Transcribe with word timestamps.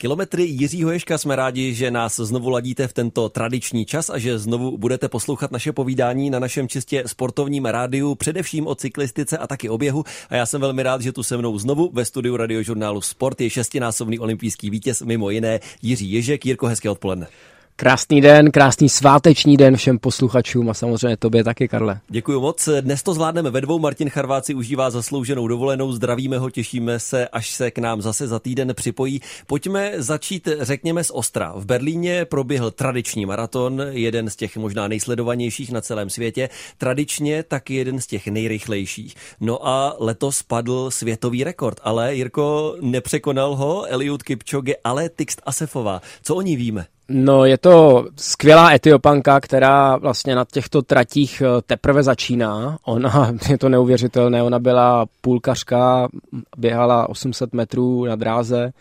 Kilometry 0.00 0.44
Jiřího 0.44 0.90
Ješka 0.90 1.18
jsme 1.18 1.36
rádi, 1.36 1.74
že 1.74 1.90
nás 1.90 2.16
znovu 2.16 2.50
ladíte 2.50 2.88
v 2.88 2.92
tento 2.92 3.28
tradiční 3.28 3.84
čas 3.84 4.10
a 4.10 4.18
že 4.18 4.38
znovu 4.38 4.78
budete 4.78 5.08
poslouchat 5.08 5.50
naše 5.50 5.72
povídání 5.72 6.30
na 6.30 6.38
našem 6.38 6.68
čistě 6.68 7.02
sportovním 7.06 7.64
rádiu, 7.64 8.14
především 8.14 8.66
o 8.66 8.74
cyklistice 8.74 9.38
a 9.38 9.46
taky 9.46 9.68
o 9.68 9.78
běhu. 9.78 10.04
A 10.30 10.36
já 10.36 10.46
jsem 10.46 10.60
velmi 10.60 10.82
rád, 10.82 11.02
že 11.02 11.12
tu 11.12 11.22
se 11.22 11.36
mnou 11.36 11.58
znovu 11.58 11.90
ve 11.92 12.04
studiu 12.04 12.36
radiožurnálu 12.36 13.00
Sport 13.00 13.40
je 13.40 13.50
šestinásobný 13.50 14.18
olympijský 14.18 14.70
vítěz, 14.70 15.02
mimo 15.02 15.30
jiné 15.30 15.60
Jiří 15.82 16.12
Ježek. 16.12 16.46
Jirko, 16.46 16.66
hezké 16.66 16.90
odpoledne. 16.90 17.26
Krásný 17.80 18.20
den, 18.20 18.50
krásný 18.50 18.88
sváteční 18.88 19.56
den 19.56 19.76
všem 19.76 19.98
posluchačům 19.98 20.70
a 20.70 20.74
samozřejmě 20.74 21.16
tobě 21.16 21.44
taky, 21.44 21.68
Karle. 21.68 22.00
Děkuji 22.08 22.40
moc. 22.40 22.68
Dnes 22.80 23.02
to 23.02 23.14
zvládneme 23.14 23.50
ve 23.50 23.60
dvou. 23.60 23.78
Martin 23.78 24.10
Charváci 24.10 24.54
užívá 24.54 24.90
zaslouženou 24.90 25.48
dovolenou. 25.48 25.92
Zdravíme 25.92 26.38
ho, 26.38 26.50
těšíme 26.50 26.98
se, 26.98 27.28
až 27.28 27.50
se 27.50 27.70
k 27.70 27.78
nám 27.78 28.02
zase 28.02 28.28
za 28.28 28.38
týden 28.38 28.74
připojí. 28.74 29.20
Pojďme 29.46 29.92
začít, 29.96 30.48
řekněme, 30.60 31.04
z 31.04 31.10
Ostra. 31.14 31.52
V 31.56 31.66
Berlíně 31.66 32.24
proběhl 32.24 32.70
tradiční 32.70 33.26
maraton, 33.26 33.82
jeden 33.90 34.30
z 34.30 34.36
těch 34.36 34.56
možná 34.56 34.88
nejsledovanějších 34.88 35.72
na 35.72 35.80
celém 35.80 36.10
světě. 36.10 36.48
Tradičně 36.78 37.42
taky 37.42 37.74
jeden 37.74 38.00
z 38.00 38.06
těch 38.06 38.26
nejrychlejších. 38.26 39.14
No 39.40 39.68
a 39.68 39.96
letos 39.98 40.42
padl 40.42 40.90
světový 40.90 41.44
rekord, 41.44 41.80
ale 41.82 42.14
Jirko 42.14 42.76
nepřekonal 42.80 43.56
ho 43.56 43.84
Eliud 43.84 44.22
Kipchoge, 44.22 44.74
ale 44.84 45.08
Tixt 45.08 45.42
Asefová. 45.46 46.02
Co 46.22 46.34
o 46.34 46.42
ní 46.42 46.56
víme? 46.56 46.86
No, 47.10 47.44
je 47.44 47.58
to 47.58 48.06
skvělá 48.16 48.72
etiopanka, 48.72 49.40
která 49.40 49.96
vlastně 49.96 50.34
na 50.34 50.44
těchto 50.52 50.82
tratích 50.82 51.42
eh, 51.42 51.62
teprve 51.66 52.02
začíná. 52.02 52.78
Ona, 52.84 53.32
je 53.48 53.58
to 53.58 53.68
neuvěřitelné, 53.68 54.42
ona 54.42 54.58
byla 54.58 55.06
půlkařka, 55.20 56.08
běhala 56.56 57.08
800 57.08 57.52
metrů 57.52 58.04
na 58.04 58.16
dráze 58.16 58.72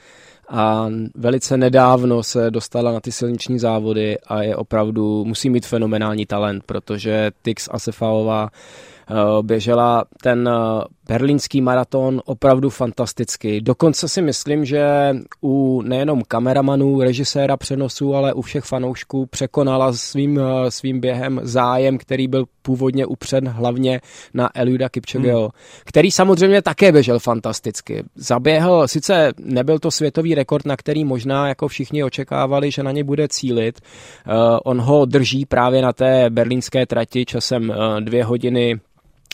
a 0.49 0.87
velice 1.15 1.57
nedávno 1.57 2.23
se 2.23 2.51
dostala 2.51 2.91
na 2.91 2.99
ty 2.99 3.11
silniční 3.11 3.59
závody 3.59 4.17
a 4.27 4.43
je 4.43 4.55
opravdu, 4.55 5.25
musí 5.25 5.49
mít 5.49 5.65
fenomenální 5.65 6.25
talent, 6.25 6.63
protože 6.65 7.31
Tix 7.41 7.69
Asefalová 7.71 8.49
eh, 8.49 9.13
běžela 9.41 10.05
ten 10.21 10.49
eh, 10.49 10.83
berlínský 11.07 11.61
maraton 11.61 12.21
opravdu 12.25 12.69
fantastický. 12.69 13.61
Dokonce 13.61 14.09
si 14.09 14.21
myslím, 14.21 14.65
že 14.65 15.15
u 15.41 15.81
nejenom 15.81 16.21
kameramanů, 16.27 17.01
režiséra 17.01 17.57
přenosu, 17.57 18.15
ale 18.15 18.33
u 18.33 18.41
všech 18.41 18.63
fanoušků 18.63 19.25
překonala 19.25 19.93
svým, 19.93 20.39
eh, 20.39 20.71
svým 20.71 20.99
během 20.99 21.39
zájem, 21.43 21.97
který 21.97 22.27
byl 22.27 22.45
původně 22.61 23.05
upřen 23.05 23.47
hlavně 23.47 24.01
na 24.33 24.49
Eliuda 24.55 24.89
Kipchogeho, 24.89 25.41
hmm. 25.41 25.49
který 25.85 26.11
samozřejmě 26.11 26.61
také 26.61 26.91
běžel 26.91 27.19
fantasticky. 27.19 28.03
Zaběhl, 28.15 28.87
sice 28.87 29.31
nebyl 29.39 29.79
to 29.79 29.91
světový 29.91 30.35
rekord, 30.35 30.65
na 30.65 30.77
který 30.77 31.05
možná 31.05 31.47
jako 31.47 31.67
všichni 31.67 32.03
očekávali, 32.03 32.71
že 32.71 32.83
na 32.83 32.91
ně 32.91 33.03
bude 33.03 33.27
cílit. 33.27 33.79
Uh, 33.79 34.33
on 34.63 34.81
ho 34.81 35.05
drží 35.05 35.45
právě 35.45 35.81
na 35.81 35.93
té 35.93 36.29
berlínské 36.29 36.85
trati 36.85 37.25
časem 37.25 37.69
uh, 37.69 38.01
dvě 38.01 38.23
hodiny 38.23 38.79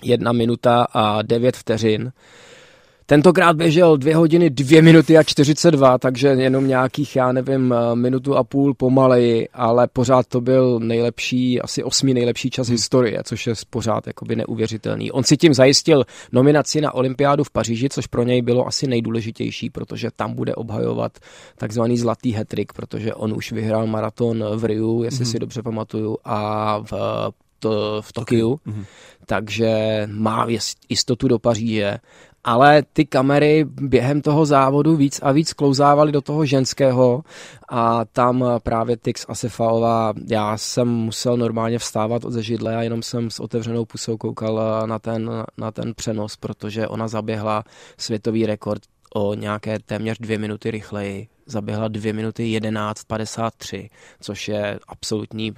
jedna 0.03 0.31
minuta 0.31 0.87
a 0.93 1.21
9 1.21 1.57
vteřin. 1.57 2.11
Tentokrát 3.05 3.55
běžel 3.55 3.97
2 3.97 4.17
hodiny 4.17 4.49
2 4.49 4.81
minuty 4.81 5.17
a 5.17 5.23
42, 5.23 5.97
takže 5.97 6.27
jenom 6.27 6.67
nějakých, 6.67 7.15
já 7.15 7.31
nevím, 7.31 7.75
minutu 7.93 8.35
a 8.35 8.43
půl 8.43 8.73
pomaleji, 8.73 9.47
ale 9.53 9.87
pořád 9.87 10.27
to 10.27 10.41
byl 10.41 10.79
nejlepší, 10.79 11.61
asi 11.61 11.83
osmý 11.83 12.13
nejlepší 12.13 12.49
čas 12.49 12.67
hmm. 12.67 12.73
historie, 12.73 13.19
což 13.23 13.47
je 13.47 13.53
pořád 13.69 14.07
jakoby 14.07 14.35
neuvěřitelný. 14.35 15.11
On 15.11 15.23
si 15.23 15.37
tím 15.37 15.53
zajistil 15.53 16.03
nominaci 16.31 16.81
na 16.81 16.93
olympiádu 16.93 17.43
v 17.43 17.51
Paříži, 17.51 17.89
což 17.89 18.07
pro 18.07 18.23
něj 18.23 18.41
bylo 18.41 18.67
asi 18.67 18.88
nejdůležitější, 18.88 19.69
protože 19.69 20.09
tam 20.15 20.33
bude 20.33 20.55
obhajovat 20.55 21.11
takzvaný 21.55 21.97
zlatý 21.97 22.31
hetrik, 22.31 22.73
protože 22.73 23.13
on 23.13 23.33
už 23.33 23.51
vyhrál 23.51 23.88
maraton 23.88 24.43
v 24.55 24.65
Riu, 24.65 25.03
jestli 25.03 25.25
hmm. 25.25 25.31
si 25.31 25.39
dobře 25.39 25.61
pamatuju, 25.61 26.17
a 26.25 26.79
v 26.79 26.93
to, 27.64 28.02
v 28.02 28.14
Tokiu, 28.14 28.56
mm-hmm. 28.56 28.86
takže 29.25 30.03
má 30.12 30.47
jistotu 30.90 31.28
do 31.28 31.40
Paříže. 31.40 31.97
Ale 32.44 32.84
ty 32.94 33.06
kamery 33.06 33.66
během 33.66 34.22
toho 34.22 34.46
závodu 34.46 34.96
víc 34.96 35.19
a 35.24 35.31
víc 35.31 35.53
klouzávaly 35.53 36.12
do 36.12 36.22
toho 36.22 36.46
ženského 36.46 37.23
a 37.69 38.06
tam 38.06 38.46
právě 38.63 38.97
Tix 38.97 39.25
Asefalová, 39.29 40.13
já 40.29 40.57
jsem 40.57 40.88
musel 40.88 41.38
normálně 41.38 41.79
vstávat 41.79 42.25
od 42.25 42.34
židle 42.34 42.75
a 42.75 42.81
jenom 42.81 43.03
jsem 43.03 43.29
s 43.29 43.40
otevřenou 43.40 43.85
pusou 43.85 44.18
koukal 44.18 44.84
na 44.85 45.00
ten, 45.00 45.31
na 45.57 45.72
ten 45.72 45.94
přenos, 45.94 46.35
protože 46.35 46.88
ona 46.88 47.07
zaběhla 47.07 47.63
světový 47.97 48.46
rekord 48.46 48.81
o 49.16 49.34
nějaké 49.34 49.79
téměř 49.79 50.18
dvě 50.19 50.38
minuty 50.38 50.72
rychleji. 50.72 51.28
Zaběhla 51.46 51.88
dvě 51.88 52.13
minuty 52.13 52.59
11.53, 52.59 53.90
což 54.22 54.47
je 54.47 54.79
absolutní 54.88 55.53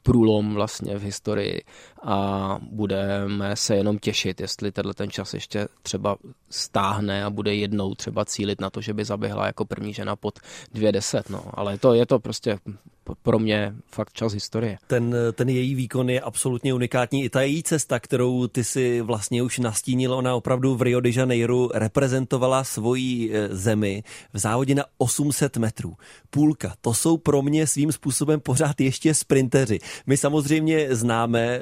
průlom 0.00 0.54
vlastně 0.54 0.98
v 0.98 1.02
historii 1.02 1.60
a 2.02 2.58
budeme 2.70 3.56
se 3.56 3.76
jenom 3.76 3.98
těšit, 3.98 4.40
jestli 4.40 4.72
tenhle 4.72 4.94
ten 4.94 5.10
čas 5.10 5.34
ještě 5.34 5.68
třeba 5.82 6.16
stáhne 6.50 7.24
a 7.24 7.30
bude 7.30 7.54
jednou 7.54 7.94
třeba 7.94 8.24
cílit 8.24 8.60
na 8.60 8.70
to, 8.70 8.80
že 8.80 8.94
by 8.94 9.04
zaběhla 9.04 9.46
jako 9.46 9.64
první 9.64 9.94
žena 9.94 10.16
pod 10.16 10.38
2.10, 10.74 11.22
no. 11.30 11.44
Ale 11.54 11.78
to, 11.78 11.94
je 11.94 12.06
to 12.06 12.18
prostě 12.18 12.58
pro 13.22 13.38
mě 13.38 13.74
fakt 13.86 14.12
čas 14.12 14.32
historie. 14.32 14.78
Ten, 14.86 15.14
ten 15.32 15.48
její 15.48 15.74
výkon 15.74 16.10
je 16.10 16.20
absolutně 16.20 16.74
unikátní. 16.74 17.24
I 17.24 17.30
ta 17.30 17.42
její 17.42 17.62
cesta, 17.62 18.00
kterou 18.00 18.46
ty 18.46 18.64
si 18.64 19.00
vlastně 19.00 19.42
už 19.42 19.58
nastínil, 19.58 20.14
ona 20.14 20.34
opravdu 20.34 20.76
v 20.76 20.82
Rio 20.82 21.00
de 21.00 21.10
Janeiro 21.14 21.68
reprezentovala 21.74 22.64
svoji 22.64 23.30
e, 23.32 23.48
zemi 23.56 24.02
v 24.32 24.38
závodě 24.38 24.74
na 24.74 24.84
800 24.98 25.56
metrů. 25.56 25.96
Půlka, 26.30 26.74
to 26.80 26.94
jsou 26.94 27.16
pro 27.16 27.42
mě 27.42 27.66
svým 27.66 27.92
způsobem 27.92 28.40
pořád 28.40 28.80
ještě 28.80 29.14
sprinteři. 29.14 29.78
My 30.06 30.16
samozřejmě 30.16 30.96
známe, 30.96 31.40
e, 31.40 31.60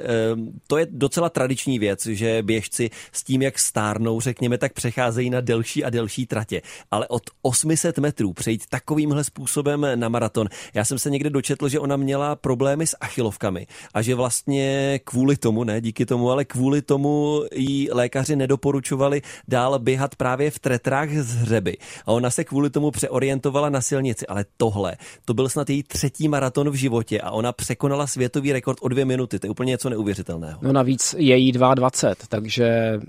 to 0.67 0.77
je 0.77 0.87
docela 0.89 1.29
tradiční 1.29 1.79
věc, 1.79 2.05
že 2.05 2.43
běžci 2.43 2.89
s 3.11 3.23
tím, 3.23 3.41
jak 3.41 3.59
stárnou, 3.59 4.21
řekněme, 4.21 4.57
tak 4.57 4.73
přecházejí 4.73 5.29
na 5.29 5.41
delší 5.41 5.83
a 5.83 5.89
delší 5.89 6.25
tratě. 6.25 6.61
Ale 6.91 7.07
od 7.07 7.23
800 7.41 7.99
metrů 7.99 8.33
přejít 8.33 8.63
takovýmhle 8.69 9.23
způsobem 9.23 9.87
na 9.95 10.09
maraton. 10.09 10.47
Já 10.73 10.85
jsem 10.85 10.99
se 10.99 11.09
někde 11.09 11.29
dočetl, 11.29 11.69
že 11.69 11.79
ona 11.79 11.97
měla 11.97 12.35
problémy 12.35 12.87
s 12.87 12.97
achilovkami 13.01 13.67
a 13.93 14.01
že 14.01 14.15
vlastně 14.15 14.99
kvůli 15.03 15.37
tomu, 15.37 15.63
ne 15.63 15.81
díky 15.81 16.05
tomu, 16.05 16.31
ale 16.31 16.45
kvůli 16.45 16.81
tomu 16.81 17.43
jí 17.55 17.89
lékaři 17.91 18.35
nedoporučovali 18.35 19.21
dál 19.47 19.79
běhat 19.79 20.15
právě 20.15 20.51
v 20.51 20.59
tretrách 20.59 21.09
z 21.09 21.35
hřeby. 21.35 21.77
A 22.05 22.11
ona 22.11 22.29
se 22.29 22.43
kvůli 22.43 22.69
tomu 22.69 22.91
přeorientovala 22.91 23.69
na 23.69 23.81
silnici. 23.81 24.27
Ale 24.27 24.45
tohle, 24.57 24.97
to 25.25 25.33
byl 25.33 25.49
snad 25.49 25.69
její 25.69 25.83
třetí 25.83 26.27
maraton 26.27 26.69
v 26.69 26.75
životě 26.75 27.21
a 27.21 27.31
ona 27.31 27.51
překonala 27.51 28.07
světový 28.15 28.53
rekord 28.53 28.77
o 28.81 28.87
dvě 28.87 29.05
minuty. 29.05 29.39
To 29.39 29.47
je 29.47 29.51
úplně 29.51 29.69
něco 29.69 29.89
neuvěřitelného. 29.89 30.59
No 30.61 30.73
navíc 30.73 31.15
je 31.17 31.37
jí 31.37 31.51
22, 31.51 32.15
takže 32.29 32.99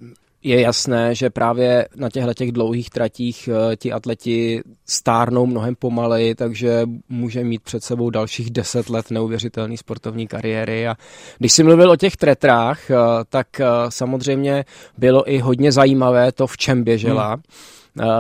je 0.43 0.61
jasné, 0.61 1.15
že 1.15 1.31
právě 1.31 1.89
na 1.97 2.11
těchto 2.11 2.35
těch 2.35 2.53
dlouhých 2.53 2.91
tratích 2.91 3.49
eh, 3.49 3.77
ti 3.77 3.93
atleti 3.93 4.63
stárnou 4.87 5.47
mnohem 5.47 5.75
pomaleji, 5.75 6.35
takže 6.35 6.83
může 7.09 7.45
mít 7.45 7.63
před 7.63 7.85
sebou 7.85 8.11
dalších 8.11 8.51
deset 8.51 8.89
let 8.91 9.11
neuvěřitelný 9.11 9.77
sportovní 9.77 10.27
kariéry. 10.27 10.89
A 10.89 10.95
když 11.39 11.53
jsi 11.53 11.63
mluvil 11.63 11.91
o 11.91 11.97
těch 11.97 12.17
tretrách, 12.17 12.91
eh, 12.91 12.97
tak 13.29 13.61
eh, 13.61 13.67
samozřejmě 13.89 14.65
bylo 14.99 15.31
i 15.31 15.39
hodně 15.39 15.73
zajímavé 15.73 16.33
to, 16.33 16.47
v 16.47 16.57
čem 16.57 16.85
běžela. 16.85 17.29
Hmm 17.35 17.43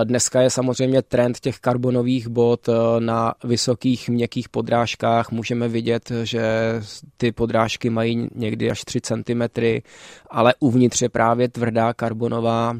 dneska 0.04 0.40
je 0.40 0.50
samozřejmě 0.50 1.02
trend 1.02 1.40
těch 1.40 1.58
karbonových 1.58 2.28
bot 2.28 2.68
eh, 2.68 2.72
na 2.98 3.34
vysokých 3.44 4.08
měkkých 4.08 4.48
podrážkách. 4.48 5.30
Můžeme 5.30 5.68
vidět, 5.68 6.12
že 6.22 6.42
ty 7.16 7.32
podrážky 7.32 7.90
mají 7.90 8.28
někdy 8.34 8.70
až 8.70 8.84
3 8.84 9.00
cm, 9.00 9.42
ale 10.30 10.54
uvnitř 10.60 11.02
je 11.02 11.08
právě 11.08 11.48
tvrdá 11.48 11.92
karbonová 11.92 12.76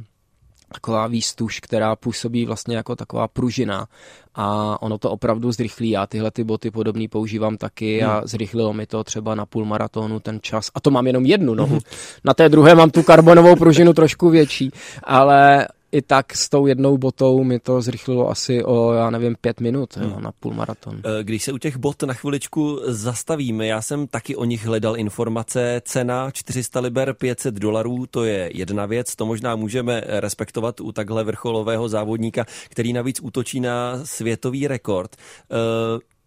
taková 0.73 1.07
výstuž, 1.07 1.61
která 1.61 1.97
působí 1.97 2.47
vlastně 2.47 2.77
jako 2.77 2.97
taková 2.97 3.29
pružina 3.29 3.87
a 4.35 4.83
ono 4.83 4.99
to 4.99 5.11
opravdu 5.11 5.53
zrychlí. 5.53 5.91
Já 5.91 6.07
tyhle 6.07 6.31
ty 6.31 6.45
boty 6.45 6.71
podobný 6.71 7.09
používám 7.09 7.57
taky 7.57 8.03
a 8.03 8.13
hmm. 8.15 8.23
zrychlilo 8.25 8.73
mi 8.73 8.87
to 8.87 9.05
třeba 9.05 9.35
na 9.35 9.47
půl 9.47 9.65
maratonu 9.65 10.21
ten 10.21 10.39
čas. 10.43 10.71
A 10.75 10.81
to 10.81 10.91
mám 10.91 11.07
jenom 11.07 11.27
jednu 11.27 11.55
nohu. 11.55 11.71
Hmm. 11.71 11.81
Na 12.25 12.35
té 12.35 12.49
druhé 12.49 12.75
mám 12.75 12.91
tu 12.91 13.03
karbonovou 13.03 13.57
pružinu 13.57 13.93
trošku 13.93 14.31
větší, 14.31 14.71
ale 15.05 15.69
i 15.93 16.03
tak 16.03 16.37
s 16.37 16.49
tou 16.49 16.67
jednou 16.67 16.99
botou 16.99 17.45
mi 17.45 17.59
to 17.59 17.83
zrychlilo 17.83 18.31
asi 18.31 18.65
o, 18.65 18.93
já 18.93 19.11
nevím, 19.11 19.37
pět 19.41 19.61
minut 19.61 19.97
hmm. 19.97 20.11
jo, 20.11 20.21
na 20.21 20.33
půl 20.33 20.55
maraton. 20.55 21.01
Eh, 21.05 21.25
když 21.25 21.43
se 21.43 21.53
u 21.53 21.59
těch 21.59 21.77
bot 21.77 22.03
na 22.03 22.15
chviličku 22.15 22.81
zastavíme, 22.85 23.67
já 23.67 23.83
jsem 23.83 24.07
taky 24.07 24.37
o 24.37 24.45
nich 24.45 24.67
hledal 24.67 24.97
informace. 24.97 25.83
Cena 25.85 26.31
400 26.31 26.81
liber 26.81 27.15
500 27.15 27.55
dolarů, 27.55 28.07
to 28.07 28.25
je 28.25 28.51
jedna 28.55 28.87
věc, 28.87 29.17
to 29.17 29.27
možná 29.27 29.57
můžeme 29.57 30.03
respektovat 30.07 30.81
u 30.81 30.93
takhle 30.93 31.25
vrcholového 31.25 31.89
závodníka, 31.89 32.45
který 32.69 32.93
navíc 32.93 33.21
útočí 33.21 33.61
na 33.61 34.01
světový 34.05 34.69
rekord. 34.69 35.17
Eh, 35.17 35.57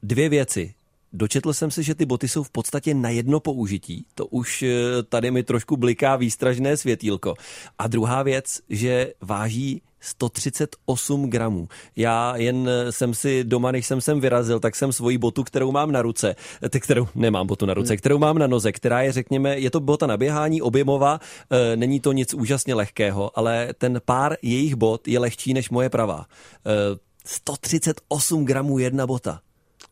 dvě 0.03 0.29
věci 0.29 0.73
Dočetl 1.13 1.53
jsem 1.53 1.71
si, 1.71 1.83
že 1.83 1.95
ty 1.95 2.05
boty 2.05 2.27
jsou 2.27 2.43
v 2.43 2.49
podstatě 2.49 2.93
na 2.93 3.09
jedno 3.09 3.39
použití. 3.39 4.05
To 4.15 4.25
už 4.25 4.63
eh, 4.63 5.03
tady 5.09 5.31
mi 5.31 5.43
trošku 5.43 5.77
bliká 5.77 6.15
výstražné 6.15 6.77
světýlko. 6.77 7.33
A 7.79 7.87
druhá 7.87 8.23
věc, 8.23 8.59
že 8.69 9.13
váží 9.21 9.81
138 9.99 11.29
gramů. 11.29 11.67
Já 11.95 12.35
jen 12.35 12.69
eh, 12.69 12.91
jsem 12.91 13.13
si 13.13 13.43
doma, 13.43 13.71
než 13.71 13.85
jsem 13.85 14.01
sem 14.01 14.19
vyrazil, 14.19 14.59
tak 14.59 14.75
jsem 14.75 14.93
svoji 14.93 15.17
botu, 15.17 15.43
kterou 15.43 15.71
mám 15.71 15.91
na 15.91 16.01
ruce, 16.01 16.35
eh, 16.63 16.69
ty, 16.69 16.79
kterou 16.79 17.07
nemám 17.15 17.47
botu 17.47 17.65
na 17.65 17.73
ruce, 17.73 17.93
hmm. 17.93 17.97
kterou 17.97 18.17
mám 18.17 18.37
na 18.37 18.47
noze, 18.47 18.71
která 18.71 19.01
je, 19.01 19.11
řekněme, 19.11 19.59
je 19.59 19.71
to 19.71 19.79
bota 19.79 20.07
na 20.07 20.17
běhání, 20.17 20.61
objemová, 20.61 21.19
e, 21.49 21.75
není 21.75 21.99
to 21.99 22.11
nic 22.11 22.33
úžasně 22.33 22.73
lehkého, 22.75 23.39
ale 23.39 23.73
ten 23.77 24.01
pár 24.05 24.35
jejich 24.41 24.75
bot 24.75 25.07
je 25.07 25.19
lehčí 25.19 25.53
než 25.53 25.69
moje 25.69 25.89
pravá. 25.89 26.25
E, 26.65 26.99
138 27.25 28.45
gramů 28.45 28.79
jedna 28.79 29.07
bota. 29.07 29.39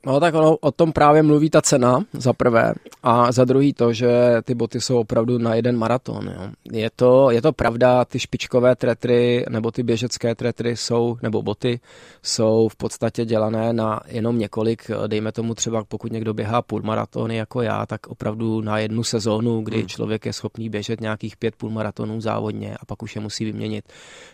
No 0.06 0.20
tak 0.20 0.36
ono, 0.36 0.58
o 0.58 0.72
tom 0.72 0.92
právě 0.92 1.24
mluví 1.24 1.50
ta 1.50 1.62
cena, 1.62 2.06
za 2.14 2.34
prvé. 2.34 2.74
A 3.04 3.32
za 3.32 3.46
druhý 3.46 3.74
to, 3.74 3.94
že 3.94 4.10
ty 4.44 4.56
boty 4.56 4.82
jsou 4.82 5.00
opravdu 5.00 5.38
na 5.38 5.56
jeden 5.56 5.78
maraton. 5.78 6.28
Jo. 6.28 6.50
Je, 6.72 6.90
to, 6.96 7.32
je 7.32 7.42
to 7.42 7.54
pravda, 7.54 8.06
ty 8.06 8.20
špičkové 8.20 8.76
tretry 8.76 9.46
nebo 9.50 9.72
ty 9.72 9.84
běžecké 9.84 10.36
tretry 10.36 10.78
jsou, 10.78 11.18
nebo 11.22 11.42
boty, 11.42 11.80
jsou 12.24 12.68
v 12.68 12.76
podstatě 12.76 13.26
dělané 13.26 13.74
na 13.74 14.00
jenom 14.08 14.40
několik, 14.40 14.92
dejme 15.08 15.32
tomu 15.32 15.54
třeba, 15.54 15.84
pokud 15.84 16.12
někdo 16.12 16.34
běhá 16.34 16.62
půlmaratony 16.62 17.36
jako 17.38 17.62
já, 17.62 17.86
tak 17.86 18.08
opravdu 18.08 18.62
na 18.62 18.80
jednu 18.80 19.04
sezónu, 19.04 19.62
kdy 19.62 19.78
hmm. 19.78 19.88
člověk 19.88 20.26
je 20.26 20.34
schopný 20.34 20.70
běžet 20.70 21.02
nějakých 21.02 21.38
pět 21.38 21.56
půlmaratonů 21.56 22.22
závodně 22.22 22.78
a 22.80 22.86
pak 22.86 23.04
už 23.04 23.16
je 23.16 23.22
musí 23.22 23.46
vyměnit. 23.46 23.86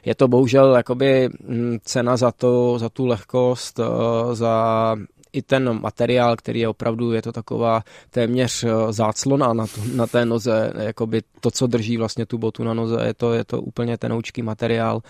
Je 0.06 0.16
to 0.16 0.28
bohužel 0.28 0.76
jakoby 0.76 1.30
mm, 1.48 1.78
cena 1.84 2.18
za, 2.18 2.32
to, 2.32 2.80
za 2.80 2.90
tu 2.90 3.06
lehkost, 3.06 3.80
eh, 3.80 3.84
za 4.36 4.96
i 5.34 5.42
ten 5.42 5.82
materiál, 5.82 6.36
který 6.36 6.60
je 6.60 6.68
opravdu, 6.68 7.12
je 7.12 7.22
to 7.22 7.32
taková 7.32 7.84
téměř 8.10 8.64
eh, 8.64 8.70
záclona 8.90 9.54
na, 9.54 9.68
tu, 9.68 9.82
na 9.96 10.08
té 10.08 10.26
noze, 10.26 10.74
jakoby 10.80 11.22
to, 11.40 11.52
co 11.52 11.68
drží 11.68 11.98
vlastně 11.98 12.26
tu 12.26 12.38
botu 12.38 12.64
na 12.64 12.74
noze, 12.74 12.98
je 13.06 13.14
to, 13.14 13.34
je 13.34 13.44
to 13.44 13.62
úplně 13.62 13.98
tenoučký 13.98 14.42
materiál, 14.42 15.02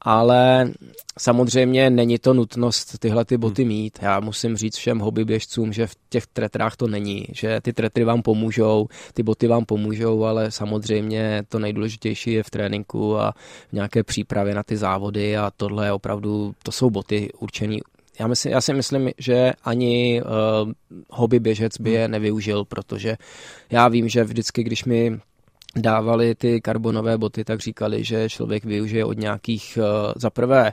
ale 0.00 0.70
samozřejmě 1.18 1.90
není 1.90 2.18
to 2.18 2.34
nutnost 2.34 2.98
tyhle 2.98 3.24
ty 3.24 3.36
boty 3.36 3.62
hmm. 3.62 3.68
mít. 3.68 3.98
Já 4.02 4.20
musím 4.20 4.56
říct 4.56 4.76
všem 4.76 4.98
hobbyběžcům, 4.98 5.72
že 5.72 5.86
v 5.86 5.94
těch 6.08 6.26
tretrách 6.26 6.76
to 6.76 6.86
není, 6.86 7.26
že 7.32 7.60
ty 7.60 7.72
tretry 7.72 8.04
vám 8.04 8.22
pomůžou, 8.22 8.88
ty 9.14 9.22
boty 9.22 9.46
vám 9.46 9.64
pomůžou, 9.64 10.24
ale 10.24 10.50
samozřejmě 10.50 11.42
to 11.48 11.58
nejdůležitější 11.58 12.32
je 12.32 12.42
v 12.42 12.50
tréninku 12.50 13.18
a 13.18 13.32
v 13.68 13.72
nějaké 13.72 14.02
přípravě 14.02 14.54
na 14.54 14.62
ty 14.62 14.76
závody 14.76 15.36
a 15.36 15.50
tohle 15.56 15.86
je 15.86 15.92
opravdu, 15.92 16.54
to 16.62 16.72
jsou 16.72 16.90
boty 16.90 17.30
určené 17.38 17.76
já, 18.18 18.26
myslím, 18.26 18.52
já 18.52 18.60
si 18.60 18.74
myslím, 18.74 19.10
že 19.18 19.52
ani 19.64 20.22
uh, 20.22 20.72
hobby 21.10 21.40
běžec 21.40 21.80
by 21.80 21.90
je 21.90 22.02
hmm. 22.02 22.10
nevyužil, 22.10 22.64
protože 22.64 23.16
já 23.70 23.88
vím, 23.88 24.08
že 24.08 24.24
vždycky, 24.24 24.62
když 24.62 24.84
mi 24.84 25.18
dávali 25.76 26.34
ty 26.34 26.60
karbonové 26.60 27.18
boty, 27.18 27.44
tak 27.44 27.60
říkali, 27.60 28.04
že 28.04 28.28
člověk 28.28 28.64
využije 28.64 29.04
od 29.04 29.18
nějakých, 29.18 29.78
uh, 29.80 30.12
za 30.16 30.30
prvé, 30.30 30.70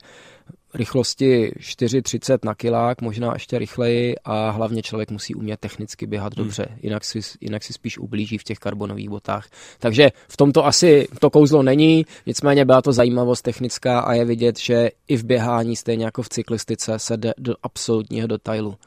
rychlosti 0.74 1.52
4,30 1.60 2.38
na 2.44 2.56
kilák, 2.56 3.02
možná 3.02 3.34
ještě 3.34 3.60
rychleji 3.60 4.16
a 4.24 4.50
hlavně 4.50 4.82
člověk 4.82 5.12
musí 5.12 5.36
umět 5.36 5.60
technicky 5.60 6.08
běhat 6.08 6.36
hmm. 6.36 6.44
dobře, 6.46 6.66
jinak 6.82 7.04
si, 7.04 7.20
jinak 7.42 7.64
si 7.64 7.74
spíš 7.74 7.98
ublíží 7.98 8.38
v 8.38 8.44
těch 8.44 8.60
karbonových 8.60 9.10
botách. 9.10 9.48
Takže 9.80 10.12
v 10.28 10.38
tomto 10.38 10.66
asi 10.66 11.08
to 11.20 11.30
kouzlo 11.30 11.64
není, 11.64 12.06
nicméně 12.26 12.66
byla 12.66 12.82
to 12.82 12.94
zajímavost 12.94 13.42
technická 13.42 14.00
a 14.00 14.14
je 14.14 14.26
vidět, 14.26 14.60
že 14.60 14.90
i 15.08 15.18
v 15.18 15.24
běhání, 15.24 15.76
stejně 15.76 16.06
jako 16.06 16.22
v 16.24 16.30
cyklistice, 16.30 17.00
se 17.00 17.18
jde 17.18 17.34
do 17.38 17.56
absolutního 17.64 18.28
detailu. 18.28 18.78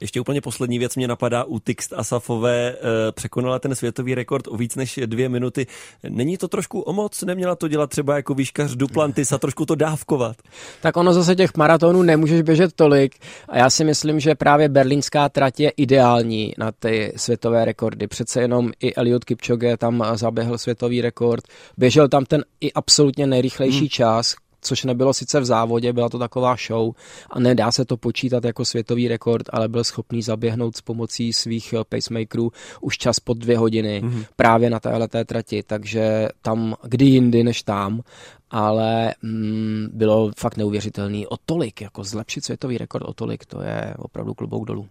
Ještě 0.00 0.20
úplně 0.20 0.40
poslední 0.40 0.78
věc 0.78 0.96
mě 0.96 1.08
napadá 1.08 1.44
u 1.44 1.58
Tixt 1.58 1.92
Asafové. 1.92 2.72
Eh, 2.72 3.12
překonala 3.12 3.58
ten 3.58 3.74
světový 3.74 4.14
rekord 4.14 4.48
o 4.48 4.56
víc 4.56 4.76
než 4.76 5.00
dvě 5.06 5.28
minuty. 5.28 5.66
Není 6.08 6.36
to 6.36 6.48
trošku 6.48 6.80
o 6.80 6.92
moc? 6.92 7.22
Neměla 7.22 7.56
to 7.56 7.68
dělat 7.68 7.90
třeba 7.90 8.16
jako 8.16 8.34
výškař 8.34 8.74
Duplantis 8.74 9.32
a 9.32 9.38
trošku 9.38 9.66
to 9.66 9.74
dávkovat? 9.74 10.36
Tak 10.80 10.96
ono 10.96 11.12
zase 11.12 11.36
těch 11.36 11.56
maratonů 11.56 12.02
nemůžeš 12.02 12.42
běžet 12.42 12.72
tolik 12.72 13.14
a 13.48 13.58
já 13.58 13.70
si 13.70 13.84
myslím, 13.84 14.20
že 14.20 14.34
právě 14.34 14.68
berlínská 14.68 15.28
trať 15.28 15.60
je 15.60 15.70
ideální 15.70 16.52
na 16.58 16.72
ty 16.72 17.12
světové 17.16 17.64
rekordy. 17.64 18.06
Přece 18.06 18.40
jenom 18.40 18.72
i 18.80 18.94
Eliud 18.94 19.24
Kipchoge 19.24 19.76
tam 19.76 20.04
zaběhl 20.14 20.58
světový 20.58 21.00
rekord. 21.00 21.44
Běžel 21.76 22.08
tam 22.08 22.24
ten 22.24 22.44
i 22.60 22.72
absolutně 22.72 23.26
nejrychlejší 23.26 23.78
hmm. 23.78 23.88
čas, 23.88 24.34
což 24.66 24.84
nebylo 24.84 25.14
sice 25.14 25.40
v 25.40 25.44
závodě, 25.44 25.92
byla 25.92 26.08
to 26.08 26.18
taková 26.18 26.56
show 26.66 26.92
a 27.30 27.40
nedá 27.40 27.72
se 27.72 27.84
to 27.84 27.96
počítat 27.96 28.44
jako 28.44 28.64
světový 28.64 29.08
rekord, 29.08 29.46
ale 29.52 29.68
byl 29.68 29.84
schopný 29.84 30.22
zaběhnout 30.22 30.76
s 30.76 30.80
pomocí 30.80 31.32
svých 31.32 31.72
eh, 31.72 31.84
pacemakerů 31.88 32.52
už 32.80 32.98
čas 32.98 33.20
pod 33.20 33.38
dvě 33.38 33.58
hodiny 33.58 34.02
mm-hmm. 34.04 34.24
právě 34.36 34.70
na 34.70 34.80
téhle 34.80 35.08
trati, 35.08 35.62
takže 35.62 36.28
tam 36.42 36.74
kdy 36.82 37.04
jindy 37.04 37.44
než 37.44 37.62
tam 37.62 38.02
ale 38.50 39.14
mm, 39.22 39.88
bylo 39.92 40.30
fakt 40.38 40.56
neuvěřitelný 40.56 41.26
o 41.26 41.36
tolik, 41.36 41.80
jako 41.80 42.04
zlepšit 42.04 42.44
světový 42.44 42.78
rekord 42.78 43.04
o 43.04 43.14
tolik, 43.14 43.46
to 43.46 43.62
je 43.62 43.94
opravdu 43.98 44.34
klobouk 44.34 44.66
dolů. 44.66 44.88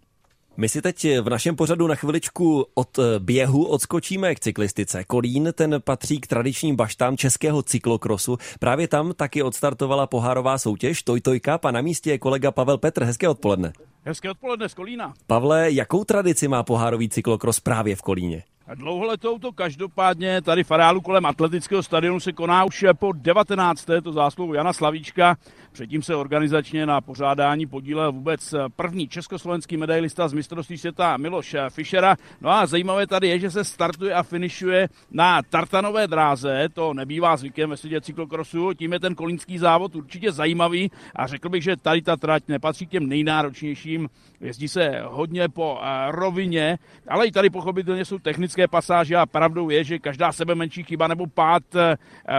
My 0.57 0.69
si 0.69 0.81
teď 0.81 1.07
v 1.21 1.29
našem 1.29 1.55
pořadu 1.55 1.87
na 1.87 1.95
chviličku 1.95 2.65
od 2.73 2.99
běhu 3.19 3.65
odskočíme 3.65 4.35
k 4.35 4.39
cyklistice. 4.39 5.03
Kolín 5.03 5.53
ten 5.55 5.81
patří 5.83 6.19
k 6.19 6.27
tradičním 6.27 6.75
baštám 6.75 7.17
českého 7.17 7.61
cyklokrosu. 7.61 8.37
Právě 8.59 8.87
tam 8.87 9.13
taky 9.13 9.43
odstartovala 9.43 10.07
pohárová 10.07 10.57
soutěž 10.57 11.03
Toj 11.03 11.21
Cup 11.21 11.65
a 11.65 11.71
na 11.71 11.81
místě 11.81 12.11
je 12.11 12.17
kolega 12.17 12.51
Pavel 12.51 12.77
Petr. 12.77 13.03
Hezké 13.03 13.29
odpoledne. 13.29 13.73
Hezké 14.05 14.31
odpoledne 14.31 14.69
z 14.69 14.73
Kolína. 14.73 15.13
Pavle, 15.27 15.71
jakou 15.71 16.03
tradici 16.03 16.47
má 16.47 16.63
pohárový 16.63 17.09
cyklokros 17.09 17.59
právě 17.59 17.95
v 17.95 18.01
Kolíně? 18.01 18.43
Dlouholetou 18.75 19.39
to 19.39 19.51
každopádně 19.51 20.41
tady 20.41 20.63
v 20.63 20.71
areálu 20.71 21.01
kolem 21.01 21.25
atletického 21.25 21.83
stadionu 21.83 22.19
se 22.19 22.31
koná 22.31 22.63
už 22.63 22.85
po 22.99 23.11
19. 23.11 23.85
to 24.03 24.11
zásluhu 24.11 24.53
Jana 24.53 24.73
Slavíčka. 24.73 25.37
Předtím 25.75 26.01
se 26.01 26.15
organizačně 26.15 26.85
na 26.85 27.01
pořádání 27.01 27.67
podílel 27.67 28.11
vůbec 28.11 28.55
první 28.75 29.07
československý 29.07 29.77
medailista 29.77 30.27
z 30.27 30.33
mistrovství 30.33 30.77
světa 30.77 31.17
Miloš 31.17 31.55
Fischera. 31.69 32.15
No 32.41 32.49
a 32.49 32.65
zajímavé 32.65 33.07
tady 33.07 33.27
je, 33.27 33.39
že 33.39 33.51
se 33.51 33.63
startuje 33.63 34.13
a 34.13 34.23
finišuje 34.23 34.89
na 35.11 35.41
tartanové 35.41 36.07
dráze. 36.07 36.67
To 36.73 36.93
nebývá 36.93 37.37
zvykem 37.37 37.69
ve 37.69 37.77
světě 37.77 38.01
cyklokrosu. 38.01 38.73
Tím 38.73 38.93
je 38.93 38.99
ten 38.99 39.15
kolínský 39.15 39.57
závod 39.57 39.95
určitě 39.95 40.31
zajímavý 40.31 40.91
a 41.15 41.27
řekl 41.27 41.49
bych, 41.49 41.63
že 41.63 41.77
tady 41.77 42.01
ta 42.01 42.17
trať 42.17 42.43
nepatří 42.47 42.87
k 42.87 42.89
těm 42.89 43.07
nejnáročnějším. 43.07 44.09
Jezdí 44.41 44.67
se 44.67 45.01
hodně 45.03 45.49
po 45.49 45.79
rovině, 46.09 46.77
ale 47.07 47.27
i 47.27 47.31
tady 47.31 47.49
pochopitelně 47.49 48.05
jsou 48.05 48.19
technické 48.19 48.67
pasáže 48.67 49.15
a 49.15 49.25
pravdou 49.25 49.69
je, 49.69 49.83
že 49.83 49.99
každá 49.99 50.31
sebe 50.31 50.55
menší 50.55 50.83
chyba 50.83 51.07
nebo 51.07 51.27
pád 51.27 51.63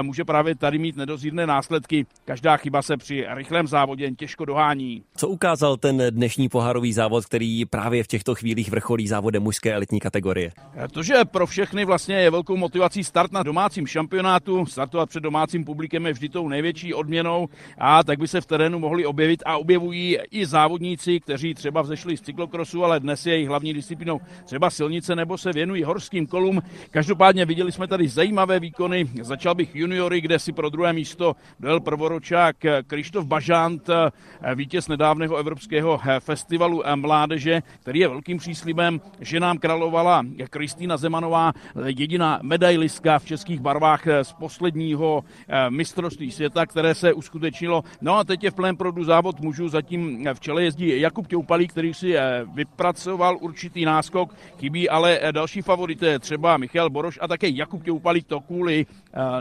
může 0.02 0.24
právě 0.24 0.54
tady 0.54 0.78
mít 0.78 0.96
nedozírné 0.96 1.46
následky. 1.46 2.06
Každá 2.24 2.56
chyba 2.56 2.82
se 2.82 2.96
při 2.96 3.25
rychlém 3.34 3.66
závodě 3.66 4.04
jen 4.04 4.16
těžko 4.16 4.44
dohání. 4.44 5.02
Co 5.16 5.28
ukázal 5.28 5.76
ten 5.76 6.02
dnešní 6.10 6.48
pohárový 6.48 6.92
závod, 6.92 7.26
který 7.26 7.64
právě 7.64 8.04
v 8.04 8.06
těchto 8.06 8.34
chvílích 8.34 8.70
vrcholí 8.70 9.08
závodem 9.08 9.42
mužské 9.42 9.74
elitní 9.74 10.00
kategorie? 10.00 10.52
To, 10.92 11.02
že 11.02 11.14
pro 11.24 11.46
všechny 11.46 11.84
vlastně 11.84 12.16
je 12.16 12.30
velkou 12.30 12.56
motivací 12.56 13.04
start 13.04 13.32
na 13.32 13.42
domácím 13.42 13.86
šampionátu, 13.86 14.66
startovat 14.66 15.08
před 15.08 15.20
domácím 15.20 15.64
publikem 15.64 16.06
je 16.06 16.12
vždy 16.12 16.28
tou 16.28 16.48
největší 16.48 16.94
odměnou 16.94 17.48
a 17.78 18.04
tak 18.04 18.18
by 18.18 18.28
se 18.28 18.40
v 18.40 18.46
terénu 18.46 18.78
mohli 18.78 19.06
objevit 19.06 19.42
a 19.46 19.56
objevují 19.56 20.18
i 20.30 20.46
závodníci, 20.46 21.20
kteří 21.20 21.54
třeba 21.54 21.82
vzešli 21.82 22.16
z 22.16 22.20
cyklokrosu, 22.20 22.84
ale 22.84 23.00
dnes 23.00 23.26
je 23.26 23.32
jejich 23.32 23.48
hlavní 23.48 23.74
disciplínou 23.74 24.20
třeba 24.44 24.70
silnice 24.70 25.16
nebo 25.16 25.38
se 25.38 25.52
věnují 25.52 25.82
horským 25.82 26.26
kolům. 26.26 26.62
Každopádně 26.90 27.44
viděli 27.44 27.72
jsme 27.72 27.86
tady 27.86 28.08
zajímavé 28.08 28.60
výkony. 28.60 29.04
Začal 29.22 29.54
bych 29.54 29.76
juniory, 29.76 30.20
kde 30.20 30.38
si 30.38 30.52
pro 30.52 30.70
druhé 30.70 30.92
místo 30.92 31.36
dojel 31.60 31.80
prvoročák 31.80 32.56
Krištof 32.86 33.15
Krištof 33.16 33.28
Bažant, 33.28 33.88
eh, 33.88 34.54
vítěz 34.54 34.88
nedávného 34.88 35.36
evropského 35.36 36.00
eh, 36.04 36.20
festivalu 36.20 36.86
eh, 36.86 36.96
mládeže, 36.96 37.62
který 37.80 38.00
je 38.00 38.08
velkým 38.08 38.38
příslibem, 38.38 39.00
že 39.20 39.40
nám 39.40 39.58
královala 39.58 40.22
Kristýna 40.50 40.96
Zemanová, 40.96 41.52
jediná 41.86 42.38
medailistka 42.42 43.18
v 43.18 43.24
českých 43.24 43.60
barvách 43.60 44.04
z 44.22 44.32
posledního 44.32 45.24
mistrovství 45.68 46.30
světa, 46.30 46.66
které 46.66 46.94
se 46.94 47.12
uskutečnilo. 47.12 47.84
No 48.00 48.18
a 48.18 48.24
teď 48.24 48.44
je 48.44 48.50
v 48.50 48.54
plném 48.54 48.76
proudu 48.76 49.04
závod 49.04 49.40
mužů, 49.40 49.68
zatím 49.68 50.28
v 50.34 50.40
čele 50.40 50.64
jezdí 50.64 51.00
Jakub 51.00 51.26
Těupalý, 51.26 51.68
který 51.68 51.94
si 51.94 52.14
vypracoval 52.54 53.38
určitý 53.40 53.84
náskok, 53.84 54.34
chybí 54.58 54.88
ale 54.88 55.20
další 55.30 55.62
favorité, 55.62 56.18
třeba 56.18 56.56
Michal 56.56 56.90
Boroš 56.90 57.18
a 57.22 57.28
také 57.28 57.48
Jakub 57.48 57.84
Těupalý 57.84 58.22
to 58.22 58.40
kvůli 58.40 58.86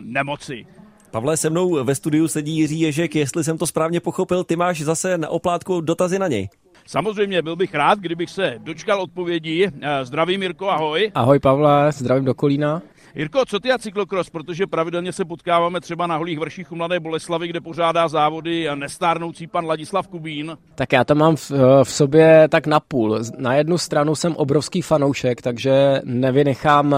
nemoci. 0.01 0.65
Pavle, 1.15 1.37
se 1.37 1.49
mnou 1.49 1.83
ve 1.83 1.95
studiu 1.95 2.27
sedí 2.27 2.57
Jiří 2.57 2.79
Ježek, 2.79 3.15
jestli 3.15 3.43
jsem 3.43 3.57
to 3.57 3.67
správně 3.67 3.99
pochopil, 3.99 4.43
ty 4.43 4.55
máš 4.55 4.81
zase 4.81 5.17
na 5.17 5.29
oplátku 5.29 5.81
dotazy 5.81 6.19
na 6.19 6.27
něj. 6.27 6.49
Samozřejmě 6.87 7.41
byl 7.41 7.55
bych 7.55 7.73
rád, 7.75 7.99
kdybych 7.99 8.29
se 8.29 8.55
dočkal 8.59 9.01
odpovědí. 9.01 9.65
Eh, 9.65 10.05
zdravím 10.05 10.39
Mirko, 10.39 10.69
ahoj. 10.69 11.11
Ahoj 11.15 11.39
Pavle, 11.39 11.91
zdravím 11.91 12.25
do 12.25 12.33
Kolína. 12.33 12.81
Jirko, 13.15 13.45
co 13.45 13.59
ty 13.59 13.71
a 13.71 13.77
cyklokros, 13.77 14.29
protože 14.29 14.67
pravidelně 14.67 15.13
se 15.13 15.25
potkáváme 15.25 15.81
třeba 15.81 16.07
na 16.07 16.17
Holých 16.17 16.39
vrších 16.39 16.71
u 16.71 16.75
Mladé 16.75 16.99
Boleslavy, 16.99 17.47
kde 17.47 17.61
pořádá 17.61 18.07
závody 18.07 18.67
nestárnoucí 18.75 19.47
pan 19.47 19.65
Ladislav 19.65 20.07
Kubín. 20.07 20.57
Tak 20.75 20.93
já 20.93 21.03
to 21.03 21.15
mám 21.15 21.35
v, 21.35 21.51
v 21.83 21.91
sobě 21.91 22.47
tak 22.51 22.67
na 22.67 22.79
půl. 22.79 23.19
Na 23.37 23.55
jednu 23.55 23.77
stranu 23.77 24.15
jsem 24.15 24.35
obrovský 24.35 24.81
fanoušek, 24.81 25.41
takže 25.41 26.01
nevynechám 26.03 26.95
eh, 26.95 26.97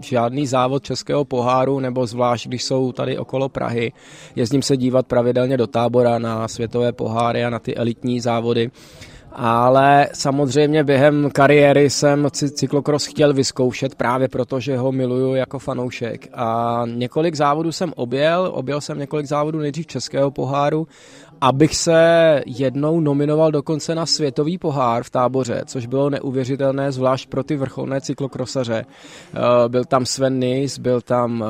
žádný 0.00 0.46
závod 0.46 0.82
českého 0.82 1.24
poháru, 1.24 1.80
nebo 1.80 2.06
zvlášť, 2.06 2.46
když 2.46 2.64
jsou 2.64 2.92
tady 2.92 3.18
okolo 3.18 3.48
Prahy. 3.48 3.92
Jezdím 4.36 4.62
se 4.62 4.76
dívat 4.76 5.06
pravidelně 5.06 5.56
do 5.56 5.66
tábora 5.66 6.18
na 6.18 6.48
světové 6.48 6.92
poháry 6.92 7.44
a 7.44 7.50
na 7.50 7.58
ty 7.58 7.74
elitní 7.74 8.20
závody 8.20 8.70
ale 9.34 10.08
samozřejmě 10.12 10.84
během 10.84 11.30
kariéry 11.30 11.90
jsem 11.90 12.28
cyklokros 12.30 13.06
chtěl 13.06 13.32
vyzkoušet 13.32 13.94
právě 13.94 14.28
proto, 14.28 14.60
že 14.60 14.76
ho 14.76 14.92
miluju 14.92 15.34
jako 15.34 15.58
fanoušek. 15.58 16.28
A 16.32 16.82
několik 16.86 17.34
závodů 17.34 17.72
jsem 17.72 17.92
objel, 17.96 18.50
objel 18.54 18.80
jsem 18.80 18.98
několik 18.98 19.26
závodů 19.26 19.58
nejdřív 19.58 19.86
českého 19.86 20.30
poháru 20.30 20.86
abych 21.44 21.76
se 21.76 22.42
jednou 22.46 23.00
nominoval 23.00 23.52
dokonce 23.52 23.94
na 23.94 24.06
světový 24.06 24.58
pohár 24.58 25.02
v 25.02 25.10
táboře, 25.10 25.62
což 25.66 25.86
bylo 25.86 26.10
neuvěřitelné, 26.10 26.92
zvlášť 26.92 27.28
pro 27.28 27.44
ty 27.44 27.56
vrcholné 27.56 28.00
cyklokrosaře. 28.00 28.84
Eh, 28.84 29.38
byl 29.68 29.84
tam 29.84 30.06
Sven 30.06 30.38
Nys, 30.38 30.78
byl 30.78 31.00
tam, 31.00 31.44
eh, 31.44 31.46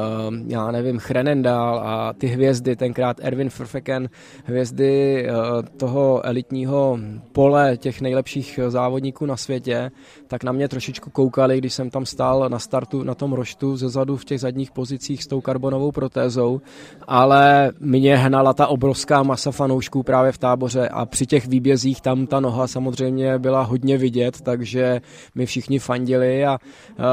já 0.47 0.71
nevím, 0.71 0.99
Chrenendal 0.99 1.79
a 1.85 2.13
ty 2.13 2.27
hvězdy, 2.27 2.77
tenkrát 2.77 3.17
Erwin 3.23 3.49
Verfeken, 3.59 4.09
hvězdy 4.45 5.27
eh, 5.27 5.33
toho 5.77 6.27
elitního 6.27 6.99
pole 7.33 7.77
těch 7.77 8.01
nejlepších 8.01 8.61
závodníků 8.69 9.27
na 9.27 9.37
světě, 9.37 9.91
tak 10.27 10.45
na 10.45 10.53
mě 10.53 10.69
trošičku 10.69 11.11
koukali, 11.11 11.59
když 11.59 11.75
jsem 11.75 11.91
tam 11.91 12.07
stál 12.07 12.49
na 12.49 12.59
startu 12.59 13.03
na 13.03 13.15
tom 13.15 13.33
roštu 13.33 13.77
ze 13.77 13.89
zadu 13.89 14.17
v 14.17 14.25
těch 14.25 14.41
zadních 14.41 14.71
pozicích 14.71 15.23
s 15.23 15.27
tou 15.27 15.41
karbonovou 15.41 15.93
protézou, 15.93 16.61
ale 17.09 17.73
mě 17.81 18.17
hnala 18.17 18.53
ta 18.53 18.67
obrovská 18.67 19.23
masa 19.23 19.51
fanoušků 19.51 19.84
fanoušků 19.85 20.03
právě 20.03 20.33
v 20.33 20.39
táboře 20.39 20.89
a 20.89 21.07
při 21.07 21.27
těch 21.27 21.47
výbězích 21.47 22.01
tam 22.01 22.27
ta 22.27 22.41
noha 22.41 22.67
samozřejmě 22.67 23.39
byla 23.39 23.63
hodně 23.63 23.99
vidět, 23.99 24.41
takže 24.41 25.01
mi 25.35 25.47
všichni 25.47 25.79
fandili 25.79 26.45
a 26.45 26.59
uh, 26.59 27.05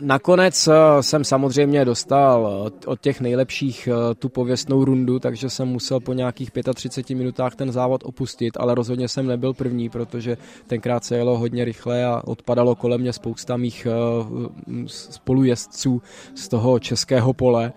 nakonec 0.00 0.68
uh, 0.68 0.74
jsem 1.00 1.24
samozřejmě 1.24 1.84
dostal 1.84 2.70
od 2.86 3.00
těch 3.00 3.20
nejlepších 3.20 3.88
uh, 3.88 4.14
tu 4.14 4.28
pověstnou 4.28 4.84
rundu, 4.84 5.18
takže 5.18 5.50
jsem 5.50 5.68
musel 5.68 6.00
po 6.00 6.12
nějakých 6.12 6.50
35 6.74 7.16
minutách 7.16 7.54
ten 7.54 7.72
závod 7.72 8.02
opustit, 8.04 8.56
ale 8.56 8.74
rozhodně 8.74 9.08
jsem 9.08 9.26
nebyl 9.26 9.54
první, 9.54 9.88
protože 9.88 10.36
tenkrát 10.66 11.04
se 11.04 11.16
jelo 11.16 11.38
hodně 11.38 11.64
rychle 11.64 12.04
a 12.04 12.22
odpadalo 12.24 12.74
kolem 12.74 13.00
mě 13.00 13.12
spousta 13.12 13.56
mých 13.56 13.86
spolujezdců 14.86 16.02
z 16.34 16.48
toho 16.48 16.78
českého 16.78 17.32
pole 17.32 17.72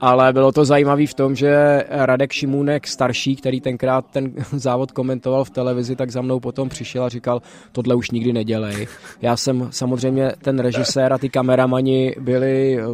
ale 0.00 0.32
bylo 0.32 0.52
to 0.52 0.64
zajímavé 0.64 1.06
v 1.06 1.14
tom, 1.14 1.34
že 1.34 1.84
Radek 1.88 2.32
Šimůnek 2.32 2.86
starší, 2.86 3.36
který 3.36 3.60
tenkrát 3.60 4.04
ten 4.12 4.32
závod 4.52 4.92
komentoval 4.92 5.44
v 5.44 5.50
televizi, 5.50 5.96
tak 5.96 6.10
za 6.10 6.22
mnou 6.22 6.40
potom 6.40 6.68
přišel 6.68 7.04
a 7.04 7.08
říkal, 7.08 7.42
tohle 7.72 7.94
už 7.94 8.10
nikdy 8.10 8.32
nedělej. 8.32 8.86
Já 9.22 9.36
jsem 9.36 9.68
samozřejmě 9.70 10.32
ten 10.42 10.58
režisér 10.58 11.12
a 11.12 11.18
ty 11.18 11.28
kameramani 11.28 12.14
byli 12.20 12.78
eh, 12.78 12.84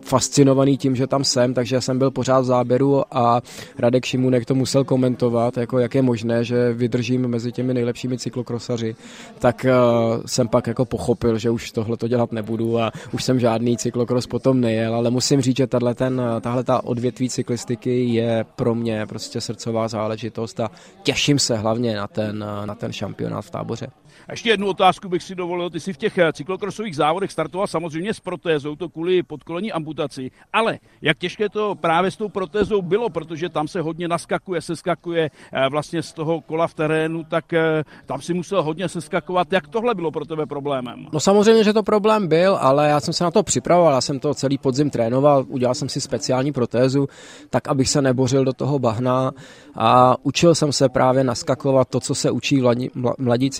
fascinovaný 0.00 0.78
tím, 0.78 0.96
že 0.96 1.06
tam 1.06 1.24
jsem, 1.24 1.54
takže 1.54 1.80
jsem 1.80 1.98
byl 1.98 2.10
pořád 2.10 2.40
v 2.40 2.44
záběru 2.44 3.02
a 3.10 3.42
Radek 3.78 4.04
Šimůnek 4.04 4.44
to 4.44 4.54
musel 4.54 4.84
komentovat, 4.84 5.56
jako 5.56 5.78
jak 5.78 5.94
je 5.94 6.02
možné, 6.02 6.44
že 6.44 6.72
vydržím 6.72 7.28
mezi 7.28 7.52
těmi 7.52 7.74
nejlepšími 7.74 8.18
cyklokrosaři. 8.18 8.96
Tak 9.38 9.66
uh, 9.68 10.22
jsem 10.26 10.48
pak 10.48 10.66
jako 10.66 10.84
pochopil, 10.84 11.38
že 11.38 11.50
už 11.50 11.72
tohle 11.72 11.96
to 11.96 12.08
dělat 12.08 12.32
nebudu 12.32 12.78
a 12.78 12.92
už 13.12 13.24
jsem 13.24 13.40
žádný 13.40 13.76
cyklokros 13.76 14.26
potom 14.26 14.60
nejel, 14.60 14.94
ale 14.94 15.10
musím 15.10 15.40
říct, 15.40 15.56
že 15.56 15.66
tahle 15.66 15.94
ten, 15.94 16.22
tahle 16.52 16.64
ta 16.64 16.84
odvětví 16.84 17.28
cyklistiky 17.28 18.04
je 18.04 18.44
pro 18.56 18.74
mě 18.74 19.06
prostě 19.06 19.40
srdcová 19.40 19.88
záležitost 19.88 20.60
a 20.60 20.70
těším 21.02 21.38
se 21.38 21.56
hlavně 21.56 21.96
na 21.96 22.06
ten, 22.06 22.44
na 22.64 22.74
ten 22.74 22.92
šampionát 22.92 23.44
v 23.44 23.50
táboře. 23.50 23.86
A 24.28 24.32
ještě 24.32 24.50
jednu 24.50 24.66
otázku 24.68 25.08
bych 25.08 25.22
si 25.22 25.34
dovolil. 25.34 25.70
Ty 25.70 25.80
jsi 25.80 25.92
v 25.92 25.96
těch 25.96 26.18
eh, 26.18 26.32
cyklokrosových 26.32 26.96
závodech 26.96 27.32
startoval 27.32 27.66
samozřejmě 27.66 28.14
s 28.14 28.20
protézou, 28.20 28.76
to 28.76 28.88
kvůli 28.88 29.22
podkolení 29.22 29.72
amputaci, 29.72 30.30
ale 30.52 30.78
jak 31.02 31.18
těžké 31.18 31.48
to 31.48 31.74
právě 31.74 32.10
s 32.10 32.16
tou 32.16 32.28
protézou 32.28 32.82
bylo, 32.82 33.10
protože 33.10 33.48
tam 33.48 33.68
se 33.68 33.80
hodně 33.80 34.08
naskakuje, 34.08 34.60
se 34.60 34.76
skakuje 34.76 35.30
eh, 35.52 35.68
vlastně 35.68 36.02
z 36.02 36.12
toho 36.12 36.40
kola 36.40 36.66
v 36.66 36.74
terénu, 36.74 37.24
tak 37.24 37.52
eh, 37.52 37.84
tam 38.06 38.20
si 38.20 38.34
musel 38.34 38.62
hodně 38.62 38.88
seskakovat. 38.88 39.52
Jak 39.52 39.68
tohle 39.68 39.94
bylo 39.94 40.10
pro 40.10 40.24
tebe 40.24 40.46
problémem? 40.46 41.06
No 41.12 41.20
samozřejmě, 41.20 41.64
že 41.64 41.72
to 41.72 41.82
problém 41.82 42.28
byl, 42.28 42.58
ale 42.60 42.88
já 42.88 43.00
jsem 43.00 43.14
se 43.14 43.24
na 43.24 43.30
to 43.30 43.42
připravoval, 43.42 43.94
já 43.94 44.00
jsem 44.00 44.20
to 44.20 44.34
celý 44.34 44.58
podzim 44.58 44.90
trénoval, 44.90 45.44
udělal 45.48 45.74
jsem 45.74 45.88
si 45.88 46.00
speciální 46.00 46.52
protézu, 46.52 47.08
tak 47.50 47.68
abych 47.68 47.88
se 47.88 48.02
nebořil 48.02 48.44
do 48.44 48.52
toho 48.52 48.78
bahna 48.78 49.32
a 49.74 50.16
učil 50.22 50.54
jsem 50.54 50.72
se 50.72 50.88
právě 50.88 51.24
naskakovat 51.24 51.88
to, 51.88 52.00
co 52.00 52.14
se 52.14 52.30
učí 52.30 52.60
mladí, 52.60 52.90
mladí 53.18 53.50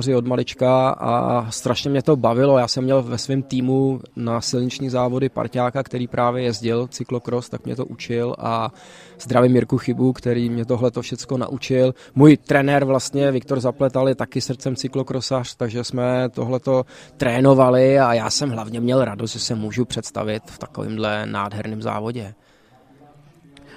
cyklokrosaři 0.00 0.14
od 0.14 0.26
malička 0.26 0.88
a 0.90 1.50
strašně 1.50 1.90
mě 1.90 2.02
to 2.02 2.16
bavilo. 2.16 2.58
Já 2.58 2.68
jsem 2.68 2.84
měl 2.84 3.02
ve 3.02 3.18
svém 3.18 3.42
týmu 3.42 4.00
na 4.16 4.40
silniční 4.40 4.90
závody 4.90 5.28
parťáka, 5.28 5.82
který 5.82 6.06
právě 6.06 6.42
jezdil 6.42 6.86
cyklokros, 6.86 7.48
tak 7.48 7.64
mě 7.64 7.76
to 7.76 7.86
učil 7.86 8.34
a 8.38 8.72
zdravím 9.20 9.52
Mirku 9.52 9.78
Chybu, 9.78 10.12
který 10.12 10.50
mě 10.50 10.64
tohle 10.64 10.90
to 10.90 11.02
všechno 11.02 11.36
naučil. 11.36 11.94
Můj 12.14 12.36
trenér 12.36 12.84
vlastně, 12.84 13.32
Viktor 13.32 13.60
Zapletal, 13.60 14.08
je 14.08 14.14
taky 14.14 14.40
srdcem 14.40 14.76
cyklokrosař, 14.76 15.54
takže 15.56 15.84
jsme 15.84 16.28
tohleto 16.28 16.84
trénovali 17.16 17.98
a 17.98 18.14
já 18.14 18.30
jsem 18.30 18.50
hlavně 18.50 18.80
měl 18.80 19.04
radost, 19.04 19.32
že 19.32 19.40
se 19.40 19.54
můžu 19.54 19.84
představit 19.84 20.42
v 20.46 20.58
takovémhle 20.58 21.26
nádherném 21.26 21.82
závodě. 21.82 22.34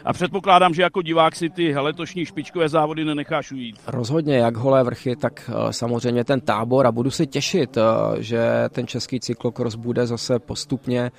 A 0.06 0.14
předpokládám, 0.14 0.74
že 0.74 0.82
jako 0.82 1.02
divák 1.02 1.36
si 1.36 1.50
ty 1.50 1.78
letošní 1.78 2.26
špičkové 2.26 2.70
závody 2.70 3.06
nenecháš 3.06 3.52
ujít. 3.52 3.76
Rozhodně, 3.88 4.38
jak 4.38 4.58
holé 4.58 4.84
vrchy, 4.84 5.16
tak 5.16 5.50
eh, 5.50 5.74
samozřejmě 5.74 6.24
ten 6.24 6.42
tábor 6.42 6.88
a 6.88 6.92
budu 6.92 7.12
se 7.12 7.26
těšit, 7.26 7.78
eh, 7.78 7.82
že 8.20 8.70
ten 8.70 8.88
český 8.88 9.20
cyklokros 9.20 9.76
bude 9.76 10.08
zase 10.08 10.40
postupně 10.40 11.12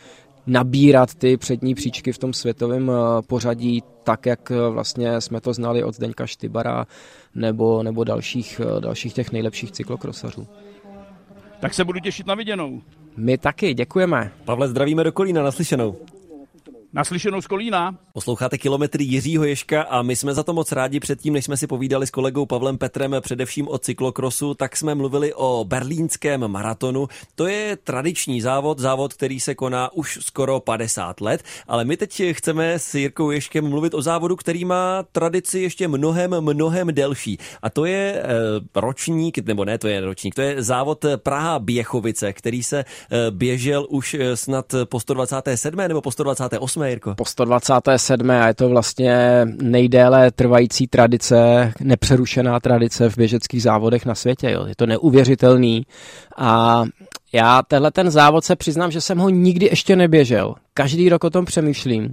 nabírat 0.46 1.14
ty 1.14 1.36
přední 1.36 1.74
příčky 1.74 2.12
v 2.12 2.18
tom 2.18 2.32
světovém 2.32 2.90
eh, 2.90 3.22
pořadí, 3.22 3.82
tak 4.02 4.26
jak 4.26 4.50
vlastně 4.70 5.20
jsme 5.20 5.40
to 5.40 5.52
znali 5.52 5.84
od 5.84 5.94
Zdeňka 5.94 6.26
Štybara 6.26 6.86
nebo, 7.34 7.82
nebo 7.82 8.04
dalších, 8.04 8.60
dalších 8.80 9.14
těch 9.14 9.32
nejlepších 9.32 9.72
cyklokrosařů. 9.72 10.46
Tak 11.60 11.74
se 11.74 11.84
budu 11.84 12.00
těšit 12.00 12.26
na 12.26 12.34
viděnou. 12.34 12.82
My 13.16 13.38
taky, 13.38 13.74
děkujeme. 13.74 14.32
Pavle, 14.44 14.68
zdravíme 14.68 15.04
do 15.04 15.12
Kolína, 15.12 15.42
naslyšenou. 15.42 15.96
Naslyšenou 16.94 17.40
z 17.40 17.46
Kolína. 17.46 17.96
Posloucháte 18.12 18.58
kilometry 18.58 19.04
Jiřího 19.04 19.44
Ješka 19.44 19.82
a 19.82 20.02
my 20.02 20.16
jsme 20.16 20.34
za 20.34 20.42
to 20.42 20.52
moc 20.52 20.72
rádi 20.72 21.00
předtím, 21.00 21.32
než 21.32 21.44
jsme 21.44 21.56
si 21.56 21.66
povídali 21.66 22.06
s 22.06 22.10
kolegou 22.10 22.46
Pavlem 22.46 22.78
Petrem 22.78 23.16
především 23.20 23.68
o 23.68 23.78
cyklokrosu, 23.78 24.54
tak 24.54 24.76
jsme 24.76 24.94
mluvili 24.94 25.34
o 25.34 25.64
berlínském 25.68 26.48
maratonu. 26.48 27.08
To 27.34 27.46
je 27.46 27.76
tradiční 27.76 28.40
závod, 28.40 28.78
závod, 28.78 29.14
který 29.14 29.40
se 29.40 29.54
koná 29.54 29.92
už 29.92 30.18
skoro 30.22 30.60
50 30.60 31.20
let, 31.20 31.42
ale 31.68 31.84
my 31.84 31.96
teď 31.96 32.22
chceme 32.32 32.78
s 32.78 32.94
Jirkou 32.94 33.30
Ješkem 33.30 33.68
mluvit 33.68 33.94
o 33.94 34.02
závodu, 34.02 34.36
který 34.36 34.64
má 34.64 35.04
tradici 35.12 35.58
ještě 35.58 35.88
mnohem, 35.88 36.40
mnohem 36.40 36.94
delší. 36.94 37.38
A 37.62 37.70
to 37.70 37.84
je 37.84 38.14
e, 38.14 38.24
ročník, 38.74 39.38
nebo 39.38 39.64
ne, 39.64 39.78
to 39.78 39.88
je 39.88 40.00
ročník, 40.00 40.34
to 40.34 40.42
je 40.42 40.62
závod 40.62 41.04
Praha 41.16 41.58
Běchovice, 41.58 42.32
který 42.32 42.62
se 42.62 42.78
e, 42.78 42.84
běžel 43.30 43.86
už 43.90 44.14
eh, 44.14 44.36
snad 44.36 44.74
po 44.84 45.00
127. 45.00 45.76
nebo 45.76 46.00
po 46.00 46.10
128 46.10 46.83
jsme, 46.84 46.90
Jirko? 46.90 47.14
Po 47.14 47.24
127. 47.24 48.30
a 48.30 48.46
je 48.46 48.54
to 48.54 48.68
vlastně 48.68 49.40
nejdéle 49.62 50.30
trvající 50.30 50.86
tradice, 50.86 51.72
nepřerušená 51.80 52.60
tradice 52.60 53.10
v 53.10 53.16
běžeckých 53.16 53.62
závodech 53.62 54.06
na 54.06 54.14
světě. 54.14 54.50
Jo. 54.50 54.66
Je 54.66 54.76
to 54.76 54.86
neuvěřitelný 54.86 55.86
a 56.36 56.84
já 57.34 57.62
tenhle 57.62 57.90
ten 57.90 58.10
závod 58.10 58.44
se 58.44 58.56
přiznám, 58.56 58.90
že 58.90 59.00
jsem 59.00 59.18
ho 59.18 59.28
nikdy 59.28 59.66
ještě 59.66 59.96
neběžel. 59.96 60.54
Každý 60.76 61.08
rok 61.08 61.24
o 61.24 61.30
tom 61.30 61.44
přemýšlím, 61.44 62.12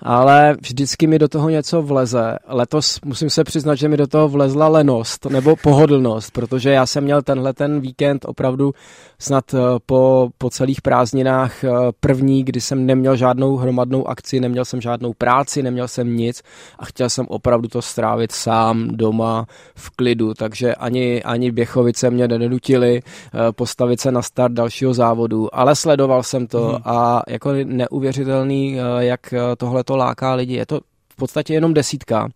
ale 0.00 0.56
vždycky 0.60 1.06
mi 1.06 1.18
do 1.18 1.28
toho 1.28 1.48
něco 1.48 1.82
vleze. 1.82 2.36
Letos 2.46 3.00
musím 3.04 3.30
se 3.30 3.44
přiznat, 3.44 3.74
že 3.74 3.88
mi 3.88 3.96
do 3.96 4.06
toho 4.06 4.28
vlezla 4.28 4.68
lenost 4.68 5.26
nebo 5.26 5.56
pohodlnost, 5.56 6.30
protože 6.30 6.70
já 6.70 6.86
jsem 6.86 7.04
měl 7.04 7.22
tenhle 7.22 7.52
ten 7.52 7.80
víkend 7.80 8.24
opravdu 8.24 8.72
snad 9.18 9.54
eh, 9.54 9.58
po, 9.86 10.28
po 10.38 10.50
celých 10.50 10.82
prázdninách 10.82 11.64
eh, 11.64 11.70
první, 12.00 12.44
kdy 12.44 12.60
jsem 12.60 12.86
neměl 12.86 13.16
žádnou 13.16 13.56
hromadnou 13.56 14.08
akci, 14.08 14.40
neměl 14.40 14.64
jsem 14.64 14.80
žádnou 14.80 15.12
práci, 15.12 15.62
neměl 15.62 15.88
jsem 15.88 16.16
nic 16.16 16.42
a 16.78 16.84
chtěl 16.84 17.10
jsem 17.10 17.26
opravdu 17.28 17.68
to 17.68 17.82
strávit 17.82 18.32
sám 18.32 18.88
doma 18.88 19.46
v 19.74 19.90
klidu, 19.90 20.34
takže 20.34 20.74
ani, 20.74 21.22
ani 21.22 21.50
Běchovice 21.50 22.10
mě 22.10 22.28
nenutili 22.28 23.00
eh, 23.02 23.52
postavit 23.52 24.00
se 24.00 24.12
na 24.12 24.22
start 24.22 24.57
dalšího 24.58 24.94
závodu, 24.94 25.54
ale 25.54 25.76
sledoval 25.76 26.22
jsem 26.22 26.46
to 26.46 26.68
hmm. 26.68 26.82
a 26.84 27.22
jako 27.28 27.52
neuvěřitelný, 27.52 28.76
jak 28.98 29.34
tohle 29.56 29.84
to 29.84 29.96
láká 29.96 30.34
lidi. 30.34 30.54
Je 30.54 30.66
to 30.66 30.80
v 31.12 31.16
podstatě 31.16 31.54
jenom 31.54 31.74
desítka 31.74 32.28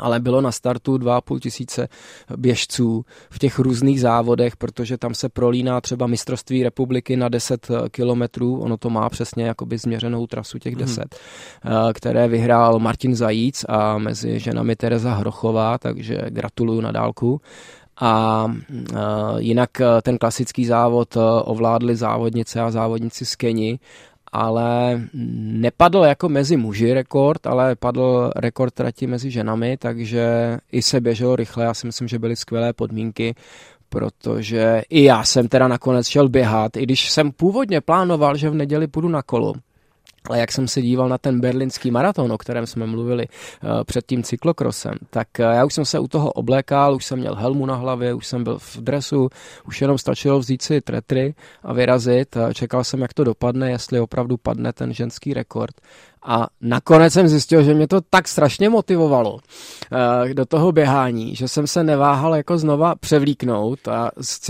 ale 0.00 0.20
bylo 0.20 0.40
na 0.40 0.52
startu 0.52 0.96
2,5 0.96 1.38
tisíce 1.38 1.88
běžců 2.36 3.04
v 3.30 3.38
těch 3.38 3.58
různých 3.58 4.00
závodech, 4.00 4.56
protože 4.56 4.98
tam 4.98 5.14
se 5.14 5.28
prolíná 5.28 5.80
třeba 5.80 6.06
mistrovství 6.06 6.62
republiky 6.62 7.16
na 7.16 7.28
10 7.28 7.68
kilometrů, 7.90 8.60
ono 8.60 8.76
to 8.76 8.90
má 8.90 9.08
přesně 9.08 9.44
jakoby 9.44 9.78
změřenou 9.78 10.26
trasu 10.26 10.58
těch 10.58 10.76
10, 10.76 11.16
hmm. 11.62 11.74
které 11.92 12.28
vyhrál 12.28 12.78
Martin 12.78 13.14
Zajíc 13.14 13.64
a 13.68 13.98
mezi 13.98 14.38
ženami 14.38 14.76
Tereza 14.76 15.14
Hrochová, 15.14 15.78
takže 15.78 16.18
gratuluju 16.28 16.80
na 16.80 16.92
dálku. 16.92 17.40
A 18.00 18.46
jinak 19.38 19.70
ten 20.02 20.18
klasický 20.18 20.66
závod 20.66 21.16
ovládli 21.44 21.96
závodnice 21.96 22.60
a 22.60 22.70
závodníci 22.70 23.26
z 23.26 23.36
Keni 23.36 23.78
ale 24.32 25.00
nepadl 25.14 26.04
jako 26.04 26.28
mezi 26.28 26.56
muži 26.56 26.94
rekord, 26.94 27.46
ale 27.46 27.76
padl 27.76 28.30
rekord 28.36 28.74
trati 28.74 29.06
mezi 29.06 29.30
ženami, 29.30 29.76
takže 29.76 30.56
i 30.72 30.82
se 30.82 31.00
běželo 31.00 31.36
rychle, 31.36 31.64
já 31.64 31.74
si 31.74 31.86
myslím, 31.86 32.08
že 32.08 32.18
byly 32.18 32.36
skvělé 32.36 32.72
podmínky, 32.72 33.34
protože 33.88 34.82
i 34.90 35.04
já 35.04 35.24
jsem 35.24 35.48
teda 35.48 35.68
nakonec 35.68 36.06
šel 36.06 36.28
běhat, 36.28 36.76
i 36.76 36.82
když 36.82 37.10
jsem 37.10 37.32
původně 37.32 37.80
plánoval, 37.80 38.36
že 38.36 38.50
v 38.50 38.54
neděli 38.54 38.86
půjdu 38.86 39.08
na 39.08 39.22
kolo, 39.22 39.52
ale 40.28 40.38
jak 40.38 40.52
jsem 40.52 40.68
se 40.68 40.82
díval 40.82 41.08
na 41.08 41.18
ten 41.18 41.40
berlínský 41.40 41.90
maraton, 41.90 42.32
o 42.32 42.38
kterém 42.38 42.66
jsme 42.66 42.86
mluvili 42.86 43.26
uh, 43.28 43.84
před 43.84 44.06
tím 44.06 44.22
cyklokrosem, 44.22 44.94
tak 45.10 45.28
uh, 45.38 45.44
já 45.44 45.64
už 45.64 45.74
jsem 45.74 45.84
se 45.84 45.98
u 45.98 46.08
toho 46.08 46.32
oblékal, 46.32 46.94
už 46.94 47.04
jsem 47.04 47.18
měl 47.18 47.34
helmu 47.34 47.66
na 47.66 47.74
hlavě, 47.74 48.14
už 48.14 48.26
jsem 48.26 48.44
byl 48.44 48.58
v 48.58 48.76
dresu, 48.76 49.28
už 49.66 49.80
jenom 49.80 49.98
stačilo 49.98 50.38
vzít 50.38 50.62
si 50.62 50.80
tretry 50.80 51.34
a 51.62 51.72
vyrazit. 51.72 52.36
Uh, 52.36 52.52
čekal 52.52 52.84
jsem, 52.84 53.00
jak 53.00 53.14
to 53.14 53.24
dopadne, 53.24 53.70
jestli 53.70 54.00
opravdu 54.00 54.36
padne 54.36 54.72
ten 54.72 54.94
ženský 54.94 55.34
rekord. 55.34 55.74
A 56.22 56.46
nakonec 56.60 57.12
jsem 57.12 57.28
zjistil, 57.28 57.62
že 57.62 57.74
mě 57.74 57.88
to 57.88 58.00
tak 58.00 58.28
strašně 58.28 58.68
motivovalo 58.68 59.32
uh, 59.32 59.38
do 60.32 60.46
toho 60.46 60.72
běhání, 60.72 61.36
že 61.36 61.48
jsem 61.48 61.66
se 61.66 61.84
neváhal 61.84 62.34
jako 62.34 62.58
znova 62.58 62.94
převlíknout 62.94 63.88
a 63.88 64.10
z 64.20 64.40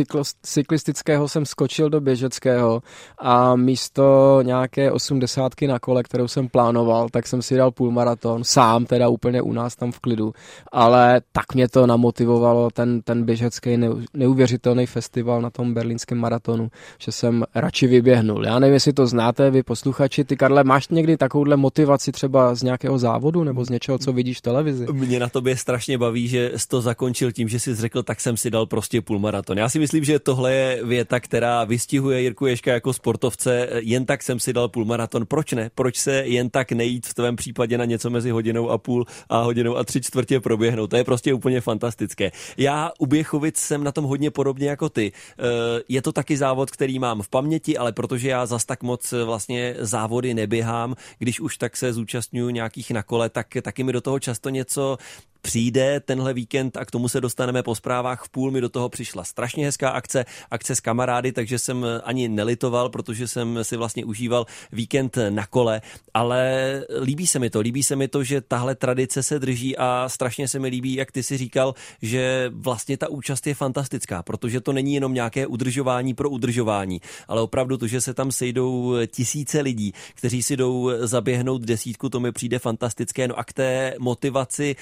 cyklistického 0.42 1.28
jsem 1.28 1.46
skočil 1.46 1.90
do 1.90 2.00
běžeckého 2.00 2.82
a 3.18 3.56
místo 3.56 4.38
nějaké 4.42 4.92
osmdesátky 4.92 5.66
na 5.66 5.78
kole, 5.78 6.02
kterou 6.02 6.28
jsem 6.28 6.48
plánoval, 6.48 7.08
tak 7.08 7.26
jsem 7.26 7.42
si 7.42 7.56
dal 7.56 7.70
půlmaraton, 7.70 8.44
sám 8.44 8.86
teda 8.86 9.08
úplně 9.08 9.42
u 9.42 9.52
nás 9.52 9.76
tam 9.76 9.92
v 9.92 9.98
klidu, 10.00 10.32
ale 10.72 11.20
tak 11.32 11.54
mě 11.54 11.68
to 11.68 11.86
namotivovalo, 11.86 12.70
ten, 12.70 13.02
ten 13.02 13.24
běžecký 13.24 13.78
neuvěřitelný 14.14 14.86
festival 14.86 15.42
na 15.42 15.50
tom 15.50 15.74
berlínském 15.74 16.18
maratonu, 16.18 16.70
že 16.98 17.12
jsem 17.12 17.44
radši 17.54 17.86
vyběhnul. 17.86 18.46
Já 18.46 18.58
nevím, 18.58 18.74
jestli 18.74 18.92
to 18.92 19.06
znáte, 19.06 19.50
vy 19.50 19.62
posluchači, 19.62 20.24
ty 20.24 20.36
Karle, 20.36 20.64
máš 20.64 20.88
někdy 20.88 21.16
takovouhle 21.16 21.56
motivaci 21.58 22.12
třeba 22.12 22.54
z 22.54 22.62
nějakého 22.62 22.98
závodu 22.98 23.44
nebo 23.44 23.64
z 23.64 23.70
něčeho, 23.70 23.98
co 23.98 24.12
vidíš 24.12 24.38
v 24.38 24.42
televizi? 24.42 24.86
Mě 24.92 25.20
na 25.20 25.28
tobě 25.28 25.56
strašně 25.56 25.98
baví, 25.98 26.28
že 26.28 26.52
jsi 26.56 26.68
to 26.68 26.80
zakončil 26.80 27.32
tím, 27.32 27.48
že 27.48 27.60
jsi 27.60 27.74
řekl, 27.74 28.02
tak 28.02 28.20
jsem 28.20 28.36
si 28.36 28.50
dal 28.50 28.66
prostě 28.66 29.02
půlmaraton. 29.02 29.58
Já 29.58 29.68
si 29.68 29.78
myslím, 29.78 30.04
že 30.04 30.18
tohle 30.18 30.54
je 30.54 30.84
věta, 30.84 31.20
která 31.20 31.64
vystihuje 31.64 32.22
Jirku 32.22 32.46
Ješka 32.46 32.72
jako 32.72 32.92
sportovce. 32.92 33.68
Jen 33.74 34.06
tak 34.06 34.22
jsem 34.22 34.40
si 34.40 34.52
dal 34.52 34.68
půlmaraton. 34.68 35.26
Proč 35.26 35.52
ne? 35.52 35.70
Proč 35.74 35.96
se 35.96 36.12
jen 36.26 36.50
tak 36.50 36.72
nejít 36.72 37.06
v 37.06 37.14
tvém 37.14 37.36
případě 37.36 37.78
na 37.78 37.84
něco 37.84 38.10
mezi 38.10 38.30
hodinou 38.30 38.70
a 38.70 38.78
půl 38.78 39.06
a 39.28 39.42
hodinou 39.42 39.76
a 39.76 39.84
tři 39.84 40.00
čtvrtě 40.00 40.40
proběhnout? 40.40 40.90
To 40.90 40.96
je 40.96 41.04
prostě 41.04 41.34
úplně 41.34 41.60
fantastické. 41.60 42.30
Já 42.56 42.90
u 42.98 43.06
Běchovic 43.06 43.56
jsem 43.56 43.84
na 43.84 43.92
tom 43.92 44.04
hodně 44.04 44.30
podobně 44.30 44.68
jako 44.68 44.88
ty. 44.88 45.12
Eh, 45.38 45.82
je 45.88 46.02
to 46.02 46.12
taky 46.12 46.36
závod, 46.36 46.70
který 46.70 46.98
mám 46.98 47.22
v 47.22 47.28
paměti, 47.28 47.78
ale 47.78 47.92
protože 47.92 48.28
já 48.28 48.46
zas 48.46 48.64
tak 48.64 48.82
moc 48.82 49.14
vlastně 49.24 49.74
závody 49.78 50.34
neběhám, 50.34 50.94
když 51.18 51.40
už 51.48 51.56
tak 51.56 51.76
se 51.76 51.92
zúčastňuju 51.92 52.50
nějakých 52.50 52.90
na 52.90 53.02
kole, 53.02 53.28
tak 53.28 53.46
taky 53.62 53.84
mi 53.84 53.92
do 53.92 54.00
toho 54.00 54.20
často 54.20 54.48
něco 54.48 54.98
přijde 55.42 56.00
tenhle 56.00 56.34
víkend 56.34 56.76
a 56.76 56.84
k 56.84 56.90
tomu 56.90 57.08
se 57.08 57.20
dostaneme 57.20 57.62
po 57.62 57.74
zprávách. 57.74 58.24
V 58.24 58.28
půl 58.28 58.50
mi 58.50 58.60
do 58.60 58.68
toho 58.68 58.88
přišla 58.88 59.24
strašně 59.24 59.64
hezká 59.64 59.90
akce, 59.90 60.24
akce 60.50 60.76
s 60.76 60.80
kamarády, 60.80 61.32
takže 61.32 61.58
jsem 61.58 61.86
ani 62.04 62.28
nelitoval, 62.28 62.88
protože 62.88 63.28
jsem 63.28 63.58
si 63.62 63.76
vlastně 63.76 64.04
užíval 64.04 64.46
víkend 64.72 65.18
na 65.30 65.46
kole, 65.46 65.80
ale 66.14 66.82
líbí 67.02 67.26
se 67.26 67.38
mi 67.38 67.50
to, 67.50 67.60
líbí 67.60 67.82
se 67.82 67.96
mi 67.96 68.08
to, 68.08 68.24
že 68.24 68.40
tahle 68.40 68.74
tradice 68.74 69.22
se 69.22 69.38
drží 69.38 69.76
a 69.76 70.04
strašně 70.08 70.48
se 70.48 70.58
mi 70.58 70.68
líbí, 70.68 70.94
jak 70.94 71.12
ty 71.12 71.22
si 71.22 71.38
říkal, 71.38 71.74
že 72.02 72.50
vlastně 72.54 72.96
ta 72.96 73.08
účast 73.08 73.46
je 73.46 73.54
fantastická, 73.54 74.22
protože 74.22 74.60
to 74.60 74.72
není 74.72 74.94
jenom 74.94 75.14
nějaké 75.14 75.46
udržování 75.46 76.14
pro 76.14 76.30
udržování, 76.30 77.00
ale 77.28 77.42
opravdu 77.42 77.76
to, 77.76 77.86
že 77.86 78.00
se 78.00 78.14
tam 78.14 78.32
sejdou 78.32 78.94
tisíce 79.06 79.60
lidí, 79.60 79.92
kteří 80.14 80.42
si 80.42 80.56
jdou 80.56 80.90
zaběhnout 81.00 81.62
desítku, 81.62 82.08
to 82.08 82.20
mi 82.20 82.32
přijde 82.32 82.58
fantastické. 82.58 83.28
No 83.28 83.38
a 83.38 83.44
k 83.44 83.52
té 83.52 83.94
motivaci 83.98 84.76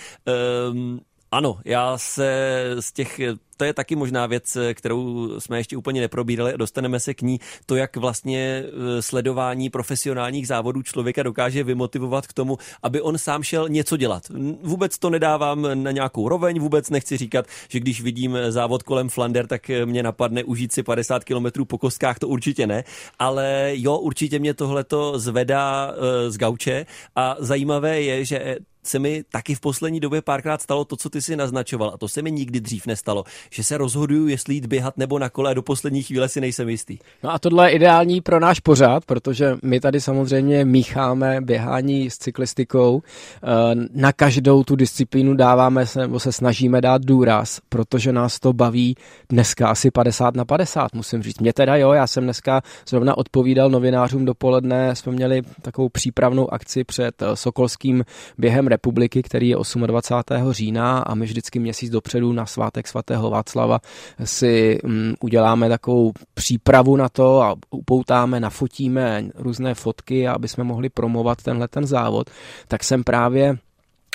Um, 0.70 1.00
ano, 1.32 1.58
já 1.64 1.98
se 1.98 2.62
z 2.80 2.92
těch, 2.92 3.20
to 3.56 3.64
je 3.64 3.72
taky 3.72 3.96
možná 3.96 4.26
věc, 4.26 4.56
kterou 4.74 5.30
jsme 5.40 5.58
ještě 5.58 5.76
úplně 5.76 6.00
neprobírali 6.00 6.52
a 6.52 6.56
dostaneme 6.56 7.00
se 7.00 7.14
k 7.14 7.22
ní, 7.22 7.40
to, 7.66 7.76
jak 7.76 7.96
vlastně 7.96 8.64
eh, 8.66 9.02
sledování 9.02 9.70
profesionálních 9.70 10.46
závodů 10.46 10.82
člověka 10.82 11.22
dokáže 11.22 11.64
vymotivovat 11.64 12.26
k 12.26 12.32
tomu, 12.32 12.58
aby 12.82 13.00
on 13.00 13.18
sám 13.18 13.42
šel 13.42 13.68
něco 13.68 13.96
dělat. 13.96 14.22
Vůbec 14.62 14.98
to 14.98 15.10
nedávám 15.10 15.68
na 15.74 15.90
nějakou 15.90 16.28
roveň, 16.28 16.60
vůbec 16.60 16.90
nechci 16.90 17.16
říkat, 17.16 17.46
že 17.68 17.80
když 17.80 18.00
vidím 18.00 18.38
závod 18.48 18.82
kolem 18.82 19.08
Flander, 19.08 19.46
tak 19.46 19.70
mě 19.84 20.02
napadne 20.02 20.44
užít 20.44 20.72
si 20.72 20.82
50 20.82 21.24
km 21.24 21.64
po 21.66 21.78
kostkách, 21.78 22.18
to 22.18 22.28
určitě 22.28 22.66
ne, 22.66 22.84
ale 23.18 23.72
jo, 23.74 23.98
určitě 23.98 24.38
mě 24.38 24.54
tohleto 24.54 25.18
zvedá 25.18 25.92
eh, 25.92 26.30
z 26.30 26.36
gauče. 26.36 26.86
A 27.16 27.36
zajímavé 27.38 28.02
je, 28.02 28.24
že 28.24 28.56
se 28.86 28.98
mi 28.98 29.24
taky 29.30 29.54
v 29.54 29.60
poslední 29.60 30.00
době 30.00 30.22
párkrát 30.22 30.62
stalo 30.62 30.84
to, 30.84 30.96
co 30.96 31.10
ty 31.10 31.22
si 31.22 31.36
naznačoval, 31.36 31.90
a 31.94 31.98
to 31.98 32.08
se 32.08 32.22
mi 32.22 32.30
nikdy 32.30 32.60
dřív 32.60 32.86
nestalo, 32.86 33.24
že 33.50 33.64
se 33.64 33.78
rozhoduju, 33.78 34.28
jestli 34.28 34.54
jít 34.54 34.66
běhat 34.66 34.98
nebo 34.98 35.18
na 35.18 35.28
kole 35.28 35.50
a 35.50 35.54
do 35.54 35.62
poslední 35.62 36.02
chvíle 36.02 36.28
si 36.28 36.40
nejsem 36.40 36.68
jistý. 36.68 36.98
No 37.22 37.32
a 37.32 37.38
tohle 37.38 37.70
je 37.70 37.76
ideální 37.76 38.20
pro 38.20 38.40
náš 38.40 38.60
pořád, 38.60 39.04
protože 39.04 39.56
my 39.62 39.80
tady 39.80 40.00
samozřejmě 40.00 40.64
mícháme 40.64 41.40
běhání 41.40 42.10
s 42.10 42.18
cyklistikou. 42.18 43.02
Eh, 43.02 43.46
na 43.94 44.12
každou 44.12 44.64
tu 44.64 44.76
disciplínu 44.76 45.34
dáváme 45.34 45.86
se, 45.86 46.00
nebo 46.00 46.20
se 46.20 46.32
snažíme 46.32 46.80
dát 46.80 47.02
důraz, 47.02 47.60
protože 47.68 48.12
nás 48.12 48.40
to 48.40 48.52
baví 48.52 48.94
dneska 49.28 49.68
asi 49.68 49.90
50 49.90 50.34
na 50.34 50.44
50, 50.44 50.94
musím 50.94 51.22
říct. 51.22 51.40
Mě 51.40 51.52
teda 51.52 51.76
jo, 51.76 51.92
já 51.92 52.06
jsem 52.06 52.24
dneska 52.24 52.62
zrovna 52.88 53.18
odpovídal 53.18 53.70
novinářům 53.70 54.24
dopoledne, 54.24 54.96
jsme 54.96 55.12
měli 55.12 55.42
takovou 55.62 55.88
přípravnou 55.88 56.52
akci 56.52 56.84
před 56.84 57.22
eh, 57.22 57.36
Sokolským 57.36 58.04
během 58.38 58.68
republiky, 58.76 59.22
který 59.22 59.48
je 59.48 59.56
28. 59.86 60.52
října 60.52 60.98
a 60.98 61.14
my 61.14 61.24
vždycky 61.24 61.58
měsíc 61.58 61.90
dopředu 61.90 62.32
na 62.32 62.46
svátek 62.46 62.88
svatého 62.88 63.30
Václava 63.30 63.80
si 64.24 64.78
um, 64.84 65.14
uděláme 65.20 65.68
takovou 65.68 66.12
přípravu 66.34 66.96
na 66.96 67.08
to 67.08 67.42
a 67.42 67.56
upoutáme, 67.70 68.40
nafotíme 68.40 69.24
různé 69.34 69.74
fotky, 69.74 70.28
aby 70.28 70.48
jsme 70.48 70.64
mohli 70.64 70.88
promovat 70.88 71.42
tenhle 71.42 71.68
ten 71.68 71.86
závod, 71.86 72.30
tak 72.68 72.84
jsem 72.84 73.04
právě 73.04 73.58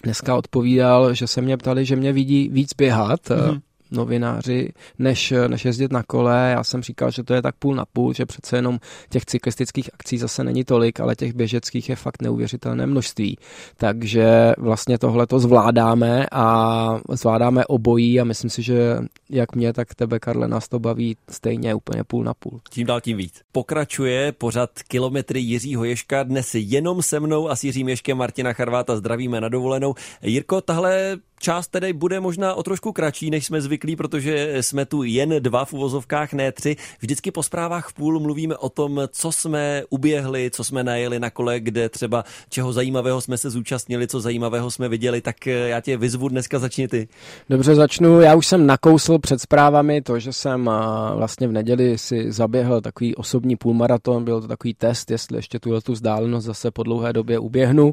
dneska 0.03 0.35
odpovídal, 0.35 1.13
že 1.13 1.27
se 1.27 1.41
mě 1.41 1.57
ptali, 1.57 1.85
že 1.85 1.95
mě 1.95 2.13
vidí 2.13 2.49
víc 2.49 2.73
běhat, 2.77 3.21
mm-hmm 3.29 3.61
novináři, 3.91 4.73
než, 4.99 5.33
než 5.47 5.65
jezdit 5.65 5.91
na 5.91 6.03
kole. 6.03 6.51
Já 6.55 6.63
jsem 6.63 6.81
říkal, 6.81 7.11
že 7.11 7.23
to 7.23 7.33
je 7.33 7.41
tak 7.41 7.55
půl 7.55 7.75
na 7.75 7.85
půl, 7.93 8.13
že 8.13 8.25
přece 8.25 8.55
jenom 8.55 8.79
těch 9.09 9.25
cyklistických 9.25 9.89
akcí 9.93 10.17
zase 10.17 10.43
není 10.43 10.63
tolik, 10.63 10.99
ale 10.99 11.15
těch 11.15 11.33
běžeckých 11.33 11.89
je 11.89 11.95
fakt 11.95 12.21
neuvěřitelné 12.21 12.85
množství. 12.85 13.37
Takže 13.77 14.53
vlastně 14.57 14.97
tohle 14.97 15.27
to 15.27 15.39
zvládáme 15.39 16.25
a 16.31 16.99
zvládáme 17.09 17.65
obojí 17.65 18.19
a 18.19 18.23
myslím 18.23 18.49
si, 18.49 18.61
že 18.61 18.97
jak 19.29 19.55
mě, 19.55 19.73
tak 19.73 19.95
tebe, 19.95 20.19
Karle, 20.19 20.47
nás 20.47 20.67
to 20.67 20.79
baví 20.79 21.17
stejně 21.29 21.75
úplně 21.75 22.03
půl 22.03 22.23
na 22.23 22.33
půl. 22.33 22.59
Tím 22.69 22.87
dál 22.87 23.01
tím 23.01 23.17
víc. 23.17 23.41
Pokračuje 23.51 24.31
pořad 24.31 24.69
kilometry 24.87 25.39
Jiřího 25.39 25.83
Ješka, 25.83 26.23
dnes 26.23 26.55
jenom 26.55 27.01
se 27.01 27.19
mnou 27.19 27.49
a 27.49 27.55
s 27.55 27.63
Jiřím 27.63 27.89
Ješkem 27.89 28.17
Martina 28.17 28.53
Charváta 28.53 28.95
zdravíme 28.95 29.41
na 29.41 29.49
dovolenou. 29.49 29.95
Jirko, 30.21 30.61
tahle 30.61 31.17
část 31.41 31.67
tedy 31.67 31.93
bude 31.93 32.19
možná 32.19 32.53
o 32.53 32.63
trošku 32.63 32.91
kratší, 32.91 33.29
než 33.29 33.45
jsme 33.45 33.61
zvyklí, 33.61 33.95
protože 33.95 34.57
jsme 34.61 34.85
tu 34.85 35.03
jen 35.03 35.35
dva 35.39 35.65
v 35.65 35.73
uvozovkách, 35.73 36.33
ne 36.33 36.51
tři. 36.51 36.75
Vždycky 36.99 37.31
po 37.31 37.43
zprávách 37.43 37.87
v 37.89 37.93
půl 37.93 38.19
mluvíme 38.19 38.57
o 38.57 38.69
tom, 38.69 39.01
co 39.11 39.31
jsme 39.31 39.83
uběhli, 39.89 40.51
co 40.53 40.63
jsme 40.63 40.83
najeli 40.83 41.19
na 41.19 41.29
kole, 41.29 41.59
kde 41.59 41.89
třeba 41.89 42.23
čeho 42.49 42.73
zajímavého 42.73 43.21
jsme 43.21 43.37
se 43.37 43.49
zúčastnili, 43.49 44.07
co 44.07 44.19
zajímavého 44.21 44.71
jsme 44.71 44.89
viděli, 44.89 45.21
tak 45.21 45.47
eh, 45.47 45.51
já 45.51 45.81
tě 45.81 45.97
vyzvu 45.97 46.29
dneska 46.29 46.59
začni 46.59 46.87
ty. 46.87 47.07
Dobře, 47.49 47.75
začnu. 47.75 48.21
Já 48.21 48.35
už 48.35 48.47
jsem 48.47 48.67
nakousl 48.67 49.19
před 49.19 49.41
zprávami 49.41 50.01
to, 50.01 50.19
že 50.19 50.33
jsem 50.33 50.69
eh, 50.69 51.15
vlastně 51.15 51.47
v 51.47 51.51
neděli 51.51 51.97
si 51.97 52.31
zaběhl 52.31 52.81
takový 52.81 53.15
osobní 53.15 53.55
půlmaraton, 53.55 54.23
byl 54.23 54.41
to 54.41 54.47
takový 54.47 54.73
test, 54.73 55.11
jestli 55.11 55.37
ještě 55.37 55.59
tu 55.59 55.81
tu 55.81 55.93
vzdálenost 55.93 56.45
zase 56.45 56.71
po 56.71 56.83
dlouhé 56.83 57.13
době 57.13 57.39
uběhnu. 57.39 57.91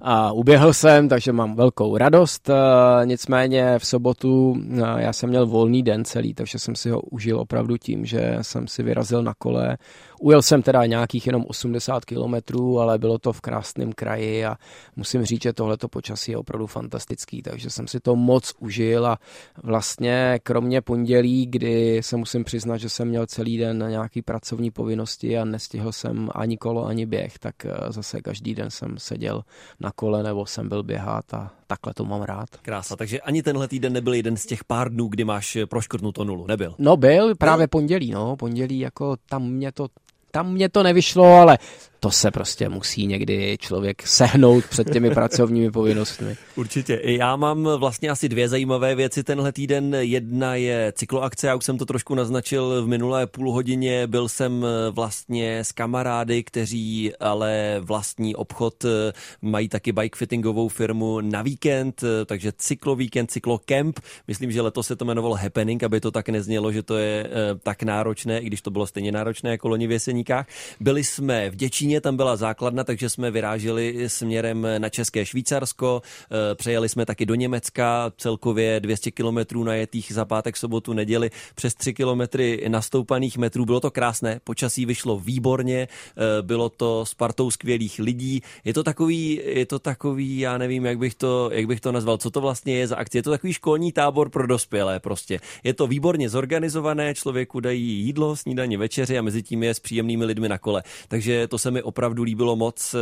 A 0.00 0.32
uběhl 0.32 0.72
jsem, 0.72 1.08
takže 1.08 1.32
mám 1.32 1.56
velkou 1.56 1.96
radost. 1.96 2.50
Eh, 2.90 3.06
nicméně 3.06 3.78
v 3.78 3.86
sobotu 3.86 4.56
já 4.96 5.12
jsem 5.12 5.28
měl 5.28 5.46
volný 5.46 5.82
den 5.82 6.04
celý, 6.04 6.34
takže 6.34 6.58
jsem 6.58 6.74
si 6.74 6.90
ho 6.90 7.00
užil 7.00 7.40
opravdu 7.40 7.76
tím, 7.76 8.04
že 8.04 8.38
jsem 8.42 8.68
si 8.68 8.82
vyrazil 8.82 9.22
na 9.22 9.34
kole. 9.34 9.78
Ujel 10.20 10.42
jsem 10.42 10.62
teda 10.62 10.86
nějakých 10.86 11.26
jenom 11.26 11.44
80 11.48 12.04
kilometrů, 12.04 12.80
ale 12.80 12.98
bylo 12.98 13.18
to 13.18 13.32
v 13.32 13.40
krásném 13.40 13.92
kraji 13.92 14.44
a 14.44 14.56
musím 14.96 15.24
říct, 15.24 15.42
že 15.42 15.52
tohleto 15.52 15.88
počasí 15.88 16.32
je 16.32 16.38
opravdu 16.38 16.66
fantastický, 16.66 17.42
takže 17.42 17.70
jsem 17.70 17.88
si 17.88 18.00
to 18.00 18.16
moc 18.16 18.54
užil 18.58 19.06
a 19.06 19.18
vlastně 19.62 20.40
kromě 20.42 20.80
pondělí, 20.80 21.46
kdy 21.46 22.00
se 22.02 22.16
musím 22.16 22.44
přiznat, 22.44 22.76
že 22.76 22.88
jsem 22.88 23.08
měl 23.08 23.26
celý 23.26 23.58
den 23.58 23.78
na 23.78 23.90
nějaký 23.90 24.22
pracovní 24.22 24.70
povinnosti 24.70 25.38
a 25.38 25.44
nestihl 25.44 25.92
jsem 25.92 26.28
ani 26.34 26.56
kolo, 26.56 26.86
ani 26.86 27.06
běh, 27.06 27.38
tak 27.38 27.64
eh, 27.64 27.72
zase 27.88 28.20
každý 28.20 28.54
den 28.54 28.70
jsem 28.70 28.98
seděl 28.98 29.42
na 29.80 29.90
kole 29.92 30.22
nebo 30.22 30.46
jsem 30.46 30.68
byl 30.68 30.82
běhat 30.82 31.34
a 31.34 31.50
takhle 31.66 31.94
to 31.94 32.04
mám 32.04 32.22
rád. 32.22 32.48
Krása, 32.80 32.96
takže 32.96 33.20
ani 33.20 33.42
tenhle 33.42 33.68
týden 33.68 33.92
nebyl 33.92 34.14
jeden 34.14 34.36
z 34.36 34.46
těch 34.46 34.64
pár 34.64 34.92
dnů, 34.92 35.08
kdy 35.08 35.24
máš 35.24 35.58
proškrtnuto 35.68 36.24
nulu, 36.24 36.46
nebyl? 36.46 36.74
No 36.78 36.96
byl, 36.96 37.34
právě 37.34 37.68
pondělí, 37.68 38.10
no, 38.10 38.36
pondělí 38.36 38.78
jako 38.78 39.16
tam 39.28 39.50
mě 39.50 39.72
to 39.72 39.88
tam 40.30 40.52
mě 40.52 40.68
to 40.68 40.82
nevyšlo, 40.82 41.24
ale 41.24 41.58
to 42.00 42.10
se 42.10 42.30
prostě 42.30 42.68
musí 42.68 43.06
někdy 43.06 43.58
člověk 43.60 44.06
sehnout 44.06 44.64
před 44.64 44.92
těmi 44.92 45.10
pracovními 45.14 45.70
povinnostmi. 45.70 46.36
Určitě. 46.56 47.00
Já 47.04 47.36
mám 47.36 47.68
vlastně 47.76 48.10
asi 48.10 48.28
dvě 48.28 48.48
zajímavé 48.48 48.94
věci 48.94 49.24
tenhle 49.24 49.52
týden. 49.52 49.94
Jedna 49.94 50.54
je 50.54 50.92
cykloakce, 50.96 51.46
já 51.46 51.54
už 51.54 51.64
jsem 51.64 51.78
to 51.78 51.86
trošku 51.86 52.14
naznačil 52.14 52.82
v 52.84 52.88
minulé 52.88 53.26
půl 53.26 53.52
hodině. 53.52 54.06
Byl 54.06 54.28
jsem 54.28 54.66
vlastně 54.90 55.58
s 55.58 55.72
kamarády, 55.72 56.44
kteří 56.44 57.12
ale 57.20 57.76
vlastní 57.80 58.36
obchod 58.36 58.84
mají 59.42 59.68
taky 59.68 59.92
bike 59.92 60.18
fittingovou 60.18 60.68
firmu 60.68 61.20
na 61.20 61.42
víkend, 61.42 62.04
takže 62.26 62.52
cyklovíkend, 62.56 63.30
cyklocamp. 63.30 64.00
Myslím, 64.28 64.52
že 64.52 64.60
letos 64.60 64.86
se 64.86 64.96
to 64.96 65.04
jmenovalo 65.04 65.34
Happening, 65.34 65.82
aby 65.82 66.00
to 66.00 66.10
tak 66.10 66.28
neznělo, 66.28 66.72
že 66.72 66.82
to 66.82 66.96
je 66.96 67.26
eh, 67.26 67.58
tak 67.62 67.82
náročné, 67.82 68.38
i 68.38 68.46
když 68.46 68.62
to 68.62 68.70
bylo 68.70 68.86
stejně 68.86 69.12
náročné 69.12 69.50
jako 69.50 69.68
loni 69.68 69.86
v 69.86 69.90
Jeseníkách. 69.90 70.46
Byli 70.80 71.04
jsme 71.04 71.50
v 71.50 71.56
Děčíně 71.56 71.89
Londýně 71.90 72.00
tam 72.00 72.16
byla 72.16 72.36
základna, 72.36 72.84
takže 72.84 73.08
jsme 73.08 73.30
vyráželi 73.30 74.08
směrem 74.08 74.66
na 74.78 74.88
České 74.88 75.26
Švýcarsko, 75.26 76.02
eh, 76.30 76.54
přejeli 76.54 76.88
jsme 76.88 77.06
taky 77.06 77.26
do 77.26 77.34
Německa, 77.34 78.12
celkově 78.16 78.80
200 78.80 79.10
kilometrů 79.10 79.64
najetých 79.64 80.12
za 80.12 80.24
pátek, 80.24 80.56
sobotu, 80.56 80.92
neděli, 80.92 81.30
přes 81.54 81.74
3 81.74 81.94
kilometry 81.94 82.64
nastoupaných 82.68 83.38
metrů. 83.38 83.64
Bylo 83.64 83.80
to 83.80 83.90
krásné, 83.90 84.40
počasí 84.44 84.86
vyšlo 84.86 85.18
výborně, 85.18 85.88
eh, 85.88 86.42
bylo 86.42 86.68
to 86.68 87.06
s 87.06 87.14
partou 87.14 87.50
skvělých 87.50 87.98
lidí. 87.98 88.42
Je 88.64 88.74
to 88.74 88.82
takový, 88.82 89.40
je 89.44 89.66
to 89.66 89.78
takový, 89.78 90.38
já 90.38 90.58
nevím, 90.58 90.86
jak 90.86 90.98
bych 90.98 91.14
to, 91.14 91.50
jak 91.52 91.66
bych 91.66 91.80
to 91.80 91.92
nazval, 91.92 92.18
co 92.18 92.30
to 92.30 92.40
vlastně 92.40 92.74
je 92.74 92.86
za 92.86 92.96
akci. 92.96 93.18
Je 93.18 93.22
to 93.22 93.30
takový 93.30 93.52
školní 93.52 93.92
tábor 93.92 94.30
pro 94.30 94.46
dospělé 94.46 95.00
prostě. 95.00 95.40
Je 95.64 95.74
to 95.74 95.86
výborně 95.86 96.28
zorganizované, 96.28 97.14
člověku 97.14 97.60
dají 97.60 97.82
jídlo, 97.82 98.36
snídaní, 98.36 98.76
večeři 98.76 99.18
a 99.18 99.22
mezi 99.22 99.42
tím 99.42 99.62
je 99.62 99.74
s 99.74 99.80
příjemnými 99.80 100.24
lidmi 100.24 100.48
na 100.48 100.58
kole. 100.58 100.82
Takže 101.08 101.48
to 101.48 101.58
se 101.58 101.70
mi 101.70 101.79
opravdu 101.82 102.22
líbilo 102.22 102.56
moc. 102.56 102.94
Eh, 102.94 102.98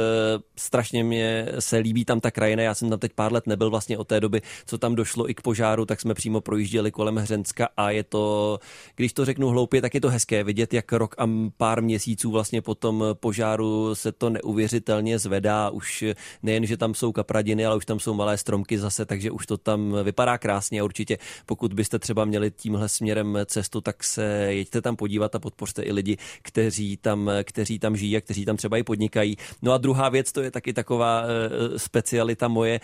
strašně 0.56 1.04
mě 1.04 1.48
se 1.58 1.76
líbí 1.76 2.04
tam 2.04 2.20
ta 2.20 2.30
krajina. 2.30 2.62
Já 2.62 2.74
jsem 2.74 2.90
tam 2.90 2.98
teď 2.98 3.12
pár 3.12 3.32
let 3.32 3.46
nebyl 3.46 3.70
vlastně 3.70 3.98
od 3.98 4.08
té 4.08 4.20
doby, 4.20 4.42
co 4.66 4.78
tam 4.78 4.94
došlo 4.94 5.30
i 5.30 5.34
k 5.34 5.40
požáru, 5.40 5.84
tak 5.84 6.00
jsme 6.00 6.14
přímo 6.14 6.40
projížděli 6.40 6.90
kolem 6.90 7.16
Hřenska 7.16 7.68
a 7.76 7.90
je 7.90 8.04
to, 8.04 8.58
když 8.96 9.12
to 9.12 9.24
řeknu 9.24 9.48
hloupě, 9.48 9.82
tak 9.82 9.94
je 9.94 10.00
to 10.00 10.10
hezké 10.10 10.44
vidět, 10.44 10.74
jak 10.74 10.92
rok 10.92 11.14
a 11.18 11.30
pár 11.56 11.82
měsíců 11.82 12.30
vlastně 12.30 12.62
po 12.62 12.74
tom 12.74 13.04
požáru 13.14 13.94
se 13.94 14.12
to 14.12 14.30
neuvěřitelně 14.30 15.18
zvedá. 15.18 15.70
Už 15.70 16.04
nejen, 16.42 16.66
že 16.66 16.76
tam 16.76 16.94
jsou 16.94 17.12
kapradiny, 17.12 17.66
ale 17.66 17.76
už 17.76 17.86
tam 17.86 18.00
jsou 18.00 18.14
malé 18.14 18.38
stromky 18.38 18.78
zase, 18.78 19.06
takže 19.06 19.30
už 19.30 19.46
to 19.46 19.56
tam 19.56 19.96
vypadá 20.02 20.38
krásně 20.38 20.80
a 20.80 20.84
určitě 20.84 21.18
pokud 21.46 21.72
byste 21.72 21.98
třeba 21.98 22.24
měli 22.24 22.50
tímhle 22.50 22.88
směrem 22.88 23.38
cestu, 23.46 23.80
tak 23.80 24.04
se 24.04 24.24
jeďte 24.48 24.82
tam 24.82 24.96
podívat 24.96 25.34
a 25.34 25.38
podpořte 25.38 25.82
i 25.82 25.92
lidi, 25.92 26.16
kteří 26.42 26.96
tam, 26.96 27.30
kteří 27.42 27.78
tam 27.78 27.96
žijí 27.96 28.16
a 28.16 28.20
kteří 28.20 28.44
tam 28.44 28.56
třeba 28.56 28.67
třeba 28.68 28.78
i 28.78 28.82
podnikají. 28.82 29.36
No 29.62 29.72
a 29.72 29.78
druhá 29.78 30.08
věc, 30.08 30.32
to 30.32 30.42
je 30.42 30.50
taky 30.50 30.72
taková 30.72 31.22
e, 31.22 31.78
specialita 31.78 32.48
moje. 32.48 32.74
E, 32.74 32.80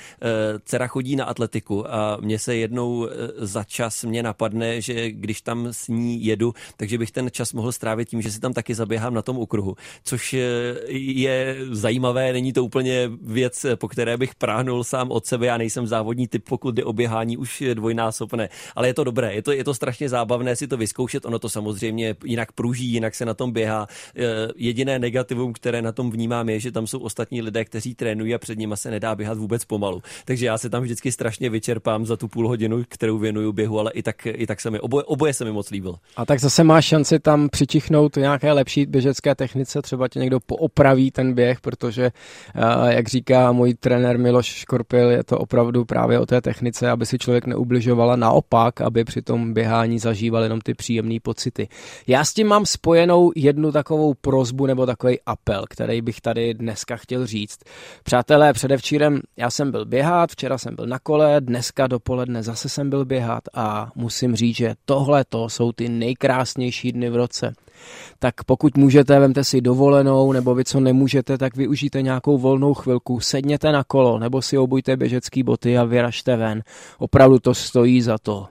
dcera 0.65 0.87
chodí 0.87 1.17
na 1.17 1.25
atletiku 1.25 1.95
a 1.95 2.17
mně 2.21 2.39
se 2.39 2.57
jednou 2.57 3.09
e, 3.09 3.11
za 3.37 3.65
čas 3.65 4.05
mě 4.05 4.23
napadne, 4.23 4.81
že 4.81 5.11
když 5.11 5.41
tam 5.41 5.67
s 5.67 5.89
ní 5.89 6.25
jedu, 6.25 6.55
takže 6.77 6.99
bych 6.99 7.11
ten 7.11 7.29
čas 7.31 7.53
mohl 7.53 7.73
strávit 7.73 8.09
tím, 8.09 8.23
že 8.23 8.33
si 8.33 8.41
tam 8.41 8.53
taky 8.53 8.75
zaběhám 8.75 9.15
na 9.15 9.23
tom 9.23 9.39
okruhu, 9.39 9.77
což 10.05 10.37
je 10.89 11.57
zajímavé, 11.71 12.33
není 12.33 12.53
to 12.53 12.65
úplně 12.65 13.11
věc, 13.23 13.67
po 13.77 13.89
které 13.89 14.17
bych 14.17 14.35
práhnul 14.35 14.85
sám 14.85 15.11
od 15.11 15.27
sebe, 15.27 15.47
já 15.47 15.57
nejsem 15.57 15.87
závodní 15.87 16.29
typ, 16.29 16.45
pokud 16.49 16.75
jde 16.75 16.85
o 16.85 16.93
běhání 16.93 17.37
už 17.37 17.63
dvojnásobné, 17.75 18.49
ale 18.75 18.89
je 18.89 18.95
to 18.95 19.05
dobré, 19.05 19.35
je 19.35 19.43
to, 19.43 19.53
je 19.53 19.65
to 19.65 19.75
strašně 19.75 20.09
zábavné 20.09 20.57
si 20.57 20.67
to 20.67 20.77
vyzkoušet, 20.77 21.27
ono 21.27 21.39
to 21.39 21.49
samozřejmě 21.49 22.17
jinak 22.25 22.53
pruží, 22.53 22.87
jinak 22.87 23.15
se 23.15 23.25
na 23.25 23.35
tom 23.35 23.53
běhá. 23.53 23.87
Jediné 24.57 24.99
negativum, 24.99 25.53
které 25.53 25.74
které 25.75 25.83
na 25.83 25.93
tom 25.93 26.11
vnímám, 26.11 26.49
je, 26.49 26.61
že 26.61 26.73
tam 26.73 26.87
jsou 26.87 26.99
ostatní 26.99 27.43
lidé, 27.43 27.65
kteří 27.65 27.95
trénují 27.95 28.35
a 28.35 28.39
před 28.39 28.59
nimi 28.59 28.77
se 28.77 28.91
nedá 28.91 29.15
běhat 29.15 29.39
vůbec 29.39 29.65
pomalu. 29.65 30.03
Takže 30.25 30.47
já 30.47 30.59
se 30.59 30.71
tam 30.71 30.83
vždycky 30.83 31.13
strašně 31.13 31.51
vyčerpám 31.51 32.07
za 32.07 32.17
tu 32.17 32.29
půl 32.29 32.49
hodinu, 32.49 32.83
kterou 32.89 33.19
věnuju 33.19 33.53
běhu, 33.53 33.81
ale 33.81 33.93
i 33.93 34.03
tak, 34.03 34.27
i 34.27 34.47
tak 34.47 34.61
se 34.61 34.71
mi 34.71 34.81
oboje, 34.81 35.05
oboje 35.05 35.35
se 35.35 35.45
mi 35.45 35.53
moc 35.53 35.71
líbilo. 35.71 35.95
A 36.17 36.27
tak 36.27 36.41
zase 36.41 36.65
máš 36.65 36.85
šanci 36.85 37.19
tam 37.19 37.49
přičichnout 37.49 38.17
nějaké 38.17 38.53
lepší 38.53 38.87
běžecké 38.87 39.35
technice, 39.35 39.83
třeba 39.83 40.09
tě 40.09 40.19
někdo 40.19 40.41
poopraví 40.41 41.11
ten 41.11 41.35
běh, 41.35 41.61
protože, 41.61 42.05
eh, 42.05 42.95
jak 42.95 43.09
říká 43.09 43.53
můj 43.53 43.75
trenér 43.75 44.19
Miloš 44.19 44.47
Škorpil, 44.47 45.11
je 45.11 45.25
to 45.25 45.39
opravdu 45.39 45.85
právě 45.85 46.19
o 46.19 46.27
té 46.27 46.41
technice, 46.41 46.91
aby 46.91 47.07
si 47.07 47.19
člověk 47.19 47.47
neubližoval 47.47 48.11
a 48.11 48.17
naopak, 48.17 48.81
aby 48.81 49.05
při 49.05 49.23
tom 49.23 49.55
běhání 49.55 49.99
zažíval 49.99 50.43
jenom 50.43 50.61
ty 50.61 50.75
příjemné 50.75 51.17
pocity. 51.23 51.69
Já 52.07 52.25
s 52.25 52.35
tím 52.35 52.47
mám 52.47 52.67
spojenou 52.67 53.33
jednu 53.37 53.73
takovou 53.73 54.15
prozbu 54.15 54.67
nebo 54.67 54.87
takový 54.87 55.19
apel 55.27 55.64
který 55.69 56.03
bych 56.03 56.21
tady 56.21 56.55
dneska 56.55 56.97
chtěl 56.97 57.27
říct. 57.27 57.59
Přátelé, 58.03 58.53
předevčírem 58.53 59.21
já 59.37 59.51
jsem 59.51 59.71
byl 59.71 59.85
běhat, 59.85 60.31
včera 60.31 60.59
jsem 60.59 60.77
byl 60.77 60.87
na 60.87 60.99
kole, 60.99 61.41
dneska 61.41 61.87
dopoledne 61.87 62.43
zase 62.43 62.69
jsem 62.69 62.91
byl 62.91 63.05
běhat 63.05 63.43
a 63.55 63.93
musím 63.95 64.37
říct, 64.37 64.57
že 64.57 64.75
tohle 64.85 65.25
to 65.29 65.49
jsou 65.49 65.73
ty 65.73 65.89
nejkrásnější 65.89 66.93
dny 66.93 67.11
v 67.11 67.17
roce. 67.17 67.53
Tak 68.19 68.45
pokud 68.45 68.77
můžete, 68.77 69.19
vemte 69.19 69.45
si 69.45 69.61
dovolenou, 69.61 70.33
nebo 70.33 70.55
vy 70.55 70.65
co 70.65 70.81
nemůžete, 70.81 71.39
tak 71.39 71.57
využijte 71.57 72.03
nějakou 72.03 72.39
volnou 72.39 72.75
chvilku, 72.75 73.21
sedněte 73.21 73.73
na 73.73 73.85
kolo, 73.85 74.19
nebo 74.19 74.43
si 74.43 74.59
obujte 74.59 74.97
běžecký 74.97 75.43
boty 75.43 75.79
a 75.79 75.85
vyražte 75.85 76.37
ven. 76.37 76.63
Opravdu 76.99 77.39
to 77.39 77.55
stojí 77.55 78.03
za 78.03 78.19
to 78.19 78.47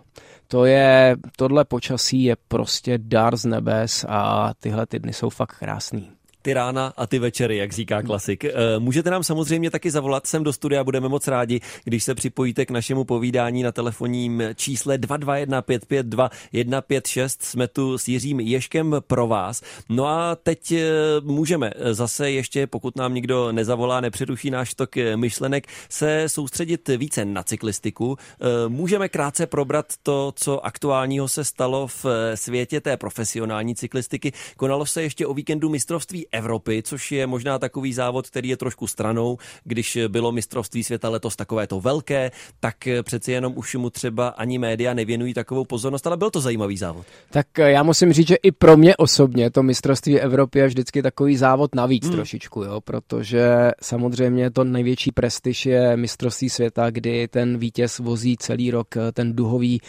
to 0.47 0.65
je, 0.65 1.17
tohle 1.37 1.65
počasí 1.65 2.23
je 2.23 2.35
prostě 2.47 2.97
dar 2.97 3.37
z 3.37 3.45
nebes 3.45 4.05
a 4.09 4.51
tyhle 4.59 4.85
ty 4.85 4.99
dny 4.99 5.13
jsou 5.13 5.29
fakt 5.29 5.57
krásný 5.59 6.11
ty 6.43 6.53
rána 6.53 6.93
a 6.97 7.07
ty 7.07 7.19
večery, 7.19 7.57
jak 7.57 7.73
říká 7.73 8.01
klasik. 8.01 8.43
Eh, 8.45 8.51
můžete 8.79 9.09
nám 9.09 9.23
samozřejmě 9.23 9.71
taky 9.71 9.91
zavolat 9.91 10.27
sem 10.27 10.43
do 10.43 10.53
studia, 10.53 10.83
budeme 10.83 11.09
moc 11.09 11.27
rádi, 11.27 11.61
když 11.83 12.03
se 12.03 12.15
připojíte 12.15 12.65
k 12.65 12.71
našemu 12.71 13.03
povídání 13.03 13.63
na 13.63 13.71
telefonním 13.71 14.43
čísle 14.55 14.97
221 14.97 15.61
552 15.61 16.29
156. 16.51 17.43
Jsme 17.43 17.67
tu 17.67 17.97
s 17.97 18.07
Jiřím 18.07 18.39
Ješkem 18.39 18.95
pro 19.07 19.27
vás. 19.27 19.61
No 19.89 20.07
a 20.07 20.35
teď 20.35 20.71
eh, 20.71 20.85
můžeme 21.21 21.71
zase 21.91 22.31
ještě, 22.31 22.67
pokud 22.67 22.95
nám 22.95 23.13
nikdo 23.13 23.51
nezavolá, 23.51 24.01
nepřeruší 24.01 24.49
náš 24.49 24.73
tok 24.73 24.95
myšlenek, 25.15 25.67
se 25.89 26.23
soustředit 26.27 26.89
více 26.97 27.25
na 27.25 27.43
cyklistiku. 27.43 28.17
Eh, 28.19 28.69
můžeme 28.69 29.09
krátce 29.09 29.47
probrat 29.47 29.85
to, 30.03 30.33
co 30.35 30.65
aktuálního 30.65 31.27
se 31.27 31.43
stalo 31.43 31.87
v 31.87 32.05
světě 32.35 32.81
té 32.81 32.97
profesionální 32.97 33.75
cyklistiky. 33.75 34.31
Konalo 34.57 34.85
se 34.85 35.01
ještě 35.01 35.27
o 35.27 35.33
víkendu 35.33 35.69
mistrovství 35.69 36.27
Evropy, 36.33 36.83
což 36.83 37.11
je 37.11 37.27
možná 37.27 37.59
takový 37.59 37.93
závod, 37.93 38.27
který 38.27 38.49
je 38.49 38.57
trošku 38.57 38.87
stranou. 38.87 39.37
Když 39.63 39.99
bylo 40.07 40.31
mistrovství 40.31 40.83
světa 40.83 41.09
letos 41.09 41.35
takové 41.35 41.67
to 41.67 41.79
velké, 41.79 42.31
tak 42.59 42.75
přeci 43.03 43.31
jenom 43.31 43.53
už 43.55 43.75
mu 43.75 43.89
třeba 43.89 44.27
ani 44.27 44.57
média 44.57 44.93
nevěnují 44.93 45.33
takovou 45.33 45.65
pozornost, 45.65 46.07
ale 46.07 46.17
byl 46.17 46.29
to 46.29 46.41
zajímavý 46.41 46.77
závod. 46.77 47.05
Tak 47.29 47.47
já 47.57 47.83
musím 47.83 48.13
říct, 48.13 48.27
že 48.27 48.35
i 48.35 48.51
pro 48.51 48.77
mě 48.77 48.95
osobně 48.95 49.51
to 49.51 49.63
mistrovství 49.63 50.19
Evropy 50.19 50.59
je 50.59 50.67
vždycky 50.67 51.01
takový 51.01 51.37
závod 51.37 51.75
navíc 51.75 52.05
hmm. 52.05 52.15
trošičku, 52.15 52.63
jo, 52.63 52.81
protože 52.81 53.71
samozřejmě 53.81 54.51
to 54.51 54.63
největší 54.63 55.11
prestiž 55.11 55.65
je 55.65 55.97
mistrovství 55.97 56.49
světa, 56.49 56.89
kdy 56.89 57.27
ten 57.27 57.57
vítěz 57.57 57.99
vozí 57.99 58.37
celý 58.37 58.71
rok 58.71 58.87
ten 59.13 59.35
duhový 59.35 59.81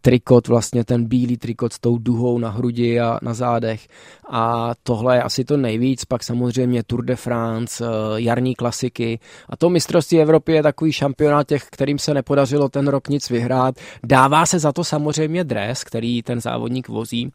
trikot, 0.00 0.48
vlastně 0.48 0.84
ten 0.84 1.04
bílý 1.04 1.36
trikot 1.36 1.72
s 1.72 1.78
tou 1.78 1.98
duhou 1.98 2.38
na 2.38 2.50
hrudi 2.50 3.00
a 3.00 3.18
na 3.22 3.34
zádech. 3.34 3.88
A 4.30 4.72
tohle 4.82 5.16
je 5.16 5.22
asi 5.22 5.44
to 5.44 5.56
nej 5.56 5.69
nejvíc, 5.70 6.04
pak 6.04 6.24
samozřejmě 6.24 6.82
Tour 6.82 7.04
de 7.04 7.16
France, 7.16 7.84
eh, 7.84 7.88
jarní 8.16 8.54
klasiky. 8.54 9.18
A 9.48 9.56
to 9.56 9.70
mistrovství 9.70 10.20
Evropy 10.20 10.52
je 10.52 10.62
takový 10.62 10.92
šampionát 10.92 11.48
těch, 11.48 11.64
kterým 11.70 11.98
se 11.98 12.14
nepodařilo 12.14 12.68
ten 12.68 12.88
rok 12.88 13.08
nic 13.08 13.30
vyhrát. 13.30 13.74
Dává 14.04 14.46
se 14.46 14.58
za 14.58 14.72
to 14.72 14.84
samozřejmě 14.84 15.44
dres, 15.44 15.84
který 15.84 16.22
ten 16.22 16.40
závodník 16.40 16.88
vozí. 16.88 17.32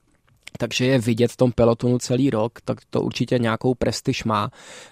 Takže 0.58 0.86
je 0.86 1.00
vidět 1.00 1.32
v 1.32 1.38
tom 1.38 1.52
pelotonu 1.52 1.98
celý 1.98 2.30
rok, 2.30 2.62
tak 2.66 2.78
to 2.90 3.02
určitě 3.02 3.40
nějakou 3.40 3.76
prestiž 3.76 4.24
má. 4.24 4.50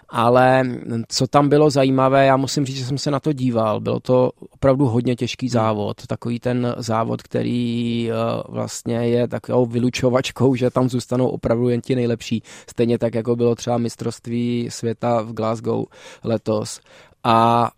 Ale 0.10 0.64
co 1.08 1.28
tam 1.28 1.50
bylo 1.50 1.70
zajímavé, 1.70 2.26
já 2.26 2.38
musím 2.38 2.66
říct, 2.66 2.78
že 2.78 2.86
jsem 2.86 2.98
se 2.98 3.12
na 3.12 3.20
to 3.20 3.34
díval, 3.34 3.82
bylo 3.82 4.00
to 4.00 4.32
opravdu 4.50 4.86
hodně 4.86 5.16
těžký 5.16 5.46
hmm. 5.46 5.52
závod, 5.52 6.08
takový 6.08 6.40
ten 6.40 6.76
závod, 6.78 7.22
který 7.22 8.10
eh, 8.12 8.14
vlastně 8.50 8.96
je 8.96 9.28
takovou 9.28 9.66
vylučovačkou, 9.66 10.56
že 10.56 10.70
tam 10.70 10.90
zůstanou 10.90 11.28
opravdu 11.28 11.70
jen 11.70 11.82
ti 11.82 11.96
nejlepší, 11.96 12.44
stejně 12.70 12.98
tak, 12.98 13.16
jako 13.16 13.36
bylo 13.36 13.56
třeba 13.56 13.78
mistrovství 13.78 14.68
světa 14.72 15.22
v 15.22 15.34
Glasgow 15.34 15.86
letos. 16.24 16.80
A 17.24 17.72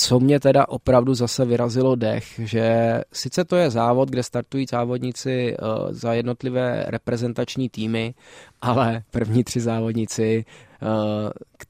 co 0.00 0.20
mě 0.20 0.40
teda 0.40 0.68
opravdu 0.68 1.14
zase 1.14 1.44
vyrazilo 1.44 1.94
dech, 1.94 2.40
že 2.44 3.00
sice 3.12 3.44
to 3.44 3.56
je 3.56 3.70
závod, 3.70 4.10
kde 4.10 4.22
startují 4.22 4.66
závodníci 4.70 5.56
uh, 5.56 5.92
za 5.92 6.14
jednotlivé 6.14 6.84
reprezentační 6.86 7.68
týmy, 7.68 8.14
ale 8.62 9.02
první 9.10 9.44
tři 9.44 9.60
závodníci 9.60 10.44
uh, 10.82 10.88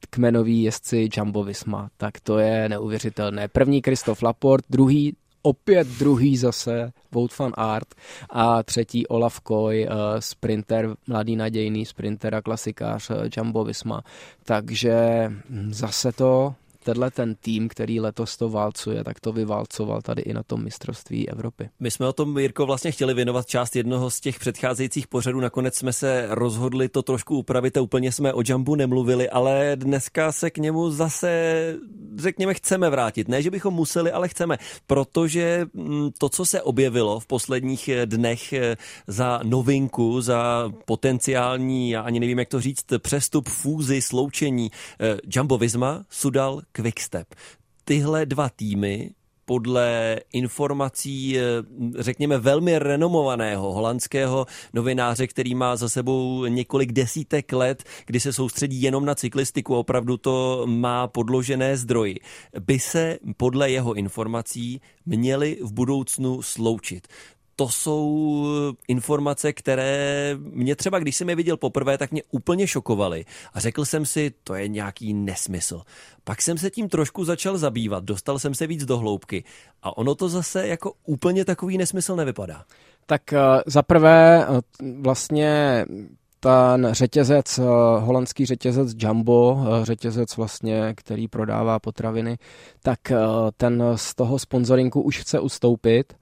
kmenoví 0.09 0.63
jezdci 0.63 1.09
Jumbo 1.17 1.43
Visma, 1.43 1.89
tak 1.97 2.19
to 2.19 2.39
je 2.39 2.69
neuvěřitelné. 2.69 3.47
První 3.47 3.81
Kristof 3.81 4.21
Laport, 4.21 4.65
druhý 4.69 5.15
opět 5.41 5.87
druhý 5.87 6.37
zase 6.37 6.91
Wout 7.11 7.37
van 7.37 7.51
Art 7.55 7.87
a 8.29 8.63
třetí 8.63 9.07
Olaf 9.07 9.39
Koy, 9.39 9.87
uh, 9.87 9.93
sprinter, 10.19 10.95
mladý 11.07 11.35
nadějný 11.35 11.85
sprinter 11.85 12.35
a 12.35 12.41
klasikář 12.41 13.11
Jumbo 13.37 13.63
Visma. 13.63 14.01
Takže 14.43 15.25
hm, 15.49 15.73
zase 15.73 16.11
to 16.11 16.55
tenhle 16.83 17.11
ten 17.11 17.35
tým, 17.35 17.69
který 17.69 17.99
letos 17.99 18.37
to 18.37 18.49
válcuje, 18.49 19.03
tak 19.03 19.19
to 19.19 19.31
vyválcoval 19.31 20.01
tady 20.01 20.21
i 20.21 20.33
na 20.33 20.43
tom 20.43 20.63
mistrovství 20.63 21.29
Evropy. 21.29 21.69
My 21.79 21.91
jsme 21.91 22.07
o 22.07 22.13
tom, 22.13 22.37
Jirko, 22.37 22.65
vlastně 22.65 22.91
chtěli 22.91 23.13
věnovat 23.13 23.47
část 23.47 23.75
jednoho 23.75 24.09
z 24.09 24.19
těch 24.19 24.39
předcházejících 24.39 25.07
pořadů. 25.07 25.39
Nakonec 25.39 25.75
jsme 25.75 25.93
se 25.93 26.27
rozhodli 26.29 26.89
to 26.89 27.01
trošku 27.01 27.37
upravit 27.37 27.77
a 27.77 27.81
úplně 27.81 28.11
jsme 28.11 28.33
o 28.33 28.41
Jumbu 28.45 28.75
nemluvili, 28.75 29.29
ale 29.29 29.71
dneska 29.75 30.31
se 30.31 30.49
k 30.49 30.57
němu 30.57 30.91
zase, 30.91 31.75
řekněme, 32.17 32.53
chceme 32.53 32.89
vrátit. 32.89 33.27
Ne, 33.27 33.41
že 33.41 33.51
bychom 33.51 33.73
museli, 33.73 34.11
ale 34.11 34.27
chceme, 34.27 34.57
protože 34.87 35.65
mm, 35.73 36.09
to, 36.17 36.29
co 36.29 36.45
se 36.45 36.61
objevilo 36.61 37.19
v 37.19 37.27
posledních 37.27 37.89
dnech 38.05 38.53
eh, 38.53 38.77
za 39.07 39.39
novinku, 39.43 40.21
za 40.21 40.71
potenciální, 40.85 41.89
já 41.89 42.01
ani 42.01 42.19
nevím, 42.19 42.39
jak 42.39 42.49
to 42.49 42.61
říct, 42.61 42.85
přestup, 42.97 43.49
fúzi, 43.49 44.01
sloučení 44.01 44.71
eh, 44.99 45.17
Jumbo 45.35 45.57
Visma, 45.57 46.05
Sudal, 46.09 46.61
Quickstep. 46.71 47.27
Tyhle 47.83 48.25
dva 48.25 48.49
týmy 48.49 49.11
podle 49.45 50.19
informací, 50.33 51.39
eh, 51.39 51.41
řekněme, 51.99 52.37
velmi 52.37 52.79
renomovaného 52.79 53.73
holandského 53.73 54.45
novináře, 54.73 55.27
který 55.27 55.55
má 55.55 55.75
za 55.75 55.89
sebou 55.89 56.45
několik 56.45 56.91
desítek 56.91 57.53
let, 57.53 57.83
kdy 58.05 58.19
se 58.19 58.33
soustředí 58.33 58.81
jenom 58.81 59.05
na 59.05 59.15
cyklistiku, 59.15 59.75
opravdu 59.75 60.17
to 60.17 60.63
má 60.65 61.07
podložené 61.07 61.77
zdroji, 61.77 62.15
by 62.59 62.79
se 62.79 63.17
podle 63.37 63.71
jeho 63.71 63.93
informací 63.93 64.81
měli 65.05 65.57
v 65.61 65.73
budoucnu 65.73 66.41
sloučit 66.41 67.07
to 67.55 67.69
jsou 67.69 68.45
informace, 68.87 69.53
které 69.53 70.35
mě 70.39 70.75
třeba, 70.75 70.99
když 70.99 71.15
jsem 71.15 71.29
je 71.29 71.35
viděl 71.35 71.57
poprvé, 71.57 71.97
tak 71.97 72.11
mě 72.11 72.23
úplně 72.31 72.67
šokovaly. 72.67 73.25
A 73.53 73.59
řekl 73.59 73.85
jsem 73.85 74.05
si, 74.05 74.31
to 74.43 74.55
je 74.55 74.67
nějaký 74.67 75.13
nesmysl. 75.13 75.81
Pak 76.23 76.41
jsem 76.41 76.57
se 76.57 76.69
tím 76.69 76.89
trošku 76.89 77.25
začal 77.25 77.57
zabývat, 77.57 78.03
dostal 78.03 78.39
jsem 78.39 78.55
se 78.55 78.67
víc 78.67 78.85
do 78.85 78.97
hloubky. 78.97 79.43
A 79.83 79.97
ono 79.97 80.15
to 80.15 80.29
zase 80.29 80.67
jako 80.67 80.93
úplně 81.05 81.45
takový 81.45 81.77
nesmysl 81.77 82.15
nevypadá. 82.15 82.63
Tak 83.05 83.21
uh, 83.33 83.39
za 83.65 83.81
prvé 83.81 84.47
uh, 84.47 84.59
vlastně 85.01 85.85
ten 86.39 86.89
řetězec, 86.91 87.59
holandský 87.99 88.45
řetězec 88.45 88.89
Jumbo, 88.97 89.65
řetězec 89.83 90.37
vlastně, 90.37 90.93
který 90.97 91.27
prodává 91.27 91.79
potraviny, 91.79 92.37
tak 92.81 92.99
ten 93.57 93.83
z 93.95 94.15
toho 94.15 94.39
sponsoringu 94.39 95.01
už 95.01 95.19
chce 95.19 95.39
ustoupit 95.39 96.13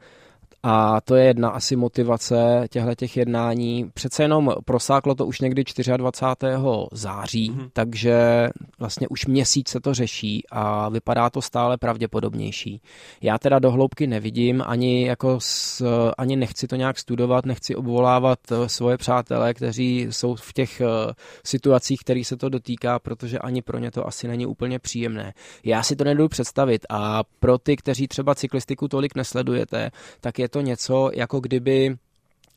a 0.63 1.01
to 1.01 1.15
je 1.15 1.25
jedna 1.25 1.49
asi 1.49 1.75
motivace 1.75 2.65
těchto 2.69 2.95
těch 2.95 3.17
jednání. 3.17 3.91
Přece 3.93 4.23
jenom 4.23 4.51
prosáklo 4.65 5.15
to 5.15 5.25
už 5.25 5.39
někdy 5.39 5.63
24. 5.97 6.51
září, 6.91 7.51
mm-hmm. 7.51 7.69
takže 7.73 8.49
vlastně 8.79 9.07
už 9.07 9.25
měsíc 9.25 9.69
se 9.69 9.79
to 9.79 9.93
řeší 9.93 10.43
a 10.51 10.89
vypadá 10.89 11.29
to 11.29 11.41
stále 11.41 11.77
pravděpodobnější. 11.77 12.81
Já 13.21 13.37
teda 13.37 13.59
do 13.59 13.71
hloubky 13.71 14.07
nevidím, 14.07 14.63
ani, 14.65 15.07
jako 15.07 15.37
s, 15.39 15.85
ani 16.17 16.35
nechci 16.35 16.67
to 16.67 16.75
nějak 16.75 16.99
studovat, 16.99 17.45
nechci 17.45 17.75
obvolávat 17.75 18.39
eh, 18.51 18.69
svoje 18.69 18.97
přátelé, 18.97 19.53
kteří 19.53 20.07
jsou 20.09 20.35
v 20.35 20.53
těch 20.53 20.81
uh, 20.81 21.11
situacích, 21.43 21.99
kterých 21.99 22.27
se 22.27 22.37
to 22.37 22.49
dotýká, 22.49 22.99
protože 22.99 23.39
ani 23.39 23.61
pro 23.61 23.77
ně 23.77 23.91
to 23.91 24.07
asi 24.07 24.27
není 24.27 24.45
úplně 24.45 24.79
příjemné. 24.79 25.33
Já 25.63 25.83
si 25.83 25.95
to 25.95 26.03
nedodu 26.03 26.29
představit 26.29 26.85
a 26.89 27.23
pro 27.39 27.57
ty, 27.57 27.75
kteří 27.75 28.07
třeba 28.07 28.35
cyklistiku 28.35 28.87
tolik 28.87 29.15
nesledujete, 29.15 29.91
tak 30.21 30.39
je 30.39 30.48
to 30.49 30.61
něco, 30.61 31.09
jako 31.13 31.39
kdyby 31.39 31.95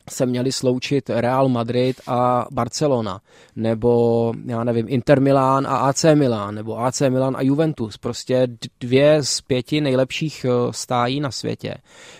se 0.09 0.25
měli 0.25 0.51
sloučit 0.51 1.09
Real 1.09 1.49
Madrid 1.49 2.01
a 2.07 2.45
Barcelona, 2.51 3.21
nebo 3.55 4.33
já 4.45 4.63
nevím, 4.63 4.85
Inter 4.89 5.21
Milan 5.21 5.67
a 5.67 5.77
AC 5.77 6.05
Milan, 6.15 6.55
nebo 6.55 6.79
AC 6.79 7.01
Milan 7.01 7.35
a 7.37 7.41
Juventus. 7.41 7.97
Prostě 7.97 8.47
dvě 8.79 9.23
z 9.23 9.41
pěti 9.41 9.81
nejlepších 9.81 10.45
eh, 10.45 10.73
stájí 10.73 11.19
na 11.19 11.31
světě, 11.31 11.75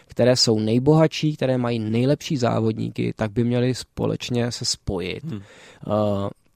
které 0.07 0.36
jsou 0.36 0.59
nejbohatší, 0.59 1.36
které 1.36 1.57
mají 1.57 1.79
nejlepší 1.79 2.38
závodníky, 2.38 3.13
tak 3.15 3.31
by 3.31 3.43
měly 3.43 3.75
společně 3.75 4.51
se 4.51 4.65
spojit. 4.65 5.23
Hmm. 5.23 5.41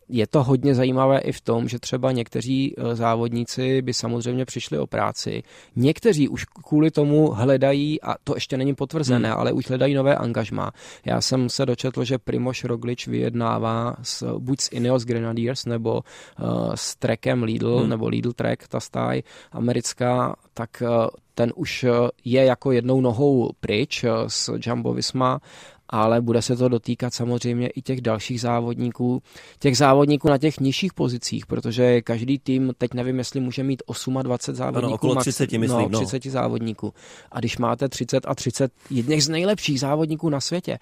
Je 0.10 0.28
to 0.28 0.44
hodně 0.44 0.76
zajímavé 0.76 1.20
i 1.20 1.32
v 1.32 1.42
tom, 1.42 1.68
že 1.68 1.80
třeba 1.80 2.12
někteří 2.12 2.76
eh, 2.78 2.96
závodníci 2.96 3.82
by 3.82 3.94
samozřejmě 3.94 4.46
přišli 4.46 4.80
o 4.80 4.88
práci. 4.88 5.44
Někteří 5.76 6.30
už 6.30 6.46
kvůli 6.46 6.92
tomu 6.92 7.32
hledají, 7.32 8.02
a 8.02 8.16
to 8.24 8.36
ještě 8.36 8.58
není 8.58 8.76
potvrzené, 8.76 9.30
hmm. 9.30 9.40
ale 9.40 9.52
už 9.52 9.68
hledají 9.68 9.94
nové 9.94 10.16
angažma. 10.16 10.72
Já 11.06 11.22
jsem 11.22 11.50
se 11.50 11.66
dočetl, 11.66 12.04
že 12.04 12.18
Primoš 12.18 12.64
Roglič 12.64 13.08
vyjednává 13.08 13.96
s, 14.02 14.38
buď 14.40 14.62
s 14.62 14.72
Ineos 14.72 15.04
Grenadiers 15.04 15.66
nebo 15.66 15.94
uh, 15.94 16.74
s 16.76 16.96
Trekem 16.96 17.44
Lidl, 17.44 17.80
hmm. 17.80 17.90
nebo 17.90 18.08
Lidl 18.08 18.34
Trek, 18.34 18.68
ta 18.68 18.80
stáj 18.80 19.22
americká, 19.52 20.36
tak 20.54 20.70
uh, 20.82 21.08
ten 21.36 21.54
už 21.56 21.86
je 22.26 22.46
jako 22.46 22.72
jednou 22.72 23.02
nohou 23.02 23.52
pryč 23.60 24.06
s 24.28 24.52
Jumbo 24.66 24.94
Visma 24.94 25.40
ale 25.90 26.22
bude 26.22 26.42
se 26.42 26.56
to 26.56 26.68
dotýkat 26.70 27.14
samozřejmě 27.14 27.68
i 27.68 27.82
těch 27.82 28.02
dalších 28.02 28.42
závodníků, 28.42 29.22
těch 29.60 29.78
závodníků 29.78 30.30
na 30.30 30.38
těch 30.38 30.60
nižších 30.60 30.94
pozicích, 30.94 31.46
protože 31.46 32.02
každý 32.02 32.40
tým, 32.40 32.74
teď 32.78 32.94
nevím, 32.94 33.18
jestli 33.18 33.40
může 33.40 33.64
mít 33.64 33.84
28 34.22 34.56
závodníků. 34.56 34.86
Ano, 34.86 34.96
okolo 34.96 35.16
30, 35.16 35.52
max, 35.52 35.52
myslím. 35.52 35.92
No, 35.92 36.00
30 36.00 36.26
no. 36.26 36.32
závodníků. 36.32 36.94
A 37.32 37.40
když 37.40 37.58
máte 37.58 37.90
30 37.90 38.26
a 38.28 38.36
30 38.36 38.72
jedných 38.90 39.24
z 39.24 39.30
nejlepších 39.30 39.80
závodníků 39.80 40.30
na 40.30 40.42
světě, 40.42 40.80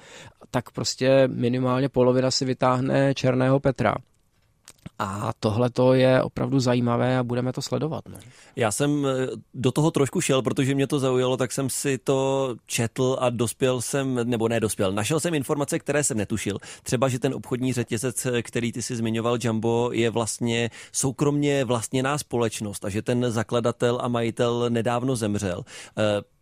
tak 0.52 0.72
prostě 0.72 1.28
minimálně 1.28 1.90
polovina 1.90 2.32
si 2.32 2.46
vytáhne 2.46 3.14
Černého 3.14 3.60
Petra. 3.60 3.96
A 5.00 5.32
tohle 5.40 5.70
to 5.70 5.94
je 5.94 6.24
opravdu 6.24 6.60
zajímavé 6.60 7.18
a 7.18 7.24
budeme 7.24 7.54
to 7.54 7.62
sledovat. 7.62 8.08
Ne? 8.10 8.20
Já 8.56 8.72
jsem 8.72 9.06
eh, 9.06 9.28
do 9.54 9.72
toho 9.72 9.92
trošku 9.92 10.22
šel, 10.22 10.42
protože 10.42 10.76
mě 10.76 10.88
to 10.88 11.00
zaujalo, 11.00 11.38
tak 11.38 11.52
jsem 11.52 11.70
si 11.70 11.98
to 11.98 12.56
četl 12.66 13.18
a 13.20 13.30
dospěl 13.30 13.82
jsem, 13.82 14.30
nebo 14.30 14.48
ne 14.48 14.60
dospěl, 14.60 14.92
našel 14.92 15.20
jsem 15.20 15.34
informace, 15.34 15.80
které 15.80 16.04
jsem 16.04 16.18
netušil. 16.18 16.58
Třeba, 16.84 17.08
že 17.08 17.20
ten 17.20 17.34
obchodní 17.34 17.74
řetězec, 17.74 18.28
který 18.42 18.72
ty 18.72 18.82
si 18.82 18.96
zmiňoval, 18.96 19.38
Jumbo, 19.42 19.90
je 19.94 20.10
vlastně 20.10 20.70
soukromně 20.92 21.66
vlastněná 21.66 22.18
společnost 22.18 22.86
a 22.86 22.90
že 22.90 23.02
ten 23.02 23.32
zakladatel 23.32 24.00
a 24.02 24.08
majitel 24.08 24.66
nedávno 24.70 25.16
zemřel. 25.16 25.64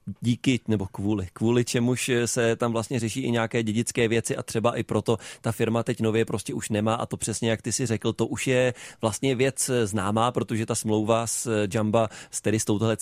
Eh, 0.09 0.13
díky 0.21 0.59
nebo 0.67 0.85
kvůli, 0.85 1.27
kvůli 1.33 1.65
čemuž 1.65 2.11
se 2.25 2.55
tam 2.55 2.71
vlastně 2.71 2.99
řeší 2.99 3.21
i 3.21 3.31
nějaké 3.31 3.63
dědické 3.63 4.07
věci 4.07 4.37
a 4.37 4.43
třeba 4.43 4.77
i 4.77 4.83
proto 4.83 5.17
ta 5.41 5.51
firma 5.51 5.83
teď 5.83 6.01
nově 6.01 6.25
prostě 6.25 6.53
už 6.53 6.69
nemá 6.69 6.95
a 6.95 7.05
to 7.05 7.17
přesně 7.17 7.49
jak 7.49 7.61
ty 7.61 7.71
si 7.71 7.85
řekl, 7.85 8.13
to 8.13 8.27
už 8.27 8.47
je 8.47 8.73
vlastně 9.01 9.35
věc 9.35 9.71
známá, 9.83 10.31
protože 10.31 10.65
ta 10.65 10.75
smlouva 10.75 11.27
s 11.27 11.67
Jamba, 11.73 12.09
s 12.31 12.41
tedy 12.41 12.59
s 12.59 12.65
touhle 12.65 12.97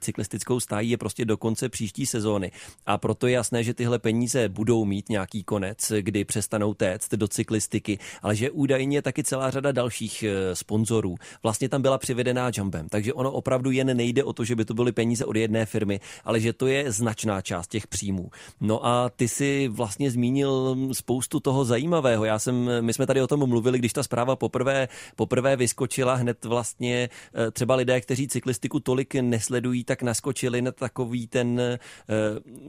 cyklistickou 0.00 0.60
stájí 0.60 0.90
je 0.90 0.96
prostě 0.96 1.24
do 1.24 1.36
konce 1.36 1.68
příští 1.68 2.06
sezóny. 2.06 2.52
A 2.86 2.98
proto 2.98 3.26
je 3.26 3.32
jasné, 3.32 3.64
že 3.64 3.74
tyhle 3.74 3.98
peníze 3.98 4.48
budou 4.48 4.84
mít 4.84 5.08
nějaký 5.08 5.44
konec, 5.44 5.92
kdy 6.00 6.24
přestanou 6.24 6.74
téct 6.74 7.14
do 7.14 7.28
cyklistiky, 7.28 7.98
ale 8.22 8.36
že 8.36 8.50
údajně 8.50 9.02
taky 9.02 9.24
celá 9.24 9.50
řada 9.50 9.72
dalších 9.72 10.22
eh, 10.22 10.56
sponzorů 10.56 11.16
vlastně 11.42 11.68
tam 11.68 11.82
byla 11.82 11.98
přivedená 11.98 12.50
Jambem, 12.56 12.88
takže 12.88 13.14
ono 13.14 13.32
opravdu 13.32 13.70
jen 13.70 13.96
nejde 13.96 14.24
o 14.24 14.32
to, 14.32 14.44
že 14.44 14.56
by 14.56 14.64
to 14.64 14.74
byly 14.74 14.92
peníze 14.92 15.24
od 15.24 15.36
jedné 15.36 15.66
firmy, 15.66 16.00
ale 16.24 16.39
že 16.40 16.52
to 16.52 16.66
je 16.66 16.92
značná 16.92 17.40
část 17.40 17.68
těch 17.68 17.86
příjmů. 17.86 18.30
No 18.60 18.86
a 18.86 19.08
ty 19.08 19.28
si 19.28 19.68
vlastně 19.68 20.10
zmínil 20.10 20.76
spoustu 20.92 21.40
toho 21.40 21.64
zajímavého. 21.64 22.24
Já 22.24 22.38
jsem, 22.38 22.70
my 22.80 22.92
jsme 22.92 23.06
tady 23.06 23.22
o 23.22 23.26
tom 23.26 23.46
mluvili, 23.46 23.78
když 23.78 23.92
ta 23.92 24.02
zpráva 24.02 24.36
poprvé, 24.36 24.88
poprvé 25.16 25.56
vyskočila, 25.56 26.14
hned 26.14 26.44
vlastně 26.44 27.08
eh, 27.34 27.50
třeba 27.50 27.74
lidé, 27.74 28.00
kteří 28.00 28.28
cyklistiku 28.28 28.80
tolik 28.80 29.14
nesledují, 29.14 29.84
tak 29.84 30.02
naskočili 30.02 30.62
na 30.62 30.72
takový 30.72 31.26
ten, 31.26 31.60
eh, 31.60 31.78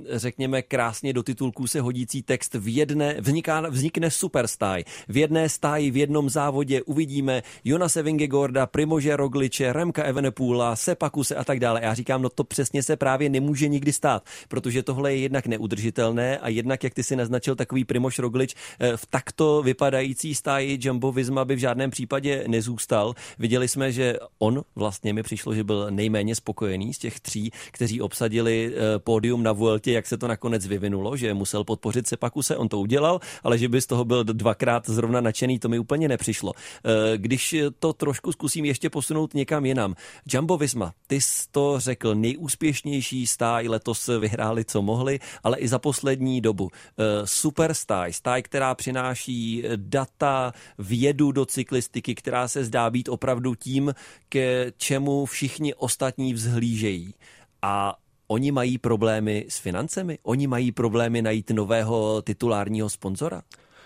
řekněme, 0.10 0.62
krásně 0.62 1.14
do 1.14 1.24
titulků 1.24 1.68
se 1.68 1.82
hodící 1.82 2.24
text 2.24 2.54
v 2.54 2.76
jedné, 2.76 3.16
vzniká, 3.20 3.70
vznikne 3.70 4.12
superstáj. 4.12 4.84
V 5.08 5.18
jedné 5.18 5.50
stáji, 5.50 5.92
v 5.92 5.98
jednom 5.98 6.30
závodě 6.30 6.82
uvidíme 6.82 7.44
Jonase 7.64 8.04
Vingegorda, 8.04 8.66
Primože 8.66 9.16
Rogliče, 9.16 9.74
Remka 9.74 10.04
Evenepula, 10.04 10.76
Sepakuse 10.76 11.36
a 11.36 11.44
tak 11.44 11.60
dále. 11.60 11.80
Já 11.84 11.94
říkám, 11.94 12.22
no 12.22 12.30
to 12.30 12.44
přesně 12.44 12.84
se 12.84 12.96
právě 12.96 13.30
nemůže 13.30 13.61
nikdy 13.70 13.94
stát, 13.94 14.24
protože 14.48 14.84
tohle 14.84 15.14
je 15.14 15.18
jednak 15.20 15.48
neudržitelné 15.48 16.38
a 16.38 16.50
jednak, 16.50 16.84
jak 16.84 16.94
ty 16.94 17.04
si 17.04 17.16
naznačil, 17.16 17.56
takový 17.56 17.86
Primož 17.86 18.20
Roglič 18.20 18.56
eh, 18.80 18.98
v 18.98 19.06
takto 19.06 19.62
vypadající 19.64 20.36
stáji 20.36 20.80
Jumbo 20.82 21.12
Visma 21.12 21.46
by 21.46 21.56
v 21.56 21.60
žádném 21.60 21.92
případě 21.92 22.44
nezůstal. 22.48 23.14
Viděli 23.40 23.68
jsme, 23.68 23.92
že 23.92 24.18
on 24.40 24.64
vlastně 24.76 25.14
mi 25.14 25.24
přišlo, 25.24 25.56
že 25.56 25.64
byl 25.64 25.88
nejméně 25.90 26.36
spokojený 26.36 26.94
z 26.94 26.98
těch 26.98 27.20
tří, 27.20 27.52
kteří 27.72 28.02
obsadili 28.02 28.74
eh, 28.74 29.00
pódium 29.00 29.44
na 29.44 29.52
Vueltě, 29.52 29.92
jak 29.92 30.08
se 30.08 30.18
to 30.18 30.28
nakonec 30.28 30.68
vyvinulo, 30.68 31.18
že 31.18 31.34
musel 31.34 31.64
podpořit 31.64 32.08
Sepakuse, 32.08 32.58
on 32.58 32.70
to 32.70 32.80
udělal, 32.80 33.20
ale 33.44 33.58
že 33.58 33.70
by 33.70 33.82
z 33.82 33.88
toho 33.88 34.06
byl 34.06 34.24
dvakrát 34.24 34.90
zrovna 34.90 35.22
nadšený, 35.22 35.60
to 35.60 35.70
mi 35.70 35.80
úplně 35.80 36.08
nepřišlo. 36.08 36.54
Eh, 36.56 37.18
když 37.18 37.56
to 37.80 37.94
trošku 37.94 38.32
zkusím 38.32 38.66
ještě 38.66 38.90
posunout 38.90 39.34
někam 39.34 39.66
jinam. 39.66 39.96
Jumbo 40.34 40.58
Visma, 40.58 40.94
ty 41.08 41.22
jsi 41.22 41.44
to 41.52 41.80
řekl, 41.80 42.16
nejúspěšnější 42.16 43.28
stáj 43.28 43.51
letos 43.60 44.10
vyhráli, 44.20 44.66
co 44.66 44.82
mohli, 44.82 45.20
ale 45.44 45.58
i 45.58 45.68
za 45.68 45.80
poslední 45.80 46.42
dobu. 46.42 46.70
Eh, 46.74 47.28
super 47.28 47.74
stáj, 47.74 48.14
stáj, 48.14 48.42
která 48.42 48.76
přináší 48.76 49.64
data, 49.76 50.54
vědu 50.78 51.32
do 51.32 51.46
cyklistiky, 51.46 52.16
která 52.16 52.48
se 52.48 52.64
zdá 52.64 52.90
být 52.90 53.10
opravdu 53.10 53.56
tím, 53.56 53.94
ke 54.30 54.72
čemu 54.78 55.26
všichni 55.26 55.74
ostatní 55.74 56.34
vzhlížejí. 56.34 57.14
A 57.62 57.96
oni 58.28 58.52
mají 58.52 58.78
problémy 58.78 59.46
s 59.50 59.60
financemi? 59.60 60.20
Oni 60.24 60.48
mají 60.48 60.72
problémy 60.72 61.22
najít 61.22 61.50
nového 61.50 62.22
titulárního 62.22 62.90
sponzora? 62.90 63.42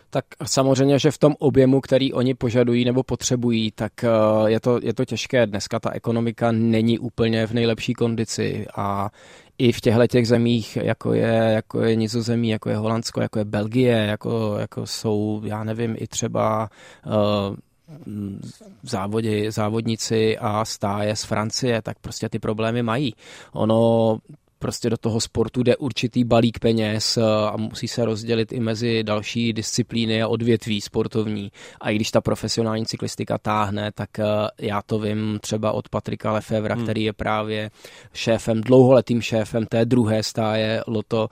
Tak 0.10 0.25
samozřejmě, 0.45 0.99
že 0.99 1.12
v 1.12 1.17
tom 1.17 1.36
objemu, 1.39 1.82
který 1.82 2.13
oni 2.13 2.34
požadují 2.34 2.86
nebo 2.86 3.04
potřebují, 3.04 3.71
tak 3.71 4.04
eh, 4.04 4.10
je 4.45 4.60
to, 4.60 4.80
je 4.84 4.93
to 4.93 5.06
těžké. 5.06 5.47
Dneska 5.47 5.80
ta 5.80 5.91
ekonomika 5.91 6.51
není 6.51 6.99
úplně 6.99 7.47
v 7.47 7.54
nejlepší 7.54 7.93
kondici 7.93 8.65
a 8.75 9.10
i 9.57 9.71
v 9.71 9.81
těchto 9.81 10.07
těch 10.07 10.27
zemích, 10.27 10.75
jako 10.75 11.13
je, 11.13 11.51
jako 11.53 11.81
je 11.81 11.95
Nizozemí, 11.95 12.49
jako 12.49 12.69
je 12.69 12.77
Holandsko, 12.77 13.21
jako 13.21 13.39
je 13.39 13.45
Belgie, 13.45 13.97
jako, 13.97 14.55
jako 14.59 14.87
jsou, 14.87 15.41
já 15.45 15.63
nevím, 15.63 15.95
i 15.99 16.07
třeba 16.07 16.69
uh, 17.05 17.55
závodě, 18.83 19.51
závodníci 19.51 20.37
a 20.37 20.65
stáje 20.65 21.15
z 21.15 21.23
Francie, 21.23 21.81
tak 21.81 21.99
prostě 21.99 22.29
ty 22.29 22.39
problémy 22.39 22.83
mají. 22.83 23.15
Ono 23.53 24.17
prostě 24.65 24.89
do 24.89 24.97
toho 24.97 25.21
sportu 25.21 25.63
jde 25.63 25.75
určitý 25.78 26.23
balík 26.23 26.60
peněz 26.60 27.17
a 27.17 27.58
musí 27.58 27.88
se 27.88 28.06
rozdělit 28.06 28.51
i 28.51 28.60
mezi 28.60 29.04
další 29.04 29.54
disciplíny 29.54 30.23
a 30.23 30.28
odvětví 30.28 30.82
sportovní. 30.82 31.51
A 31.82 31.89
i 31.89 31.95
když 31.95 32.12
ta 32.12 32.21
profesionální 32.21 32.86
cyklistika 32.86 33.38
táhne, 33.38 33.91
tak 33.91 34.19
eh, 34.19 34.25
já 34.60 34.82
to 34.82 34.99
vím 34.99 35.39
třeba 35.41 35.71
od 35.71 35.89
Patrika 35.89 36.32
Lefevra, 36.32 36.75
hmm. 36.75 36.84
který 36.84 37.04
je 37.04 37.13
právě 37.13 37.71
šéfem, 38.13 38.62
dlouholetým 38.62 39.21
šéfem 39.21 39.65
té 39.65 39.86
druhé 39.86 40.23
stáje 40.23 40.82
Loto, 40.88 41.30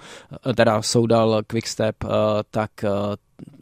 eh, 0.50 0.54
teda 0.54 0.82
Soudal 0.82 1.41
Quickstep, 1.48 1.96
eh, 2.04 2.08
tak 2.52 2.72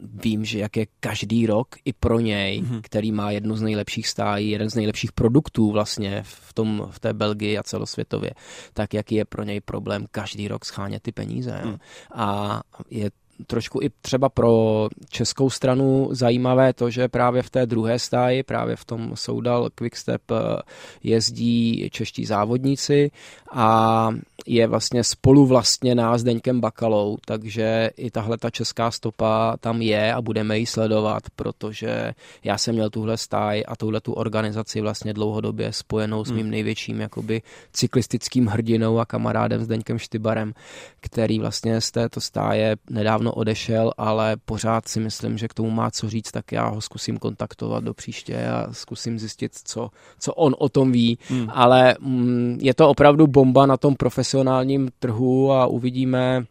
vím, 0.02 0.44
že 0.44 0.58
jak 0.58 0.76
je 0.76 0.86
každý 1.00 1.46
rok 1.46 1.68
i 1.84 1.92
pro 1.92 2.20
něj, 2.20 2.62
mm-hmm. 2.62 2.80
který 2.82 3.12
má 3.12 3.30
jednu 3.30 3.56
z 3.56 3.62
nejlepších 3.62 4.08
stájí, 4.08 4.50
jeden 4.50 4.70
z 4.70 4.74
nejlepších 4.74 5.12
produktů 5.12 5.70
vlastně 5.70 6.22
v, 6.24 6.52
tom, 6.52 6.88
v 6.90 7.00
té 7.00 7.12
Belgii 7.12 7.58
a 7.58 7.62
celosvětově, 7.62 8.30
tak 8.72 8.94
jaký 8.94 9.14
je 9.14 9.24
pro 9.24 9.42
něj 9.42 9.60
problém 9.60 10.06
každý 10.10 10.48
rok 10.48 10.64
schánět 10.64 11.02
ty 11.02 11.12
peníze. 11.12 11.60
Mm. 11.64 11.76
A 12.14 12.60
je 12.90 13.10
trošku 13.46 13.80
i 13.82 13.90
třeba 14.02 14.28
pro 14.28 14.88
českou 15.08 15.50
stranu 15.50 16.08
zajímavé 16.10 16.72
to, 16.72 16.90
že 16.90 17.08
právě 17.08 17.42
v 17.42 17.50
té 17.50 17.66
druhé 17.66 17.98
stáji, 17.98 18.42
právě 18.42 18.76
v 18.76 18.84
tom 18.84 19.10
Soudal 19.14 19.70
Quickstep 19.74 20.22
eh, 20.30 20.62
jezdí 21.02 21.90
čeští 21.90 22.24
závodníci 22.24 23.10
a 23.52 24.08
je 24.46 24.66
vlastně 24.66 25.04
spoluvlastněná 25.04 26.18
s 26.18 26.22
Deňkem 26.22 26.60
Bakalou, 26.60 27.16
takže 27.26 27.90
i 27.96 28.10
tahle 28.10 28.38
ta 28.38 28.50
česká 28.50 28.90
stopa 28.90 29.56
tam 29.60 29.82
je 29.82 30.14
a 30.14 30.22
budeme 30.22 30.58
ji 30.58 30.66
sledovat, 30.66 31.22
protože 31.36 32.14
já 32.44 32.58
jsem 32.58 32.74
měl 32.74 32.90
tuhle 32.90 33.16
stáj 33.16 33.64
a 33.68 33.76
tuhle 33.76 34.00
tu 34.00 34.12
organizaci 34.12 34.80
vlastně 34.80 35.14
dlouhodobě 35.14 35.72
spojenou 35.72 36.24
s 36.24 36.30
mým 36.30 36.40
hmm. 36.40 36.50
největším 36.50 37.00
jakoby 37.00 37.42
cyklistickým 37.72 38.46
hrdinou 38.46 38.98
a 38.98 39.06
kamarádem 39.06 39.64
s 39.64 39.68
Deňkem 39.68 39.98
Štybarem, 39.98 40.52
který 41.00 41.38
vlastně 41.38 41.80
z 41.80 41.90
této 41.90 42.20
stáje 42.20 42.76
nedávno 42.90 43.31
odešel, 43.36 43.92
ale 43.98 44.36
pořád 44.44 44.88
si 44.88 45.00
myslím, 45.00 45.38
že 45.38 45.48
k 45.48 45.54
tomu 45.54 45.70
má 45.70 45.90
co 45.90 46.10
říct, 46.10 46.30
tak 46.30 46.52
já 46.52 46.68
ho 46.68 46.80
zkusím 46.80 47.18
kontaktovat 47.18 47.84
do 47.84 47.94
příště 47.94 48.46
a 48.46 48.72
zkusím 48.72 49.18
zjistit, 49.18 49.52
co, 49.64 49.90
co 50.18 50.34
on 50.34 50.54
o 50.58 50.68
tom 50.68 50.92
ví, 50.92 51.18
hmm. 51.28 51.46
ale 51.50 51.94
mm, 52.00 52.58
je 52.60 52.74
to 52.74 52.88
opravdu 52.88 53.26
bomba 53.26 53.66
na 53.66 53.76
tom 53.76 53.94
profesionálním 53.94 54.90
trhu 54.98 55.52
a 55.52 55.66
uvidíme, 55.66 56.44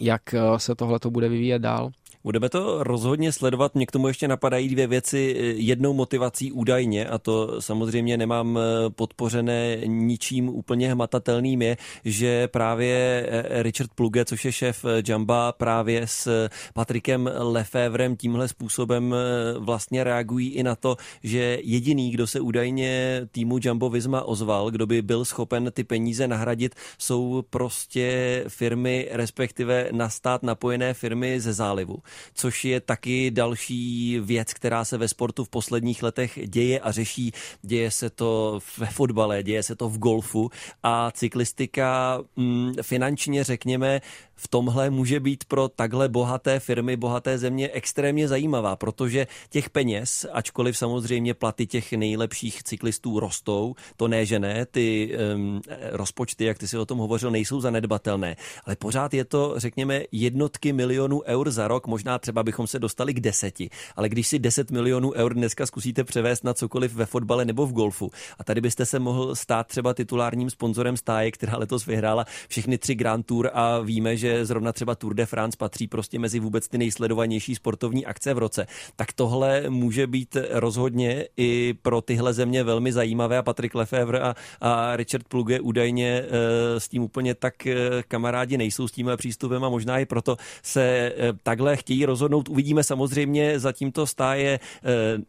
jak 0.00 0.22
se 0.56 0.74
tohle 0.74 0.98
to 0.98 1.10
bude 1.10 1.28
vyvíjet 1.28 1.58
dál. 1.58 1.90
Budeme 2.24 2.48
to 2.48 2.84
rozhodně 2.84 3.32
sledovat. 3.32 3.74
Mě 3.74 3.86
k 3.86 3.92
tomu 3.92 4.08
ještě 4.08 4.28
napadají 4.28 4.68
dvě 4.68 4.86
věci. 4.86 5.36
Jednou 5.56 5.92
motivací 5.92 6.52
údajně, 6.52 7.06
a 7.06 7.18
to 7.18 7.60
samozřejmě 7.60 8.16
nemám 8.16 8.58
eh, 8.58 8.90
podpořené 8.90 9.76
ničím 9.86 10.48
úplně 10.48 10.92
hmatatelným, 10.92 11.62
je, 11.62 11.76
že 12.04 12.48
právě 12.48 13.26
eh, 13.28 13.62
Richard 13.62 13.90
Pluge, 13.94 14.24
což 14.24 14.44
je 14.44 14.52
šéf 14.52 14.84
eh, 14.84 15.02
Jamba, 15.08 15.52
právě 15.52 16.06
s 16.06 16.48
Patrikem 16.74 17.30
Lefevrem 17.38 18.16
tímhle 18.16 18.48
způsobem 18.48 19.14
vlastně 19.58 20.04
reagují 20.04 20.48
i 20.48 20.62
na 20.62 20.76
to, 20.76 20.96
že 21.22 21.58
jediný, 21.62 22.10
kdo 22.10 22.26
se 22.26 22.40
údajně 22.40 23.20
týmu 23.32 23.58
Jumbo 23.62 23.90
Visma 23.90 24.22
ozval, 24.22 24.70
kdo 24.70 24.86
by 24.86 25.02
byl 25.02 25.24
schopen 25.24 25.70
ty 25.74 25.84
peníze 25.84 26.28
nahradit, 26.28 26.74
jsou 26.98 27.44
prostě 27.50 28.44
firmy, 28.48 29.08
respektive 29.12 29.88
na 29.92 30.08
stát 30.08 30.42
napojené 30.42 30.94
firmy 30.94 31.40
ze 31.40 31.52
zálivu 31.52 31.96
což 32.34 32.64
je 32.64 32.80
taky 32.80 33.30
další 33.30 34.18
věc, 34.20 34.54
která 34.54 34.84
se 34.84 34.98
ve 34.98 35.08
sportu 35.08 35.44
v 35.44 35.48
posledních 35.48 36.02
letech 36.02 36.38
děje 36.46 36.80
a 36.80 36.92
řeší. 36.92 37.32
Děje 37.62 37.90
se 37.90 38.10
to 38.10 38.60
ve 38.78 38.86
fotbale, 38.86 39.42
děje 39.42 39.62
se 39.62 39.76
to 39.76 39.88
v 39.88 39.98
golfu 39.98 40.50
a 40.82 41.10
cyklistika 41.10 42.20
mm, 42.36 42.74
finančně, 42.82 43.44
řekněme, 43.44 44.00
v 44.36 44.48
tomhle 44.48 44.90
může 44.90 45.20
být 45.20 45.44
pro 45.44 45.68
takhle 45.68 46.08
bohaté 46.08 46.60
firmy, 46.60 46.96
bohaté 46.96 47.38
země 47.38 47.70
extrémně 47.72 48.28
zajímavá, 48.28 48.76
protože 48.76 49.26
těch 49.50 49.70
peněz, 49.70 50.26
ačkoliv 50.32 50.78
samozřejmě 50.78 51.34
platy 51.34 51.66
těch 51.66 51.92
nejlepších 51.92 52.62
cyklistů 52.62 53.20
rostou, 53.20 53.74
to 53.96 54.08
ne, 54.08 54.26
že 54.26 54.38
ne, 54.38 54.66
ty 54.66 55.16
um, 55.34 55.62
rozpočty, 55.90 56.44
jak 56.44 56.58
ty 56.58 56.68
si 56.68 56.78
o 56.78 56.86
tom 56.86 56.98
hovořil, 56.98 57.30
nejsou 57.30 57.60
zanedbatelné, 57.60 58.36
ale 58.64 58.76
pořád 58.76 59.14
je 59.14 59.24
to, 59.24 59.54
řekněme, 59.56 60.02
jednotky 60.12 60.72
milionů 60.72 61.22
eur 61.22 61.50
za 61.50 61.68
rok, 61.68 61.86
možná 61.86 62.03
třeba 62.18 62.42
bychom 62.42 62.66
se 62.66 62.78
dostali 62.78 63.14
k 63.14 63.20
deseti, 63.20 63.70
ale 63.96 64.08
když 64.08 64.28
si 64.28 64.38
10 64.38 64.70
milionů 64.70 65.12
eur 65.12 65.34
dneska 65.34 65.66
zkusíte 65.66 66.04
převést 66.04 66.44
na 66.44 66.54
cokoliv 66.54 66.94
ve 66.94 67.06
fotbale 67.06 67.44
nebo 67.44 67.66
v 67.66 67.72
golfu 67.72 68.10
a 68.38 68.44
tady 68.44 68.60
byste 68.60 68.86
se 68.86 68.98
mohl 68.98 69.34
stát 69.36 69.66
třeba 69.66 69.94
titulárním 69.94 70.50
sponzorem 70.50 70.96
stáje, 70.96 71.30
která 71.30 71.58
letos 71.58 71.86
vyhrála 71.86 72.24
všechny 72.48 72.78
tři 72.78 72.94
Grand 72.94 73.26
Tour 73.26 73.50
a 73.52 73.78
víme, 73.78 74.16
že 74.16 74.46
zrovna 74.46 74.72
třeba 74.72 74.94
Tour 74.94 75.14
de 75.14 75.26
France 75.26 75.56
patří 75.56 75.88
prostě 75.88 76.18
mezi 76.18 76.40
vůbec 76.40 76.68
ty 76.68 76.78
nejsledovanější 76.78 77.54
sportovní 77.54 78.06
akce 78.06 78.34
v 78.34 78.38
roce, 78.38 78.66
tak 78.96 79.12
tohle 79.12 79.70
může 79.70 80.06
být 80.06 80.36
rozhodně 80.50 81.28
i 81.36 81.74
pro 81.82 82.00
tyhle 82.00 82.34
země 82.34 82.64
velmi 82.64 82.92
zajímavé 82.92 83.38
a 83.38 83.42
Patrik 83.42 83.74
Lefevre 83.74 84.20
a, 84.20 84.34
a 84.60 84.96
Richard 84.96 85.28
Pluge 85.28 85.60
údajně 85.60 86.08
e, 86.10 86.80
s 86.80 86.88
tím 86.88 87.02
úplně 87.02 87.34
tak 87.34 87.66
e, 87.66 88.02
kamarádi 88.08 88.58
nejsou 88.58 88.88
s 88.88 88.92
tím 88.92 89.10
přístupem 89.16 89.64
a 89.64 89.68
možná 89.68 89.98
i 89.98 90.06
proto 90.06 90.36
se 90.62 90.82
e, 90.82 91.32
takhle 91.42 91.76
chtějí 91.76 91.93
chtějí 91.94 92.04
rozhodnout. 92.04 92.48
Uvidíme 92.48 92.84
samozřejmě, 92.84 93.58
zatím 93.58 93.92
to 93.92 94.06
stáje 94.06 94.60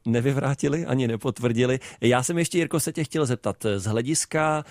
nevyvrátili 0.06 0.86
ani 0.86 1.08
nepotvrdili. 1.08 1.80
Já 2.02 2.24
jsem 2.24 2.38
ještě, 2.38 2.58
Jirko, 2.58 2.80
se 2.80 2.94
tě 2.94 3.04
chtěl 3.04 3.26
zeptat. 3.26 3.66
Z 3.78 3.86
hlediska, 3.86 4.66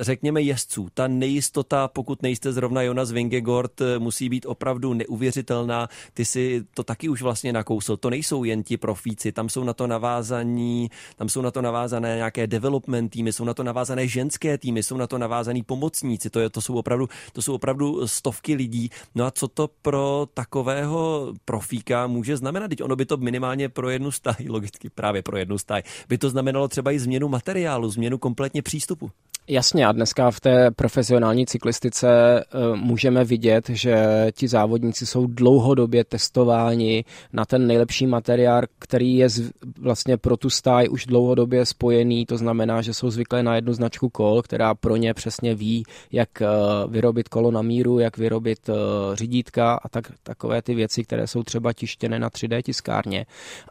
řekněme, 0.00 0.42
jezdců, 0.42 0.88
ta 0.94 1.08
nejistota, 1.08 1.88
pokud 1.88 2.22
nejste 2.22 2.52
zrovna 2.52 2.82
Jonas 2.82 3.12
Vingegaard, 3.12 3.80
musí 3.98 4.28
být 4.28 4.46
opravdu 4.46 4.94
neuvěřitelná. 4.94 5.88
Ty 6.14 6.24
si 6.24 6.64
to 6.74 6.82
taky 6.82 7.08
už 7.08 7.22
vlastně 7.22 7.52
nakousl. 7.52 7.96
To 7.96 8.10
nejsou 8.10 8.44
jen 8.44 8.62
ti 8.62 8.76
profíci, 8.76 9.32
tam 9.32 9.48
jsou 9.48 9.64
na 9.64 9.72
to 9.72 9.86
navázaní, 9.86 10.90
tam 11.16 11.28
jsou 11.28 11.40
na 11.40 11.50
to 11.50 11.62
navázané 11.62 12.16
nějaké 12.16 12.46
development 12.46 13.12
týmy, 13.12 13.32
jsou 13.32 13.44
na 13.44 13.54
to 13.54 13.62
navázané 13.62 14.08
ženské 14.08 14.58
týmy, 14.58 14.82
jsou 14.82 14.96
na 14.96 15.06
to 15.06 15.18
navázaní 15.18 15.62
pomocníci. 15.62 16.30
To, 16.30 16.40
je, 16.40 16.50
to, 16.50 16.60
jsou 16.60 16.74
opravdu, 16.74 17.08
to 17.32 17.42
jsou 17.42 17.54
opravdu 17.54 18.08
stovky 18.08 18.54
lidí. 18.54 18.90
No 19.14 19.24
a 19.24 19.30
co 19.30 19.48
to 19.48 19.68
pro 19.82 20.26
takového 20.34 21.23
profíka 21.44 22.06
může 22.06 22.36
znamenat? 22.36 22.68
Teď 22.68 22.82
ono 22.82 22.96
by 22.96 23.06
to 23.06 23.16
minimálně 23.16 23.68
pro 23.68 23.90
jednu 23.90 24.10
stáj, 24.10 24.34
logicky 24.48 24.90
právě 24.90 25.22
pro 25.22 25.36
jednu 25.36 25.58
stáj, 25.58 25.82
by 26.08 26.18
to 26.18 26.30
znamenalo 26.30 26.68
třeba 26.68 26.92
i 26.92 26.98
změnu 26.98 27.28
materiálu, 27.28 27.90
změnu 27.90 28.18
kompletně 28.18 28.62
přístupu. 28.62 29.10
Jasně 29.48 29.86
a 29.86 29.92
dneska 29.92 30.30
v 30.30 30.40
té 30.40 30.70
profesionální 30.70 31.46
cyklistice 31.46 32.08
uh, 32.54 32.76
můžeme 32.76 33.24
vidět, 33.24 33.68
že 33.68 33.96
ti 34.32 34.48
závodníci 34.48 35.06
jsou 35.06 35.26
dlouhodobě 35.26 36.04
testováni 36.04 37.04
na 37.32 37.44
ten 37.44 37.66
nejlepší 37.66 38.06
materiál, 38.06 38.62
který 38.78 39.16
je 39.16 39.28
vlastně 39.78 40.16
pro 40.16 40.36
tu 40.36 40.50
stáj 40.50 40.88
už 40.90 41.06
dlouhodobě 41.06 41.66
spojený, 41.66 42.26
to 42.26 42.36
znamená, 42.36 42.82
že 42.82 42.94
jsou 42.94 43.10
zvyklé 43.10 43.42
na 43.42 43.54
jednu 43.54 43.72
značku 43.72 44.08
kol, 44.08 44.42
která 44.42 44.74
pro 44.74 44.96
ně 44.96 45.14
přesně 45.14 45.54
ví, 45.54 45.84
jak 46.12 46.28
uh, 46.40 46.92
vyrobit 46.92 47.28
kolo 47.28 47.50
na 47.50 47.62
míru, 47.62 47.98
jak 47.98 48.18
vyrobit 48.18 48.68
uh, 48.68 48.74
řídítka 49.14 49.74
a 49.74 49.88
tak, 49.88 50.12
takové 50.22 50.62
ty 50.62 50.74
věci, 50.74 51.04
které 51.04 51.13
jsou 51.24 51.42
třeba 51.42 51.72
tištěné 51.72 52.18
na 52.18 52.28
3D 52.30 52.62
tiskárně. 52.62 53.26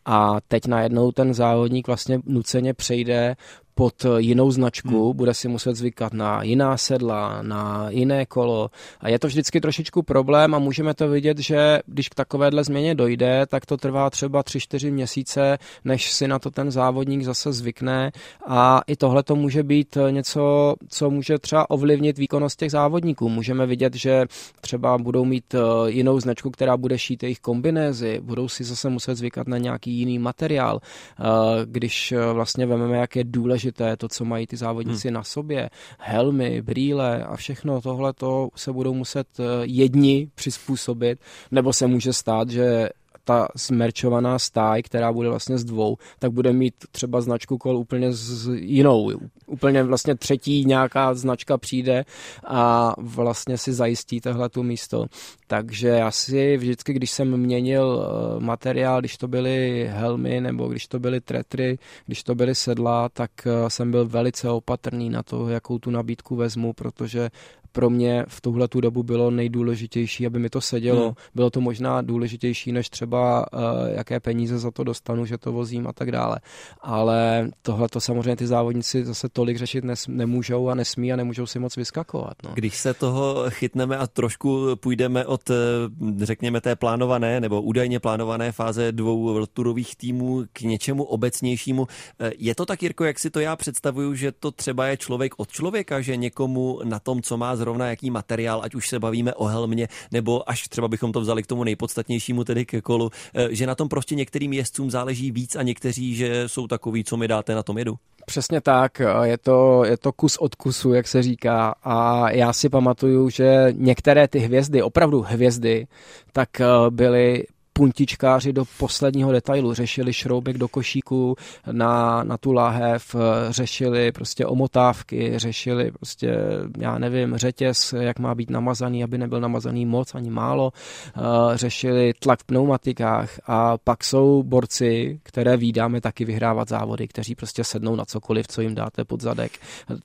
A 0.06 0.42
teď 0.48 0.66
najednou 0.66 1.12
ten 1.12 1.34
závodník 1.34 1.88
vlastně 1.88 2.20
nuceně 2.26 2.74
přejde 2.74 3.36
pod 3.76 4.06
jinou 4.18 4.52
značku, 4.52 5.06
hmm. 5.08 5.18
bude 5.18 5.34
si 5.34 5.48
muset 5.48 5.76
zvykat 5.76 6.14
na 6.14 6.44
jiná 6.44 6.78
sedla, 6.78 7.42
na 7.42 7.90
jiné 7.90 8.26
kolo 8.26 8.70
a 9.00 9.10
je 9.10 9.20
to 9.20 9.28
vždycky 9.28 9.62
trošičku 9.62 10.04
problém 10.04 10.56
a 10.56 10.60
můžeme 10.60 10.94
to 10.94 11.10
vidět, 11.10 11.38
že 11.38 11.80
když 11.86 12.10
k 12.10 12.16
takovéhle 12.16 12.64
změně 12.64 12.96
dojde, 12.96 13.46
tak 13.48 13.66
to 13.66 13.78
trvá 13.78 14.10
třeba 14.10 14.44
3-4 14.44 14.92
měsíce, 14.92 15.58
než 15.86 16.12
si 16.12 16.28
na 16.28 16.40
to 16.40 16.52
ten 16.52 16.72
závodník 16.72 17.24
zase 17.24 17.54
zvykne 17.54 18.12
a 18.48 18.82
i 18.88 18.96
tohle 18.96 19.24
to 19.24 19.36
může 19.36 19.64
být 19.64 19.98
něco, 20.10 20.76
co 20.88 21.10
může 21.10 21.38
třeba 21.40 21.70
ovlivnit 21.70 22.18
výkonnost 22.18 22.60
těch 22.60 22.72
závodníků. 22.72 23.30
Můžeme 23.30 23.66
vidět, 23.66 23.96
že 23.96 24.26
třeba 24.62 24.98
budou 24.98 25.26
mít 25.26 25.56
eh, 25.56 25.60
jinou 25.92 26.20
značku, 26.20 26.52
která 26.52 26.78
bude 26.78 26.98
šít 26.98 27.24
jejich 27.24 27.40
kombinézy, 27.40 28.20
budou 28.24 28.48
si 28.48 28.64
zase 28.64 28.90
muset 28.90 29.16
zvykat 29.16 29.48
na 29.48 29.58
nějaký 29.58 29.92
jiný 29.92 30.20
materiál, 30.20 30.80
eh, 30.80 31.24
když 31.66 32.12
eh, 32.12 32.34
vlastně 32.34 32.66
vememe, 32.66 32.98
jak 32.98 33.16
je 33.16 33.24
důležité 33.24 33.63
důležité, 33.64 33.98
to, 33.98 34.08
co 34.08 34.26
mají 34.26 34.48
ty 34.48 34.58
závodníci 34.58 35.08
hmm. 35.08 35.16
na 35.16 35.24
sobě, 35.24 35.70
helmy, 36.00 36.62
brýle 36.62 37.24
a 37.24 37.36
všechno 37.36 37.82
tohle 37.82 38.14
to 38.14 38.50
se 38.56 38.72
budou 38.72 38.94
muset 38.94 39.28
eh, 39.40 39.44
jedni 39.64 40.30
přizpůsobit, 40.36 41.20
nebo 41.52 41.74
se 41.74 41.88
může 41.88 42.14
stát, 42.14 42.50
že 42.50 42.90
ta 43.24 43.48
smerčovaná 43.56 44.40
stáj, 44.40 44.84
která 44.84 45.14
bude 45.14 45.30
vlastně 45.30 45.58
z 45.58 45.64
dvou, 45.64 45.98
tak 46.20 46.32
bude 46.32 46.54
mít 46.54 46.74
třeba 46.92 47.22
značku 47.22 47.58
kol 47.58 47.78
úplně 47.78 48.14
z 48.14 48.50
jinou. 48.54 49.12
Úplně 49.48 49.84
vlastně 49.84 50.16
třetí 50.16 50.66
nějaká 50.66 51.14
značka 51.14 51.58
přijde 51.58 52.06
a 52.48 52.94
vlastně 52.98 53.58
si 53.58 53.74
zajistí 53.74 54.22
tohle 54.22 54.50
tu 54.50 54.64
místo. 54.64 55.06
Takže 55.54 55.88
já 55.88 56.12
si 56.12 56.58
vždycky, 56.58 56.94
když 56.94 57.12
jsem 57.12 57.38
měnil 57.38 58.06
eh, 58.06 58.40
materiál, 58.40 59.00
když 59.00 59.18
to 59.18 59.28
byly 59.28 59.88
helmy 59.92 60.42
nebo 60.42 60.68
když 60.68 60.88
to 60.88 61.00
byly 61.00 61.22
tretry, 61.22 61.78
když 62.06 62.24
to 62.24 62.36
byly 62.36 62.56
sedla, 62.56 63.10
tak 63.10 63.32
eh, 63.46 63.70
jsem 63.70 63.92
byl 63.92 64.08
velice 64.08 64.50
opatrný 64.50 65.10
na 65.10 65.24
to, 65.24 65.50
jakou 65.50 65.80
tu 65.80 65.92
nabídku 65.92 66.36
vezmu, 66.36 66.74
protože 66.74 67.30
pro 67.74 67.90
mě 67.90 68.26
v 68.28 68.42
tuhle 68.42 68.68
tu 68.68 68.82
dobu 68.82 69.04
bylo 69.04 69.32
nejdůležitější, 69.32 70.26
aby 70.26 70.40
mi 70.40 70.50
to 70.50 70.62
sedělo. 70.62 71.06
Hmm. 71.06 71.14
Bylo 71.36 71.50
to 71.50 71.62
možná 71.62 72.02
důležitější, 72.02 72.72
než 72.72 72.90
třeba 72.90 73.46
uh, 73.54 73.60
jaké 73.96 74.20
peníze 74.20 74.60
za 74.60 74.72
to 74.72 74.84
dostanu, 74.84 75.26
že 75.26 75.38
to 75.38 75.52
vozím 75.52 75.88
a 75.88 75.94
tak 75.94 76.12
dále. 76.12 76.40
Ale 76.82 77.50
tohle 77.62 77.90
to 77.90 78.02
samozřejmě 78.02 78.36
ty 78.36 78.48
závodníci 78.48 79.06
zase 79.06 79.30
tolik 79.30 79.58
řešit 79.58 79.84
nes, 79.84 80.08
nemůžou 80.08 80.70
a 80.70 80.76
nesmí 80.76 81.14
a 81.14 81.16
nemůžou 81.16 81.46
si 81.46 81.60
moc 81.60 81.76
vyskakovat. 81.76 82.34
No. 82.44 82.52
Když 82.54 82.78
se 82.78 82.94
toho 82.94 83.46
chytneme 83.50 83.98
a 83.98 84.08
trošku 84.08 84.76
půjdeme 84.76 85.26
od, 85.26 85.43
eh, 85.50 86.26
řekněme, 86.26 86.62
té 86.62 86.76
plánované 86.76 87.40
nebo 87.40 87.62
údajně 87.62 88.00
plánované 88.00 88.52
fáze 88.52 88.92
dvou 88.92 89.46
turových 89.46 89.96
týmů 89.96 90.44
k 90.54 90.62
něčemu 90.62 91.04
obecnějšímu, 91.04 91.88
eh, 92.20 92.32
je 92.38 92.56
to 92.56 92.66
tak, 92.66 92.84
Jirko, 92.84 93.04
jak 93.04 93.20
si 93.20 93.30
to 93.30 93.40
já 93.40 93.56
představuju, 93.56 94.16
že 94.16 94.32
to 94.32 94.52
třeba 94.52 94.88
je 94.88 94.98
člověk 94.98 95.34
od 95.38 95.52
člověka, 95.52 96.02
že 96.02 96.16
někomu 96.16 96.80
na 96.84 97.00
tom, 97.00 97.22
co 97.22 97.38
má 97.38 97.56
zrovna 97.56 97.88
jaký 97.88 98.12
materiál, 98.12 98.62
ať 98.64 98.76
už 98.76 98.90
se 98.90 99.00
bavíme 99.00 99.34
o 99.34 99.46
helmě, 99.46 99.88
nebo 100.12 100.50
až 100.50 100.68
třeba 100.68 100.88
bychom 100.88 101.12
to 101.12 101.22
vzali 101.22 101.44
k 101.44 101.48
tomu 101.48 101.64
nejpodstatnějšímu, 101.64 102.44
tedy 102.44 102.66
ke 102.66 102.82
kolu, 102.82 103.10
eh, 103.34 103.48
že 103.56 103.68
na 103.68 103.76
tom 103.76 103.90
prostě 103.90 104.16
některým 104.16 104.54
jezdcům 104.54 104.92
záleží 104.92 105.32
víc 105.32 105.56
a 105.56 105.64
někteří, 105.64 106.16
že 106.16 106.50
jsou 106.50 106.68
takový, 106.68 107.04
co 107.04 107.18
mi 107.18 107.28
dáte 107.28 107.56
na 107.56 107.64
tom 107.64 107.78
jedu. 107.78 107.96
Přesně 108.26 108.62
tak, 108.62 109.02
je 109.24 109.38
to, 109.38 109.84
je 109.86 109.98
to 109.98 110.12
kus 110.12 110.38
od 110.38 110.56
kusu, 110.56 110.94
jak 110.94 111.08
se 111.08 111.24
říká. 111.24 111.76
A 111.84 112.30
já 112.32 112.54
si 112.54 112.70
pamatuju, 112.70 113.30
že 113.30 113.68
některé 113.72 114.28
ty 114.28 114.40
hvězdy, 114.40 114.82
opravdu 114.82 115.22
hvězdy, 115.22 115.88
tak 116.32 116.62
eh, 116.62 116.66
byly 116.90 117.44
puntičkáři 117.74 118.54
do 118.54 118.66
posledního 118.78 119.32
detailu, 119.32 119.74
řešili 119.74 120.14
šroubek 120.14 120.58
do 120.58 120.68
košíku 120.68 121.36
na, 121.72 122.24
na 122.24 122.38
tu 122.38 122.52
láhev, 122.52 123.16
řešili 123.50 124.12
prostě 124.12 124.46
omotávky, 124.46 125.34
řešili 125.36 125.92
prostě, 125.92 126.38
já 126.78 126.98
nevím, 126.98 127.38
řetěz, 127.38 127.94
jak 128.00 128.20
má 128.20 128.36
být 128.36 128.50
namazaný, 128.50 129.04
aby 129.04 129.18
nebyl 129.18 129.40
namazaný 129.40 129.86
moc 129.86 130.16
ani 130.16 130.30
málo, 130.30 130.72
eh, 130.74 131.22
řešili 131.58 132.14
tlak 132.20 132.40
v 132.40 132.44
pneumatikách 132.44 133.40
a 133.48 133.78
pak 133.78 134.04
jsou 134.04 134.44
borci, 134.44 135.20
které 135.24 135.58
výdáme 135.58 136.02
taky 136.02 136.26
vyhrávat 136.26 136.70
závody, 136.70 137.08
kteří 137.08 137.36
prostě 137.36 137.64
sednou 137.64 137.96
na 137.96 138.06
cokoliv, 138.06 138.48
co 138.48 138.62
jim 138.62 138.76
dáte 138.76 139.06
pod 139.06 139.22
zadek, 139.22 139.52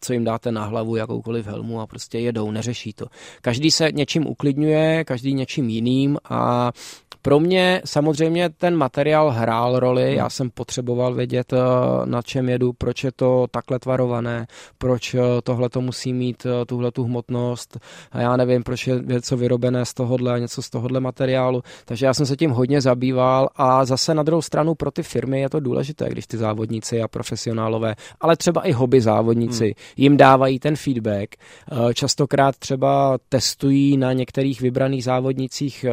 co 0.00 0.12
jim 0.12 0.24
dáte 0.24 0.52
na 0.52 0.64
hlavu, 0.64 0.96
jakoukoliv 0.96 1.46
helmu 1.46 1.80
a 1.80 1.86
prostě 1.86 2.18
jedou, 2.18 2.50
neřeší 2.50 2.92
to. 2.92 3.06
Každý 3.42 3.70
se 3.70 3.92
něčím 3.92 4.26
uklidňuje, 4.26 5.04
každý 5.04 5.34
něčím 5.34 5.68
jiným 5.68 6.18
a 6.30 6.72
pro 7.22 7.40
mě 7.40 7.57
samozřejmě 7.84 8.48
ten 8.48 8.76
materiál 8.76 9.30
hrál 9.30 9.80
roli, 9.80 10.06
hmm. 10.06 10.14
já 10.14 10.30
jsem 10.30 10.50
potřeboval 10.50 11.14
vědět, 11.14 11.52
eh, 11.52 11.56
na 12.04 12.22
čem 12.22 12.48
jedu, 12.48 12.72
proč 12.72 13.04
je 13.04 13.12
to 13.12 13.46
takhle 13.50 13.78
tvarované, 13.78 14.46
proč 14.78 15.14
eh, 15.14 15.20
tohle 15.42 15.68
to 15.68 15.80
musí 15.80 16.12
mít 16.12 16.46
eh, 16.46 16.64
tuhle 16.66 16.92
tu 16.92 17.04
hmotnost, 17.04 17.78
a 18.12 18.20
já 18.20 18.36
nevím, 18.36 18.62
proč 18.62 18.86
je 18.86 19.00
něco 19.04 19.36
vyrobené 19.36 19.84
z 19.84 19.94
tohohle 19.94 20.32
a 20.32 20.38
něco 20.38 20.62
z 20.62 20.70
tohohle 20.70 21.00
materiálu, 21.00 21.62
takže 21.84 22.06
já 22.06 22.14
jsem 22.14 22.26
se 22.26 22.36
tím 22.36 22.50
hodně 22.50 22.80
zabýval. 22.80 23.48
A 23.56 23.84
zase 23.84 24.14
na 24.14 24.22
druhou 24.22 24.42
stranu 24.42 24.74
pro 24.74 24.90
ty 24.90 25.02
firmy 25.02 25.40
je 25.40 25.48
to 25.48 25.60
důležité, 25.60 26.08
když 26.08 26.26
ty 26.26 26.36
závodníci 26.36 27.02
a 27.02 27.08
profesionálové, 27.08 27.94
ale 28.20 28.36
třeba 28.36 28.60
i 28.62 28.72
hobby 28.72 29.00
závodníci 29.00 29.64
hmm. 29.64 29.74
jim 29.96 30.16
dávají 30.16 30.58
ten 30.58 30.76
feedback, 30.76 31.36
častokrát 31.94 32.56
třeba 32.56 33.18
testují 33.28 33.96
na 33.96 34.12
některých 34.12 34.60
vybraných 34.60 35.04
závodnicích 35.04 35.84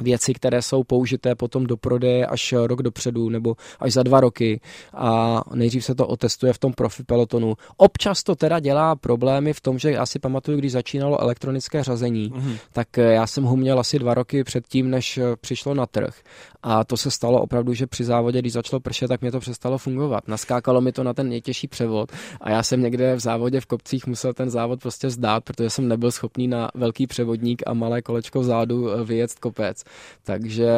věci, 0.00 0.34
které 0.34 0.62
jsou 0.62 0.84
použité 0.84 1.34
potom 1.34 1.66
do 1.66 1.76
prodeje 1.76 2.26
až 2.26 2.54
rok 2.66 2.82
dopředu 2.82 3.28
nebo 3.28 3.56
až 3.80 3.92
za 3.92 4.02
dva 4.02 4.20
roky 4.20 4.60
a 4.94 5.42
nejdřív 5.54 5.84
se 5.84 5.94
to 5.94 6.06
otestuje 6.06 6.52
v 6.52 6.58
tom 6.58 6.72
profi 6.72 7.02
pelotonu. 7.02 7.54
Občas 7.76 8.22
to 8.22 8.34
teda 8.34 8.60
dělá 8.60 8.96
problémy 8.96 9.52
v 9.52 9.60
tom, 9.60 9.78
že 9.78 9.90
já 9.90 10.06
si 10.06 10.18
pamatuju, 10.18 10.58
když 10.58 10.72
začínalo 10.72 11.20
elektronické 11.20 11.84
řazení, 11.84 12.30
mm-hmm. 12.30 12.56
tak 12.72 12.96
já 12.96 13.26
jsem 13.26 13.44
ho 13.44 13.56
měl 13.56 13.80
asi 13.80 13.98
dva 13.98 14.14
roky 14.14 14.44
předtím, 14.44 14.90
než 14.90 15.18
přišlo 15.40 15.74
na 15.74 15.86
trh 15.86 16.14
a 16.62 16.84
to 16.84 16.96
se 16.96 17.10
stalo 17.10 17.42
opravdu, 17.42 17.74
že 17.74 17.86
při 17.86 18.04
závodě, 18.04 18.38
když 18.38 18.52
začalo 18.52 18.80
pršet, 18.80 19.08
tak 19.08 19.20
mě 19.20 19.32
to 19.32 19.40
přestalo 19.40 19.78
fungovat. 19.78 20.28
Naskákalo 20.28 20.80
mi 20.80 20.92
to 20.92 21.04
na 21.04 21.14
ten 21.14 21.28
nejtěžší 21.28 21.68
převod 21.68 22.12
a 22.40 22.50
já 22.50 22.62
jsem 22.62 22.82
někde 22.82 23.16
v 23.16 23.20
závodě 23.20 23.60
v 23.60 23.66
kopcích 23.66 24.06
musel 24.06 24.32
ten 24.32 24.50
závod 24.50 24.80
prostě 24.80 25.10
zdát, 25.10 25.44
protože 25.44 25.70
jsem 25.70 25.88
nebyl 25.88 26.10
schopný 26.10 26.48
na 26.48 26.70
velký 26.74 27.06
převodník 27.06 27.62
a 27.66 27.74
malé 27.74 28.02
kolečko 28.02 28.40
vzadu 28.40 28.88
vyjet 29.04 29.34
kopec. 29.34 29.84
Takže 30.22 30.70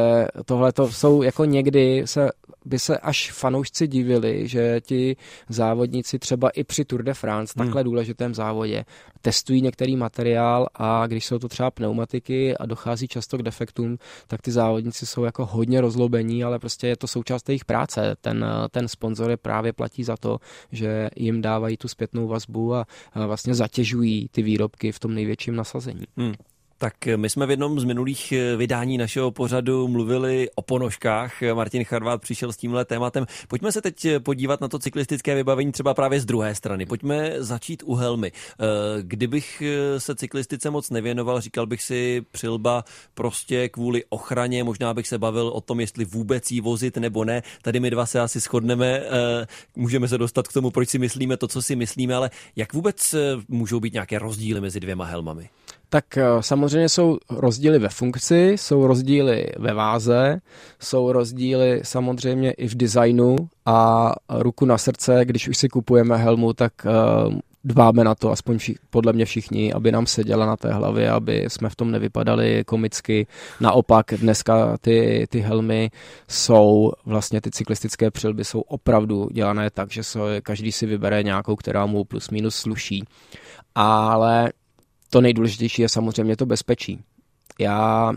tohle 0.45 0.73
to 0.73 0.93
jsou 0.93 1.23
jako 1.23 1.45
někdy 1.45 2.03
se, 2.05 2.29
by 2.65 2.79
se 2.79 2.99
až 2.99 3.33
fanoušci 3.33 3.89
divili, 3.89 4.49
že 4.49 4.81
ti 4.81 5.17
závodníci 5.49 6.19
třeba 6.19 6.51
i 6.51 6.65
při 6.65 6.85
Tour 6.85 7.03
de 7.03 7.15
France, 7.15 7.55
hmm. 7.57 7.67
takhle 7.67 7.85
důležitém 7.85 8.35
závodě, 8.35 8.85
testují 9.21 9.63
některý 9.63 9.97
materiál 9.97 10.69
a 10.75 11.07
když 11.07 11.27
jsou 11.27 11.39
to 11.39 11.49
třeba 11.49 11.71
pneumatiky 11.71 12.57
a 12.57 12.67
dochází 12.67 13.09
často 13.09 13.39
k 13.39 13.43
defektům, 13.43 13.99
tak 14.27 14.43
ty 14.43 14.51
závodníci 14.51 15.07
jsou 15.07 15.25
jako 15.25 15.47
hodně 15.47 15.81
rozlobení, 15.81 16.45
ale 16.45 16.59
prostě 16.59 16.87
je 16.87 16.97
to 16.97 17.07
součást 17.07 17.49
jejich 17.49 17.65
práce. 17.65 18.17
Ten, 18.21 18.47
ten 18.71 18.89
sponzor 18.89 19.31
je 19.31 19.37
právě 19.37 19.73
platí 19.73 20.05
za 20.05 20.17
to, 20.17 20.39
že 20.73 21.11
jim 21.17 21.43
dávají 21.43 21.77
tu 21.77 21.89
zpětnou 21.89 22.29
vazbu 22.29 22.75
a, 22.75 22.87
a 23.13 23.27
vlastně 23.27 23.55
zatěžují 23.55 24.29
ty 24.29 24.43
výrobky 24.43 24.93
v 24.93 24.99
tom 24.99 25.15
největším 25.15 25.57
nasazení. 25.57 26.05
Hmm. 26.17 26.35
Tak 26.83 26.95
my 27.16 27.30
jsme 27.30 27.47
v 27.47 27.51
jednom 27.51 27.80
z 27.80 27.85
minulých 27.85 28.33
eh, 28.33 28.57
vydání 28.57 28.99
našeho 28.99 29.30
pořadu 29.30 29.89
mluvili 29.89 30.49
o 30.55 30.62
ponožkách. 30.62 31.43
Martin 31.55 31.85
Charvát 31.85 32.20
přišel 32.20 32.53
s 32.53 32.57
tímhle 32.57 32.85
tématem. 32.85 33.26
Pojďme 33.49 33.72
se 33.72 33.83
teď 33.83 34.07
podívat 34.18 34.61
na 34.61 34.68
to 34.68 34.78
cyklistické 34.78 35.35
vybavení 35.35 35.72
třeba 35.72 35.95
právě 35.95 36.20
z 36.20 36.24
druhé 36.24 36.55
strany. 36.55 36.87
Pojďme 36.87 37.33
začít 37.39 37.83
u 37.87 37.95
helmy. 37.95 38.33
Eh, 38.33 38.64
kdybych 39.03 39.62
eh, 39.62 40.01
se 40.01 40.14
cyklistice 40.14 40.70
moc 40.70 40.91
nevěnoval, 40.91 41.41
říkal 41.41 41.66
bych 41.66 41.83
si 41.83 42.22
přilba 42.33 42.85
prostě 43.14 43.68
kvůli 43.68 44.05
ochraně, 44.09 44.64
možná 44.64 44.95
bych 44.95 45.09
se 45.09 45.18
bavil 45.18 45.49
o 45.49 45.61
tom, 45.61 45.80
jestli 45.80 46.05
vůbec 46.05 46.51
jí 46.51 46.61
vozit 46.61 46.97
nebo 46.97 47.24
ne. 47.24 47.43
Tady 47.62 47.80
my 47.80 47.91
dva 47.91 48.07
se 48.07 48.20
asi 48.20 48.41
shodneme, 48.41 49.03
můžeme 49.76 50.09
se 50.09 50.18
dostat 50.18 50.49
k 50.49 50.53
tomu, 50.53 50.70
proč 50.70 50.89
si 50.89 50.99
myslíme 50.99 51.37
to, 51.37 51.49
co 51.49 51.62
si 51.62 51.76
myslíme, 51.76 52.14
ale 52.14 52.30
jak 52.57 52.72
vůbec 52.72 53.14
můžou 53.49 53.80
být 53.80 53.93
nějaké 53.93 54.18
rozdíly 54.18 54.61
mezi 54.61 54.80
dvěma 54.80 55.05
helmami? 55.05 55.49
Tak 55.93 56.16
eh, 56.16 56.24
samozřejmě 56.40 56.88
jsou 56.88 57.18
rozdíly 57.30 57.78
ve 57.78 57.88
funkci, 57.88 58.53
jsou 58.57 58.86
rozdíly 58.86 59.47
ve 59.59 59.74
váze, 59.74 60.40
jsou 60.80 61.12
rozdíly 61.12 61.80
samozřejmě 61.84 62.53
i 62.53 62.68
v 62.68 62.74
designu 62.74 63.36
a 63.66 64.12
ruku 64.28 64.64
na 64.64 64.78
srdce, 64.78 65.20
když 65.24 65.49
už 65.49 65.57
si 65.57 65.68
kupujeme 65.68 66.16
helmu, 66.16 66.53
tak 66.53 66.72
eh, 66.86 66.90
dbáme 67.64 68.05
na 68.05 68.14
to, 68.14 68.30
aspoň 68.30 68.59
podle 68.90 69.12
mě 69.12 69.24
všichni, 69.24 69.72
aby 69.72 69.93
nám 69.93 70.07
seděla 70.07 70.47
na 70.47 70.57
té 70.57 70.72
hlavě, 70.72 71.11
aby 71.11 71.45
jsme 71.49 71.68
v 71.68 71.76
tom 71.76 71.90
nevypadali 71.90 72.64
komicky. 72.64 73.26
Naopak 73.61 74.07
dneska 74.16 74.76
ty, 74.80 75.26
ty 75.30 75.40
helmy 75.40 75.90
jsou, 76.28 76.93
vlastně 77.07 77.40
ty 77.40 77.51
cyklistické 77.51 78.11
přilby 78.11 78.45
jsou 78.45 78.61
opravdu 78.61 79.28
dělané 79.32 79.70
tak, 79.70 79.90
že 79.90 80.03
se, 80.05 80.18
každý 80.43 80.72
si 80.72 80.86
vybere 80.86 81.22
nějakou, 81.22 81.57
která 81.57 81.86
mu 81.86 82.05
plus 82.05 82.30
minus 82.30 82.55
sluší. 82.57 83.05
Ale 83.74 84.53
to 85.13 85.21
nejdůležitější 85.21 85.83
je 85.83 85.89
samozřejmě 85.89 86.37
to 86.37 86.47
bezpečí. 86.47 87.03
Já 87.59 88.13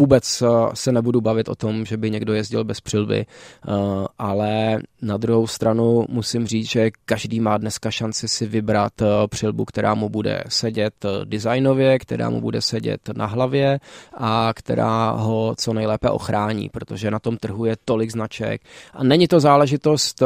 vůbec 0.00 0.42
eh, 0.42 0.46
se 0.74 0.92
nebudu 0.92 1.20
bavit 1.20 1.48
o 1.48 1.54
tom, 1.54 1.84
že 1.84 1.96
by 1.96 2.10
někdo 2.10 2.34
jezdil 2.34 2.64
bez 2.64 2.80
přilby, 2.80 3.26
eh, 3.26 3.72
ale 4.18 4.78
na 5.02 5.16
druhou 5.16 5.46
stranu 5.46 6.04
musím 6.08 6.46
říct, 6.46 6.70
že 6.70 6.90
každý 7.04 7.40
má 7.40 7.58
dneska 7.58 7.90
šanci 7.90 8.28
si 8.28 8.46
vybrat 8.46 9.02
eh, 9.02 9.06
přilbu, 9.28 9.64
která 9.64 9.94
mu 9.94 10.08
bude 10.08 10.44
sedět 10.48 10.94
designově, 11.24 11.98
která 11.98 12.30
mu 12.30 12.40
bude 12.40 12.60
sedět 12.60 13.00
na 13.16 13.26
hlavě 13.26 13.80
a 14.16 14.52
která 14.54 15.10
ho 15.10 15.54
co 15.58 15.72
nejlépe 15.72 16.10
ochrání, 16.10 16.68
protože 16.68 17.10
na 17.10 17.18
tom 17.18 17.36
trhu 17.36 17.64
je 17.64 17.76
tolik 17.84 18.10
značek. 18.10 18.62
A 18.92 19.04
není 19.04 19.28
to 19.28 19.40
záležitost 19.40 20.22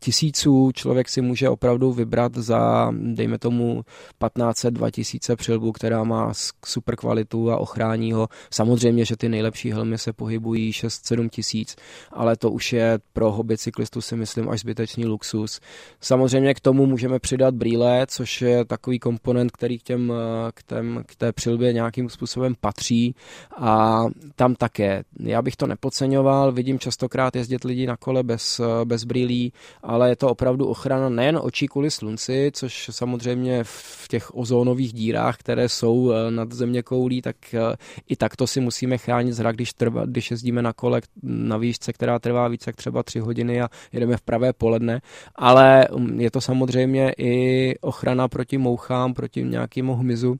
tisíců, 0.00 0.70
člověk 0.74 1.08
si 1.08 1.20
může 1.20 1.48
opravdu 1.48 1.92
vybrat 1.92 2.34
za, 2.34 2.92
dejme 2.92 3.38
tomu, 3.38 3.82
15-2000 4.20 5.36
přilbu, 5.36 5.72
která 5.72 6.04
má 6.04 6.32
super 6.64 6.96
kvalitu 6.96 7.50
a 7.50 7.56
ochrání 7.56 8.12
ho. 8.12 8.28
Samozřejmě 8.50 8.75
Samozřejmě, 8.76 9.04
že 9.04 9.16
ty 9.16 9.28
nejlepší 9.28 9.72
helmy 9.72 9.98
se 9.98 10.12
pohybují 10.12 10.70
6-7 10.70 11.28
tisíc, 11.28 11.76
ale 12.12 12.36
to 12.36 12.50
už 12.50 12.72
je 12.72 12.98
pro 13.12 13.32
hobby 13.32 13.58
cyklistů 13.58 14.00
si 14.00 14.16
myslím 14.16 14.48
až 14.48 14.60
zbytečný 14.60 15.06
luxus. 15.06 15.60
Samozřejmě 16.00 16.54
k 16.54 16.60
tomu 16.60 16.86
můžeme 16.86 17.18
přidat 17.18 17.54
brýle, 17.54 18.06
což 18.06 18.42
je 18.42 18.64
takový 18.64 18.98
komponent, 18.98 19.52
který 19.52 19.78
k, 19.78 19.82
těm, 19.82 20.12
k, 20.54 20.62
těm, 20.62 21.02
k 21.06 21.16
té 21.16 21.32
přilbě 21.32 21.72
nějakým 21.72 22.08
způsobem 22.08 22.54
patří 22.60 23.14
a 23.56 24.04
tam 24.34 24.54
také. 24.54 25.04
Já 25.20 25.42
bych 25.42 25.56
to 25.56 25.66
nepodceňoval, 25.66 26.52
vidím 26.52 26.78
častokrát 26.78 27.36
jezdit 27.36 27.64
lidi 27.64 27.86
na 27.86 27.96
kole 27.96 28.22
bez, 28.22 28.60
bez 28.84 29.04
brýlí, 29.04 29.52
ale 29.82 30.08
je 30.08 30.16
to 30.16 30.28
opravdu 30.28 30.66
ochrana 30.66 31.08
nejen 31.08 31.38
očí 31.42 31.68
kvůli 31.68 31.90
slunci, 31.90 32.50
což 32.54 32.90
samozřejmě 32.92 33.64
v 33.64 34.08
těch 34.08 34.36
ozónových 34.36 34.92
dírách, 34.92 35.36
které 35.36 35.68
jsou 35.68 36.12
eh, 36.12 36.30
nad 36.30 36.52
země 36.52 36.82
koulí, 36.82 37.22
tak 37.22 37.36
eh, 37.54 37.76
i 38.08 38.16
tak 38.16 38.36
to 38.36 38.46
si 38.46 38.55
musíme 38.60 38.98
chránit 38.98 39.32
zrak, 39.32 39.56
když, 39.56 39.72
trvá, 39.72 40.06
když 40.06 40.30
jezdíme 40.30 40.62
na 40.62 40.72
kole 40.72 41.00
na 41.22 41.56
výšce, 41.56 41.92
která 41.92 42.18
trvá 42.18 42.48
více 42.48 42.68
jak 42.68 42.76
třeba 42.76 43.02
tři 43.02 43.18
hodiny 43.18 43.60
a 43.60 43.68
jedeme 43.92 44.16
v 44.16 44.22
pravé 44.22 44.52
poledne, 44.52 45.00
ale 45.34 45.88
um, 45.88 46.20
je 46.20 46.30
to 46.30 46.40
samozřejmě 46.40 47.12
i 47.18 47.74
ochrana 47.80 48.28
proti 48.28 48.58
mouchám, 48.58 49.14
proti 49.14 49.44
nějakému 49.44 49.94
hmyzu, 49.94 50.36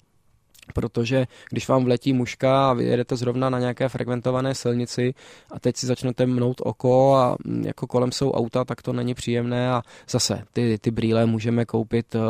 protože 0.75 1.27
když 1.51 1.69
vám 1.69 1.85
vletí 1.85 2.13
muška 2.13 2.71
a 2.71 2.73
vy 2.73 2.85
jedete 2.85 3.17
zrovna 3.17 3.51
na 3.51 3.59
nějaké 3.59 3.89
frekventované 3.89 4.55
silnici 4.55 5.15
a 5.51 5.61
teď 5.61 5.77
si 5.77 5.87
začnete 5.87 6.27
mnout 6.27 6.61
oko 6.65 7.15
a 7.15 7.37
mm, 7.45 7.67
jako 7.67 7.87
kolem 7.87 8.13
jsou 8.13 8.33
auta, 8.33 8.65
tak 8.65 8.83
to 8.83 8.93
není 8.93 9.15
příjemné 9.15 9.71
a 9.71 9.83
zase 10.11 10.43
ty, 10.53 10.79
ty 10.79 10.91
brýle 10.91 11.27
můžeme 11.27 11.65
koupit 11.65 12.15
uh, 12.15 12.21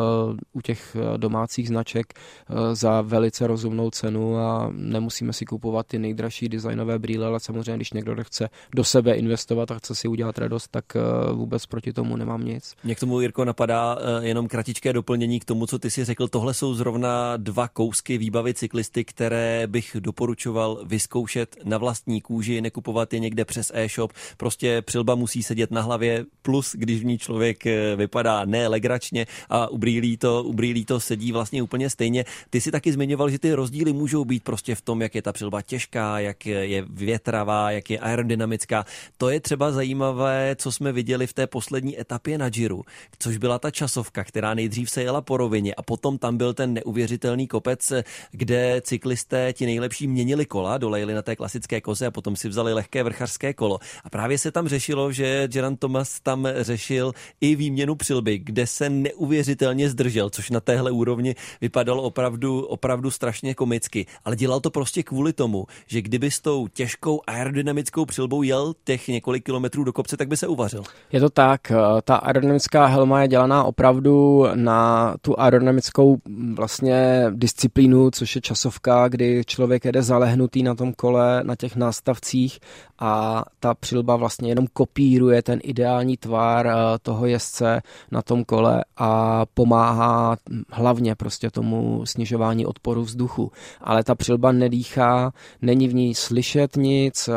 u 0.53 0.61
těch 0.61 0.97
eh, 0.97 1.18
domácích 1.18 1.68
značek 1.68 2.07
uh, 2.14 2.57
za 2.72 3.01
velice 3.01 3.47
rozumnou 3.47 3.91
cenu 3.91 4.39
a 4.39 4.70
nemusíme 4.72 5.32
si 5.32 5.45
kupovat 5.45 5.87
ty 5.87 5.99
nejdražší 5.99 6.49
designové 6.49 6.99
brýle, 6.99 7.26
ale 7.26 7.41
samozřejmě, 7.41 7.76
když 7.76 7.93
někdo 7.93 8.24
chce 8.24 8.49
do 8.74 8.84
sebe 8.84 9.14
investovat 9.14 9.70
a 9.70 9.78
chce 9.78 9.95
si 9.95 10.09
udělat 10.09 10.39
radost, 10.39 10.68
tak 10.70 10.84
uh, 10.95 11.37
vůbec 11.37 11.66
proti 11.66 11.93
tomu 11.93 12.16
nemám 12.16 12.45
nic. 12.45 12.74
Mě 12.84 12.95
k 12.95 13.01
tomu, 13.01 13.20
Jirko, 13.20 13.45
napadá 13.45 13.99
jenom 14.20 14.49
kratičké 14.49 14.93
doplnění 14.93 15.41
k 15.41 15.45
tomu, 15.45 15.66
co 15.66 15.78
ty 15.78 15.91
si 15.91 16.05
řekl. 16.05 16.28
Tohle 16.28 16.55
jsou 16.55 16.74
zrovna 16.74 17.37
dva 17.37 17.68
kousky 17.68 18.18
výbavy 18.26 18.54
cyklisty, 18.54 19.04
které 19.04 19.66
bych 19.66 19.96
doporučoval 20.00 20.82
vyzkoušet 20.84 21.56
na 21.64 21.78
vlastní 21.78 22.20
kůži, 22.20 22.60
nekupovat 22.60 23.12
je 23.12 23.18
někde 23.18 23.44
přes 23.44 23.70
e-shop. 23.74 24.12
Prostě 24.36 24.82
přilba 24.82 25.14
musí 25.14 25.42
sedět 25.42 25.70
na 25.70 25.82
hlavě, 25.82 26.24
plus 26.42 26.74
když 26.74 27.00
v 27.00 27.04
ní 27.04 27.18
člověk 27.18 27.66
eh, 27.66 27.96
vypadá 27.96 28.44
nelegračně 28.44 29.26
a 29.48 29.68
u 29.68 29.78
brýlí 29.78 30.16
to, 30.16 30.42
u 30.42 30.52
brýlí 30.52 30.84
to 30.84 31.00
sedí 31.00 31.32
vlastně 31.32 31.62
úplně 31.62 31.90
stejně. 31.90 32.24
Ty 32.50 32.60
si 32.60 32.70
taky 32.70 32.92
zmiňoval, 32.92 33.30
že 33.30 33.38
ty 33.38 33.54
rozdíly 33.54 33.92
můžou 33.92 34.24
být 34.24 34.42
prostě 34.42 34.74
v 34.74 34.80
tom, 34.80 35.02
jak 35.02 35.14
je 35.14 35.22
ta 35.22 35.32
přilba 35.32 35.62
těžká, 35.62 36.18
jak 36.18 36.46
je 36.46 36.82
větravá, 36.90 37.70
jak 37.70 37.90
je 37.90 37.98
aerodynamická. 37.98 38.84
To 39.18 39.30
je 39.30 39.40
třeba 39.40 39.70
zajímavé, 39.72 40.56
co 40.58 40.72
jsme 40.72 40.92
viděli 40.92 41.26
v 41.26 41.32
té 41.32 41.46
poslední 41.46 42.00
etapě 42.00 42.38
na 42.38 42.48
Giro, 42.48 42.80
což 43.18 43.36
byla 43.36 43.58
ta 43.58 43.70
časovka, 43.70 44.24
která 44.24 44.54
nejdřív 44.54 44.90
se 44.90 45.02
jela 45.02 45.20
po 45.20 45.36
rovině 45.36 45.74
a 45.74 45.82
potom 45.82 46.18
tam 46.18 46.36
byl 46.36 46.54
ten 46.54 46.74
neuvěřitelný 46.74 47.46
kopec, 47.46 47.92
kde 48.30 48.80
cyklisté 48.80 49.52
ti 49.52 49.66
nejlepší 49.66 50.08
měnili 50.08 50.46
kola, 50.46 50.78
dolejli 50.78 51.14
na 51.14 51.22
té 51.22 51.36
klasické 51.36 51.80
koze 51.80 52.06
a 52.06 52.10
potom 52.10 52.36
si 52.36 52.48
vzali 52.48 52.72
lehké 52.72 53.02
vrchařské 53.02 53.54
kolo. 53.54 53.78
A 54.04 54.10
právě 54.10 54.38
se 54.38 54.52
tam 54.52 54.68
řešilo, 54.68 55.12
že 55.12 55.48
Geran 55.48 55.76
Thomas 55.76 56.20
tam 56.20 56.48
řešil 56.60 57.12
i 57.40 57.56
výměnu 57.56 57.94
přilby, 57.94 58.38
kde 58.38 58.66
se 58.66 58.90
neuvěřitelně 58.90 59.90
zdržel, 59.90 60.30
což 60.30 60.50
na 60.50 60.60
téhle 60.60 60.90
úrovni 60.90 61.34
vypadalo 61.60 62.02
opravdu, 62.02 62.60
opravdu 62.60 63.10
strašně 63.10 63.54
komicky. 63.54 64.06
Ale 64.24 64.36
dělal 64.36 64.60
to 64.60 64.70
prostě 64.70 65.02
kvůli 65.02 65.32
tomu, 65.32 65.66
že 65.86 66.02
kdyby 66.02 66.30
s 66.30 66.40
tou 66.40 66.68
těžkou 66.68 67.20
aerodynamickou 67.26 68.04
přilbou 68.04 68.42
jel 68.42 68.74
těch 68.84 69.08
několik 69.08 69.44
kilometrů 69.44 69.84
do 69.84 69.92
kopce, 69.92 70.16
tak 70.16 70.28
by 70.28 70.36
se 70.36 70.46
uvařil. 70.46 70.82
Je 71.12 71.20
to 71.20 71.30
tak. 71.30 71.72
Ta 72.04 72.16
aerodynamická 72.16 72.86
helma 72.86 73.22
je 73.22 73.28
dělaná 73.28 73.64
opravdu 73.64 74.46
na 74.54 75.14
tu 75.20 75.40
aerodynamickou 75.40 76.16
vlastně 76.54 77.26
disciplínu, 77.30 78.05
což 78.11 78.34
je 78.34 78.40
časovka, 78.40 79.09
kdy 79.09 79.42
člověk 79.46 79.84
jede 79.84 80.02
zalehnutý 80.02 80.62
na 80.62 80.74
tom 80.74 80.92
kole, 80.92 81.44
na 81.44 81.57
těch 81.57 81.76
nástavcích 81.76 82.61
a 82.98 83.44
ta 83.61 83.74
přilba 83.74 84.16
vlastně 84.16 84.50
jenom 84.50 84.66
kopíruje 84.72 85.42
ten 85.42 85.61
ideální 85.62 86.16
tvar 86.16 86.66
eh, 86.66 86.74
toho 87.02 87.26
jezdce 87.26 87.82
na 88.11 88.22
tom 88.22 88.44
kole 88.44 88.84
a 88.96 89.42
pomáhá 89.54 90.36
hlavně 90.70 91.14
prostě 91.14 91.50
tomu 91.50 92.07
snižování 92.07 92.66
odporu 92.66 93.02
vzduchu. 93.02 93.52
Ale 93.80 94.04
ta 94.04 94.14
přilba 94.14 94.52
nedýchá, 94.52 95.32
není 95.62 95.88
v 95.88 95.94
ní 95.94 96.14
slyšet 96.14 96.76
nic, 96.76 97.28
eh, 97.28 97.32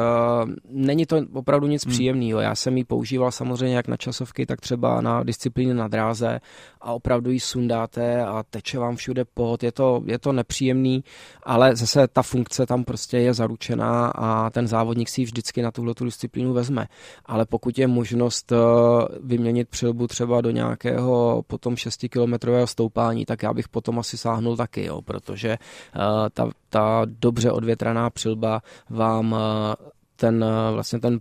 není 0.70 1.06
to 1.06 1.22
opravdu 1.34 1.68
nic 1.68 1.86
hmm. 1.86 1.94
příjemného. 1.94 2.40
Já 2.40 2.56
jsem 2.56 2.78
ji 2.78 2.84
používal 2.84 3.32
samozřejmě 3.32 3.76
jak 3.76 3.88
na 3.88 3.98
časovky, 3.98 4.46
tak 4.46 4.62
třeba 4.62 5.02
na 5.02 5.24
disciplíny 5.24 5.74
na 5.74 5.88
dráze 5.88 6.40
a 6.82 6.94
opravdu 6.94 7.32
ji 7.32 7.40
sundáte 7.40 8.26
a 8.26 8.44
teče 8.50 8.80
vám 8.80 8.96
všude 8.96 9.26
pot. 9.26 9.64
Je 9.64 9.72
to, 9.72 10.04
je 10.06 10.20
to 10.20 10.34
nepříjemný, 10.60 11.04
ale 11.44 11.76
zase 11.76 12.08
ta 12.08 12.22
funkce 12.22 12.66
tam 12.66 12.84
prostě 12.84 13.18
je 13.18 13.34
zaručená 13.34 14.08
a 14.08 14.50
ten 14.50 14.68
závodník 14.68 15.10
si 15.10 15.22
ji 15.22 15.26
vždycky 15.26 15.62
na 15.62 15.72
tuhle 15.72 15.94
disciplínu 16.04 16.54
vezme. 16.54 16.88
Ale 17.26 17.46
pokud 17.46 17.78
je 17.80 17.88
možnost 17.88 18.52
eh, 18.52 18.56
vyměnit 19.24 19.70
přilbu 19.70 20.08
třeba 20.08 20.42
do 20.42 20.52
nějakého 20.52 21.44
potom 21.48 21.76
6-kilometrového 21.76 22.68
stoupání, 22.68 23.26
tak 23.26 23.44
já 23.44 23.54
bych 23.54 23.68
potom 23.68 24.00
asi 24.00 24.18
sáhnul 24.18 24.58
taky, 24.58 24.86
jo, 24.86 25.02
protože 25.02 25.58
uh, 25.96 26.02
ta, 26.34 26.50
ta 26.70 27.02
dobře 27.06 27.52
odvětraná 27.52 28.10
přilba 28.10 28.62
vám 28.90 29.32
uh, 29.32 29.40
ten, 30.16 30.46
vlastně 30.74 31.00
ten 31.00 31.20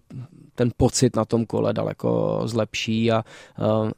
ten 0.58 0.70
pocit 0.76 1.16
na 1.16 1.24
tom 1.24 1.46
kole 1.46 1.72
daleko 1.72 2.40
zlepší 2.44 3.12
a 3.12 3.24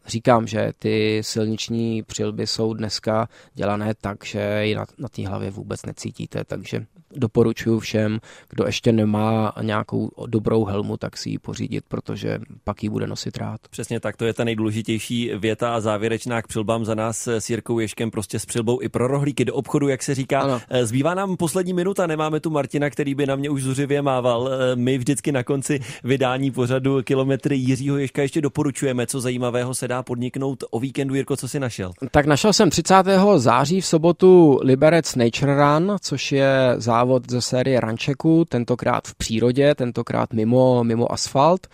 říkám, 0.06 0.46
že 0.46 0.72
ty 0.78 1.20
silniční 1.24 2.02
přilby 2.02 2.46
jsou 2.46 2.74
dneska 2.74 3.28
dělané 3.54 3.94
tak, 4.00 4.24
že 4.24 4.60
ji 4.66 4.74
na, 4.74 4.84
na 4.98 5.08
té 5.08 5.28
hlavě 5.28 5.50
vůbec 5.50 5.86
necítíte, 5.86 6.44
takže 6.44 6.86
doporučuji 7.16 7.80
všem, 7.80 8.18
kdo 8.48 8.66
ještě 8.66 8.92
nemá 8.92 9.52
nějakou 9.62 10.10
dobrou 10.26 10.64
helmu, 10.64 10.96
tak 10.96 11.16
si 11.16 11.30
ji 11.30 11.38
pořídit, 11.38 11.84
protože 11.88 12.38
pak 12.64 12.82
ji 12.82 12.88
bude 12.88 13.06
nosit 13.06 13.36
rád. 13.36 13.60
Přesně 13.70 14.00
tak, 14.00 14.16
to 14.16 14.24
je 14.24 14.34
ta 14.34 14.44
nejdůležitější 14.44 15.30
věta 15.38 15.74
a 15.74 15.80
závěrečná 15.80 16.42
k 16.42 16.46
přilbám 16.46 16.84
za 16.84 16.94
nás 16.94 17.28
s 17.28 17.50
Jirkou 17.50 17.78
Ješkem, 17.78 18.10
prostě 18.10 18.38
s 18.38 18.46
přilbou 18.46 18.82
i 18.82 18.88
pro 18.88 19.06
rohlíky 19.06 19.44
do 19.44 19.54
obchodu, 19.54 19.88
jak 19.88 20.02
se 20.02 20.14
říká. 20.14 20.40
Ano. 20.40 20.60
Zbývá 20.82 21.14
nám 21.14 21.36
poslední 21.36 21.72
minuta, 21.72 22.06
nemáme 22.06 22.40
tu 22.40 22.50
Martina, 22.50 22.90
který 22.90 23.14
by 23.14 23.26
na 23.26 23.36
mě 23.36 23.50
už 23.50 23.62
zuřivě 23.62 24.02
mával. 24.02 24.50
My 24.74 24.98
vždycky 24.98 25.32
na 25.32 25.42
konci 25.42 25.80
vydání 26.04 26.50
pořadu 26.50 27.02
kilometry 27.02 27.56
Jiřího 27.56 27.98
Ješka 27.98 28.22
ještě 28.22 28.40
doporučujeme, 28.40 29.06
co 29.06 29.20
zajímavého 29.20 29.74
se 29.74 29.88
dá 29.88 30.02
podniknout 30.02 30.64
o 30.70 30.80
víkendu. 30.80 31.14
Jirko, 31.14 31.36
co 31.36 31.48
si 31.48 31.60
našel? 31.60 31.92
Tak 32.10 32.26
našel 32.26 32.52
jsem 32.52 32.70
30. 32.70 32.94
září 33.36 33.80
v 33.80 33.86
sobotu 33.86 34.58
Liberec 34.62 35.14
Nature 35.14 35.54
Run, 35.54 35.96
což 36.00 36.32
je 36.32 36.74
závod 37.00 37.30
ze 37.30 37.40
série 37.40 37.80
Rančeku, 37.80 38.44
tentokrát 38.44 39.08
v 39.08 39.14
přírodě, 39.14 39.74
tentokrát 39.74 40.32
mimo, 40.32 40.84
mimo 40.84 41.12
asfalt. 41.12 41.66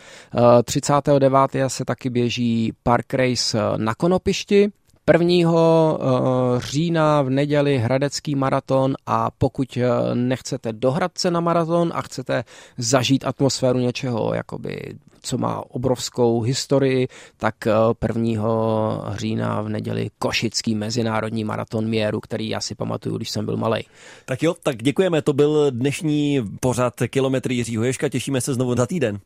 39. 0.65 1.39
se 1.67 1.85
taky 1.85 2.11
běží 2.11 2.73
Park 2.83 3.15
Race 3.15 3.59
na 3.77 3.95
Konopišti, 3.95 4.73
1. 5.13 5.29
Eh, 5.35 6.61
října 6.61 7.23
v 7.23 7.31
neděli 7.31 7.79
Hradecký 7.79 8.35
maraton 8.35 8.95
a 9.07 9.31
pokud 9.39 9.77
eh, 9.77 10.15
nechcete 10.15 10.73
dohrat 10.73 11.19
se 11.19 11.31
na 11.31 11.41
maraton 11.41 11.93
a 11.95 12.03
chcete 12.03 12.45
zažít 12.79 13.25
atmosféru 13.27 13.79
něčeho, 13.79 14.35
jakoby, 14.35 14.99
co 15.27 15.39
má 15.39 15.63
obrovskou 15.71 16.41
historii, 16.41 17.09
tak 17.37 17.55
1. 18.03 18.43
Eh, 19.13 19.17
října 19.19 19.63
v 19.63 19.69
neděli 19.69 20.11
Košický 20.19 20.75
mezinárodní 20.75 21.45
maraton 21.45 21.89
Měru, 21.89 22.21
který 22.21 22.49
já 22.49 22.61
si 22.61 22.75
pamatuju, 22.75 23.17
když 23.17 23.31
jsem 23.31 23.45
byl 23.45 23.57
malý. 23.57 23.85
Tak 24.25 24.43
jo, 24.43 24.55
tak 24.63 24.83
děkujeme, 24.83 25.23
to 25.23 25.33
byl 25.33 25.71
dnešní 25.71 26.43
pořad 26.61 26.95
kilometry 27.11 27.55
Jiřího 27.55 27.85
Ješka, 27.85 28.09
těšíme 28.09 28.41
se 28.41 28.55
znovu 28.55 28.77
za 28.77 28.87
týden. 28.87 29.19